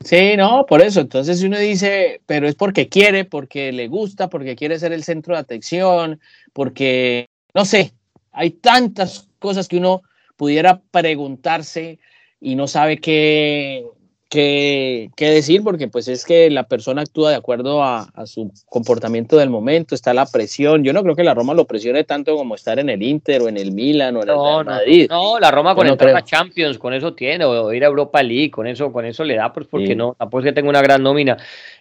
Sí, 0.05 0.37
no, 0.37 0.67
por 0.67 0.83
eso. 0.83 1.01
Entonces 1.01 1.43
uno 1.43 1.59
dice, 1.59 2.21
pero 2.27 2.47
es 2.47 2.55
porque 2.55 2.91
quiere, 2.91 3.25
porque 3.25 3.73
le 3.73 3.89
gusta, 3.89 4.29
porque 4.29 4.57
quiere 4.57 4.79
ser 4.79 4.93
el 4.93 5.05
centro 5.05 5.35
de 5.35 5.41
atención, 5.41 6.21
porque, 6.53 7.29
no 7.55 7.65
sé, 7.65 7.95
hay 8.31 8.51
tantas 8.51 9.31
cosas 9.39 9.69
que 9.69 9.79
uno 9.79 10.03
pudiera 10.37 10.83
preguntarse 10.91 11.99
y 12.41 12.57
no 12.57 12.67
sabe 12.67 12.99
qué, 12.99 13.85
qué, 14.33 15.11
decir, 15.19 15.63
porque 15.63 15.89
pues 15.89 16.09
es 16.09 16.25
que 16.25 16.49
la 16.49 16.65
persona 16.65 17.03
actúa 17.03 17.31
de 17.31 17.37
acuerdo 17.37 17.83
a, 17.83 18.11
su 18.25 18.51
comportamiento 18.69 19.37
del 19.37 19.51
momento, 19.51 19.95
está 19.95 20.15
la 20.15 20.27
presión. 20.27 20.85
Yo 20.85 20.93
no 20.93 21.03
creo 21.03 21.15
que 21.15 21.25
la 21.25 21.35
Roma 21.35 21.55
lo 21.55 21.67
presione 21.67 22.05
tanto 22.05 22.35
como 22.37 22.55
estar 22.55 22.79
en 22.79 22.89
el 22.89 23.03
Inter 23.03 23.43
o 23.43 23.49
en 23.49 23.59
el 23.59 23.73
Milan 23.73 24.17
o 24.17 24.23
en 24.23 24.29
el 24.31 24.35
Real 24.35 24.65
Madrid. 24.65 25.07
No, 25.11 25.39
la 25.39 25.51
Roma 25.51 25.75
con 25.75 25.87
entrar 25.87 26.17
a 26.17 26.25
Champions, 26.25 26.79
con 26.79 26.95
eso 26.95 27.13
tiene, 27.13 27.45
o 27.45 27.73
ir 27.73 27.85
a 27.85 27.89
Europa 27.89 28.23
League, 28.23 28.51
con 28.51 28.67
eso, 28.67 28.91
con 28.91 29.05
eso 29.05 29.23
le 29.23 29.37
da, 29.37 29.53
pues 29.53 29.67
porque 29.67 29.95
no, 29.95 30.15
tampoco 30.19 30.41
es 30.41 30.47
que 30.47 30.53
tenga 30.53 30.71
una 30.71 30.83
gran 30.83 31.03
nómina. 31.03 31.37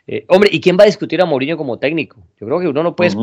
Eh, 0.06 0.26
hombre, 0.28 0.50
¿y 0.52 0.60
quién 0.60 0.78
va 0.78 0.84
a 0.84 0.88
discutir 0.88 1.22
a 1.22 1.26
Mourinho 1.26 1.56
como 1.56 1.80
técnico? 1.80 2.18
Yo 2.40 2.48
creo 2.48 2.60
que 2.60 2.68
uno 2.68 2.84
no 2.84 2.96
puede. 2.96 3.16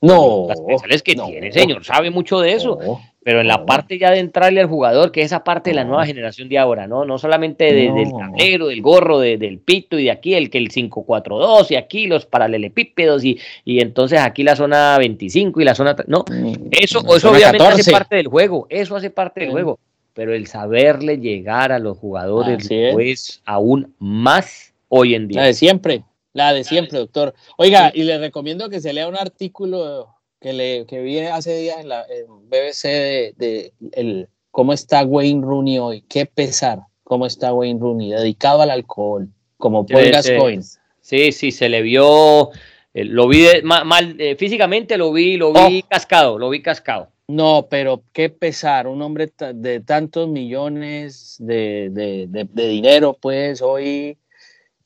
No, 0.00 0.48
las 0.88 1.02
que 1.02 1.14
tiene, 1.14 1.52
señor, 1.52 1.84
sabe 1.84 2.10
mucho 2.10 2.40
de 2.40 2.52
eso. 2.52 2.78
Pero 3.24 3.40
en 3.40 3.46
la 3.46 3.64
parte 3.64 3.98
ya 3.98 4.10
de 4.10 4.18
entrarle 4.18 4.60
al 4.60 4.66
jugador, 4.66 5.12
que 5.12 5.20
es 5.20 5.26
esa 5.26 5.44
parte 5.44 5.70
de 5.70 5.76
la 5.76 5.84
nueva 5.84 6.04
generación 6.06 6.48
de 6.48 6.58
ahora, 6.58 6.88
¿no? 6.88 7.04
No 7.04 7.18
solamente 7.18 7.72
del 7.72 8.10
tablero, 8.10 8.66
del 8.66 8.82
gorro, 8.82 9.20
del 9.20 9.60
pito 9.60 9.96
y 9.96 10.04
de 10.04 10.10
aquí 10.10 10.34
el 10.34 10.50
que 10.50 10.58
el 10.58 10.68
542 10.68 11.70
y 11.70 11.76
aquí 11.76 12.06
los 12.08 12.26
paralelepípedos 12.26 13.24
y, 13.24 13.38
y 13.64 13.80
entonces 13.80 14.18
aquí 14.18 14.42
la 14.42 14.56
zona 14.56 14.98
25 14.98 15.60
y 15.60 15.64
la 15.64 15.74
zona... 15.76 15.94
No, 16.08 16.24
mm, 16.28 16.68
eso, 16.72 17.04
eso 17.14 17.30
obviamente 17.30 17.64
hace 17.64 17.92
parte 17.92 18.16
del 18.16 18.26
juego, 18.26 18.66
eso 18.68 18.96
hace 18.96 19.10
parte 19.10 19.40
del 19.40 19.50
juego. 19.50 19.78
Pero 20.14 20.34
el 20.34 20.46
saberle 20.48 21.18
llegar 21.18 21.70
a 21.70 21.78
los 21.78 21.96
jugadores 21.98 22.66
es 22.70 23.40
aún 23.44 23.94
más 23.98 24.74
hoy 24.88 25.14
en 25.14 25.28
día. 25.28 25.42
La 25.42 25.46
de 25.46 25.54
siempre, 25.54 26.02
la 26.32 26.52
de 26.52 26.64
siempre, 26.64 26.98
doctor. 26.98 27.34
Oiga, 27.56 27.92
y 27.94 28.02
le 28.02 28.18
recomiendo 28.18 28.68
que 28.68 28.80
se 28.80 28.92
lea 28.92 29.08
un 29.08 29.16
artículo 29.16 30.08
que, 30.42 30.52
le, 30.52 30.84
que 30.86 31.00
vi 31.00 31.20
hace 31.20 31.56
días 31.56 31.78
en 31.78 31.88
la 31.88 32.04
BBC 32.48 33.34
de, 33.36 33.72
el, 33.92 34.28
cómo 34.50 34.72
está 34.72 35.04
Wayne 35.04 35.42
Rooney 35.42 35.78
hoy, 35.78 36.04
qué 36.08 36.26
pesar, 36.26 36.80
cómo 37.04 37.26
está 37.26 37.54
Wayne 37.54 37.80
Rooney, 37.80 38.10
dedicado 38.10 38.60
al 38.60 38.70
alcohol, 38.70 39.28
como 39.56 39.86
Paul 39.86 40.10
Gascoigne. 40.10 40.64
Sí, 41.00 41.32
sí, 41.32 41.52
se 41.52 41.68
le 41.68 41.82
vio, 41.82 42.50
eh, 42.92 43.04
lo 43.04 43.28
vi 43.28 43.46
mal, 43.62 44.16
eh, 44.18 44.36
físicamente 44.36 44.96
lo 44.98 45.12
vi, 45.12 45.36
lo 45.36 45.52
vi 45.52 45.82
oh. 45.84 45.88
cascado, 45.88 46.38
lo 46.38 46.50
vi 46.50 46.60
cascado. 46.60 47.10
No, 47.28 47.68
pero 47.70 48.02
qué 48.12 48.28
pesar, 48.28 48.88
un 48.88 49.00
hombre 49.00 49.32
de 49.54 49.80
tantos 49.80 50.28
millones 50.28 51.36
de, 51.38 51.88
de, 51.90 52.26
de, 52.28 52.68
dinero, 52.68 53.16
pues 53.18 53.62
hoy, 53.62 54.18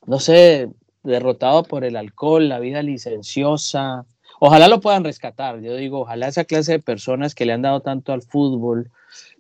no 0.07 0.21
sé, 0.21 0.69
derrotado 1.03 1.65
por 1.65 1.85
el 1.85 1.97
alcohol, 1.97 2.49
la 2.49 2.61
vida 2.61 2.83
licenciosa, 2.83 4.07
Ojalá 4.41 4.69
lo 4.69 4.81
puedan 4.81 5.05
rescatar. 5.05 5.61
Yo 5.61 5.77
digo, 5.77 6.01
ojalá 6.01 6.29
esa 6.29 6.45
clase 6.45 6.73
de 6.73 6.79
personas 6.79 7.35
que 7.35 7.47
le 7.47 7.53
han 7.53 7.63
dado 7.63 7.81
tanto 7.81 8.13
al 8.13 8.23
fútbol 8.23 8.91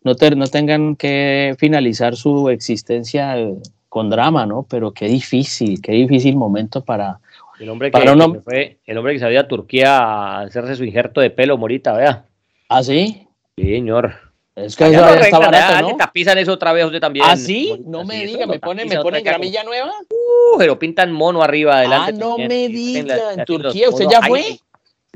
no, 0.03 0.14
no 0.36 0.47
tengan 0.47 0.97
que 0.97 1.55
finalizar 1.59 2.16
su 2.16 2.49
existencia 2.49 3.38
eh, 3.38 3.55
con 3.88 4.09
drama, 4.09 4.47
¿no? 4.47 4.64
Pero 4.68 4.92
qué 4.92 5.07
difícil, 5.07 5.80
qué 5.82 5.92
difícil 5.92 6.36
momento 6.36 6.84
para, 6.84 7.18
el 7.59 7.68
hombre, 7.70 7.90
que, 7.90 8.40
fue, 8.44 8.78
el 8.86 8.99
hombre 8.99 9.14
que 9.14 9.18
se 9.18 9.38
a 9.38 9.49
Turquía 9.49 9.99
a 9.99 10.40
hacerse 10.42 10.76
su 10.76 10.84
injerto 10.84 11.20
de 11.20 11.30
pelo, 11.30 11.57
Morita, 11.57 11.92
vea. 11.92 12.24
¿Ah, 12.68 12.82
sí? 12.82 13.26
Sí, 13.57 13.64
señor. 13.64 14.14
Es 14.55 14.74
que 14.74 14.86
eso 14.86 15.01
no 15.01 15.14
está 15.14 15.38
barato, 15.38 15.82
¿no? 15.82 15.97
tapizan 15.97 16.38
eso 16.38 16.53
otra 16.53 16.72
vez 16.72 16.86
usted 16.86 17.01
también. 17.01 17.26
¿Ah, 17.28 17.36
sí? 17.36 17.82
No 17.86 18.05
me 18.05 18.24
diga, 18.24 18.47
¿me 18.47 18.59
pone, 18.59 18.86
me 18.86 19.01
pone 19.01 19.20
gramilla 19.20 19.62
nueva? 19.64 19.92
Uh, 20.09 20.57
pero 20.57 20.78
pintan 20.78 21.12
mono 21.12 21.42
arriba, 21.42 21.78
adelante. 21.78 22.12
Ah, 22.14 22.18
no 22.18 22.38
me 22.38 22.68
diga, 22.68 23.34
en 23.34 23.44
Turquía, 23.44 23.90
¿usted 23.90 24.07
ya 24.11 24.22
fue? 24.22 24.59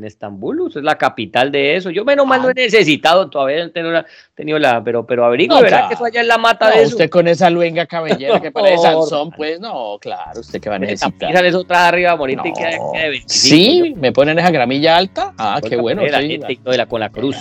En 0.00 0.06
Estambul, 0.06 0.68
es 0.68 0.76
la 0.76 0.96
capital 0.96 1.52
de 1.52 1.76
eso. 1.76 1.90
Yo 1.90 2.04
menos 2.04 2.26
mal 2.26 2.42
no 2.42 2.50
he 2.50 2.54
necesitado, 2.54 3.28
todavía 3.28 3.58
no 3.58 3.70
he 3.98 4.04
tenido 4.34 4.58
la, 4.58 4.82
pero, 4.82 5.06
pero 5.06 5.24
averigüe, 5.24 5.62
verá 5.62 5.88
que 5.88 5.94
eso 5.94 6.04
allá 6.04 6.22
en 6.22 6.28
la 6.28 6.38
mata 6.38 6.70
de 6.70 6.82
eso. 6.82 6.92
Usted 6.92 7.10
con 7.10 7.28
esa 7.28 7.50
luenga 7.50 7.86
cabellera 7.86 8.40
que 8.42 8.50
parece 8.50 8.78
Sansón, 8.78 9.30
pues 9.30 9.60
no, 9.60 9.98
claro, 10.00 10.40
usted 10.40 10.60
que 10.60 10.70
va 10.70 10.76
a 10.76 10.78
necesitar. 10.78 11.44
eso 11.44 11.60
otra 11.60 11.88
arriba, 11.88 12.16
morirte 12.16 12.48
y 12.48 12.52
queda, 12.52 12.70
de 12.70 13.08
25. 13.10 13.28
Sí, 13.28 13.94
me 13.96 14.12
ponen 14.12 14.38
esa 14.38 14.50
gramilla 14.50 14.96
alta. 14.96 15.34
Ah, 15.38 15.60
qué 15.66 15.76
bueno. 15.76 16.04
La 16.06 16.20
sí, 16.20 16.30
gente 16.30 16.58
la, 16.64 16.86
con 16.86 17.00
la 17.00 17.10
cruz. 17.10 17.36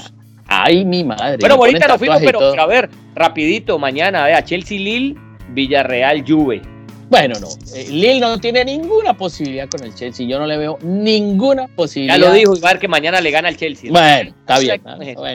Ay, 0.48 0.84
mi 0.84 1.04
madre. 1.04 1.38
Bueno, 1.40 1.58
bonita 1.58 1.88
nos 1.88 1.98
fuimos, 1.98 2.22
pero, 2.24 2.60
a 2.60 2.66
ver, 2.66 2.90
rapidito, 3.16 3.80
mañana, 3.80 4.26
vea, 4.26 4.44
Chelsea 4.44 4.80
Lille, 4.80 5.16
Villarreal 5.50 6.24
Juve. 6.28 6.79
Bueno, 7.10 7.40
no. 7.40 7.48
Eh, 7.74 7.88
Lille 7.90 8.20
no 8.20 8.40
tiene 8.40 8.64
ninguna 8.64 9.16
posibilidad 9.16 9.68
con 9.68 9.84
el 9.84 9.96
Chelsea. 9.96 10.28
Yo 10.28 10.38
no 10.38 10.46
le 10.46 10.58
veo 10.58 10.78
ninguna 10.84 11.68
posibilidad. 11.68 12.20
Ya 12.20 12.28
lo 12.28 12.34
dijo 12.34 12.56
Ibar 12.56 12.78
que 12.78 12.88
mañana 12.88 13.20
le 13.20 13.32
gana 13.32 13.50
al 13.50 13.58
Chelsea. 13.58 13.92
Bueno, 13.92 14.32
está 14.40 14.60
bien. 14.60 14.82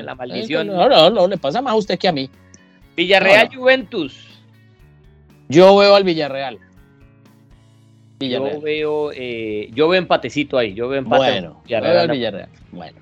la 0.07 0.15
maldición. 0.15 0.69
No, 0.69 0.89
no, 0.89 1.11
no, 1.11 1.27
le 1.27 1.37
pasa 1.37 1.61
más 1.61 1.73
a 1.73 1.77
usted 1.77 1.99
que 1.99 2.09
a 2.09 2.13
mí. 2.13 2.31
Villarreal 2.97 3.49
Juventus. 3.55 4.15
Yo 5.49 5.77
veo 5.77 5.97
al 5.97 6.05
Villarreal. 6.05 6.59
Yo 8.21 8.61
veo, 8.61 9.11
eh, 9.13 9.69
yo 9.75 9.89
veo 9.89 9.99
empatecito 9.99 10.57
ahí. 10.57 10.75
Yo 10.75 10.89
veo 10.89 11.01
empate. 11.01 11.25
Bueno, 11.25 11.61
Villarreal. 11.65 12.11
Villarreal. 12.11 12.49
Bueno. 12.71 12.99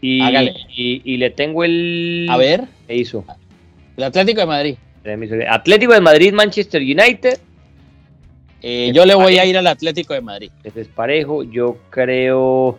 Y, 0.00 1.02
y, 1.04 1.16
le 1.16 1.30
tengo 1.30 1.64
el. 1.64 2.26
A 2.28 2.36
ver. 2.36 2.64
¿Qué 2.86 2.96
hizo? 2.96 3.24
El 3.96 4.04
Atlético 4.04 4.40
de 4.40 4.46
Madrid. 4.46 4.76
Atlético 5.48 5.92
de 5.92 6.00
Madrid, 6.00 6.32
Manchester 6.32 6.82
United. 6.82 7.38
Eh, 8.62 8.90
yo 8.94 9.04
le 9.04 9.14
voy 9.14 9.38
a 9.38 9.44
ir 9.44 9.56
al 9.56 9.66
Atlético 9.66 10.14
de 10.14 10.20
Madrid. 10.20 10.50
es 10.64 10.88
parejo. 10.88 11.42
Yo 11.42 11.78
creo. 11.90 12.78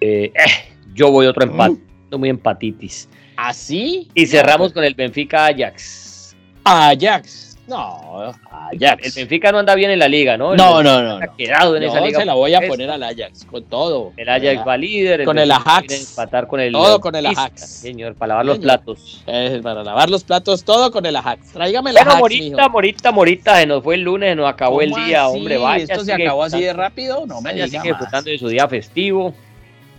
Eh, 0.00 0.32
eh, 0.34 0.74
yo 0.94 1.10
voy 1.10 1.26
otro 1.26 1.44
empate. 1.44 1.80
Mm. 2.10 2.18
Muy 2.18 2.28
empatitis. 2.28 3.08
¿Así? 3.36 4.08
Y 4.14 4.26
cerramos 4.26 4.72
con 4.72 4.84
el 4.84 4.94
Benfica 4.94 5.46
Ajax. 5.46 6.36
Ajax. 6.62 7.43
No, 7.66 8.32
Ajax. 8.50 9.06
El 9.06 9.12
Benfica 9.12 9.50
no 9.50 9.58
anda 9.58 9.74
bien 9.74 9.90
en 9.90 9.98
la 9.98 10.08
liga, 10.08 10.36
¿no? 10.36 10.54
No, 10.54 10.82
no, 10.82 11.02
no. 11.02 11.16
Ha 11.16 11.34
quedado 11.36 11.76
en 11.76 11.84
esa 11.84 12.00
liga. 12.00 12.20
se 12.20 12.26
la 12.26 12.34
voy 12.34 12.54
a 12.54 12.60
poner 12.60 12.90
al 12.90 13.02
Ajax, 13.02 13.46
con 13.46 13.64
todo. 13.64 14.12
El 14.16 14.28
Ajax 14.28 14.66
va 14.66 14.76
líder. 14.76 15.24
Con 15.24 15.38
el 15.38 15.50
Ajax. 15.50 16.10
Empatar 16.10 16.46
con 16.46 16.60
el. 16.60 16.72
Todo 16.72 17.00
con 17.00 17.14
el 17.14 17.26
Ajax. 17.26 17.66
Señor, 17.66 18.14
para 18.14 18.34
lavar 18.34 18.46
los 18.46 18.58
platos. 18.58 19.22
para 19.62 19.82
lavar 19.82 20.10
los 20.10 20.24
platos, 20.24 20.64
todo 20.64 20.90
con 20.90 21.06
el 21.06 21.16
Ajax. 21.16 21.52
Tráigame 21.52 21.90
el 21.90 21.98
Ajax. 21.98 22.18
Morita, 22.18 22.68
Morita, 22.68 23.12
Morita, 23.12 23.56
se 23.56 23.66
nos 23.66 23.82
fue 23.82 23.94
el 23.94 24.02
lunes, 24.02 24.30
se 24.30 24.36
nos 24.36 24.48
acabó 24.48 24.82
el 24.82 24.92
día, 24.92 25.28
hombre. 25.28 25.56
Vaya. 25.56 25.84
¿Esto 25.84 26.04
se 26.04 26.12
acabó 26.12 26.42
así 26.42 26.60
de 26.60 26.72
rápido? 26.72 27.26
No 27.26 27.40
me 27.40 27.50
vaya, 27.50 27.66
sigue 27.66 27.88
disfrutando 27.88 28.30
de 28.30 28.38
su 28.38 28.48
día 28.48 28.68
festivo. 28.68 29.34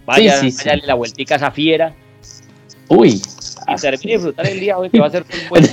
Vaya, 0.05 0.39
sí, 0.39 0.51
sí, 0.51 0.69
la 0.83 0.93
vueltica 0.93 1.35
a 1.35 1.37
esa 1.37 1.51
fiera. 1.51 1.93
Uy. 2.87 3.21
Y 3.67 3.75
termine 3.81 4.11
de 4.11 4.17
disfrutar 4.17 4.47
el 4.47 4.59
día 4.59 4.77
hoy, 4.77 4.89
que 4.89 4.99
va 5.01 5.07
a 5.07 5.09
ser 5.09 5.23
un 5.23 5.49
buen 5.49 5.63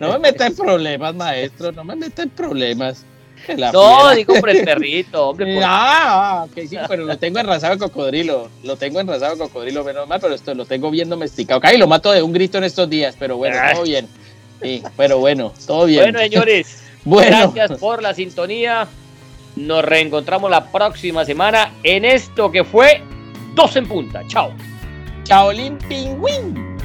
No 0.00 0.12
me 0.12 0.18
meta 0.18 0.46
en 0.46 0.54
problemas, 0.54 1.14
maestro, 1.14 1.72
no 1.72 1.84
me 1.84 1.96
meta 1.96 2.22
en 2.22 2.30
problemas. 2.30 3.04
No, 3.72 4.14
digo 4.14 4.34
por 4.40 4.50
el 4.50 4.64
perrito, 4.64 5.28
hombre. 5.28 5.58
Ah, 5.64 6.46
ok, 6.46 6.68
sí, 6.68 6.76
pero 6.88 7.04
lo 7.04 7.16
tengo 7.18 7.38
enrasado 7.38 7.74
de 7.74 7.78
cocodrilo. 7.78 8.48
Lo 8.62 8.76
tengo 8.76 9.00
enrasado 9.00 9.34
de 9.34 9.38
cocodrilo, 9.38 9.84
menos 9.84 10.06
mal, 10.08 10.20
pero 10.20 10.34
esto 10.34 10.54
lo 10.54 10.66
tengo 10.66 10.90
bien 10.90 11.08
domesticado. 11.08 11.60
Casi 11.60 11.78
lo 11.78 11.86
mato 11.86 12.12
de 12.12 12.22
un 12.22 12.32
grito 12.32 12.58
en 12.58 12.64
estos 12.64 12.88
días, 12.88 13.16
pero 13.18 13.36
bueno, 13.36 13.56
todo 13.72 13.84
bien. 13.84 14.06
Sí, 14.62 14.82
pero 14.96 15.18
bueno, 15.18 15.52
todo 15.66 15.86
bien. 15.86 16.02
Bueno, 16.02 16.18
señores, 16.18 16.82
bueno. 17.04 17.52
gracias 17.52 17.78
por 17.78 18.02
la 18.02 18.14
sintonía. 18.14 18.88
Nos 19.56 19.84
reencontramos 19.84 20.50
la 20.50 20.70
próxima 20.70 21.24
semana 21.24 21.72
en 21.82 22.04
esto 22.04 22.50
que 22.50 22.64
fue 22.64 23.02
Dos 23.54 23.74
en 23.76 23.88
Punta. 23.88 24.22
Chao. 24.28 24.52
Chao, 25.24 25.50
Pingüín. 25.88 26.77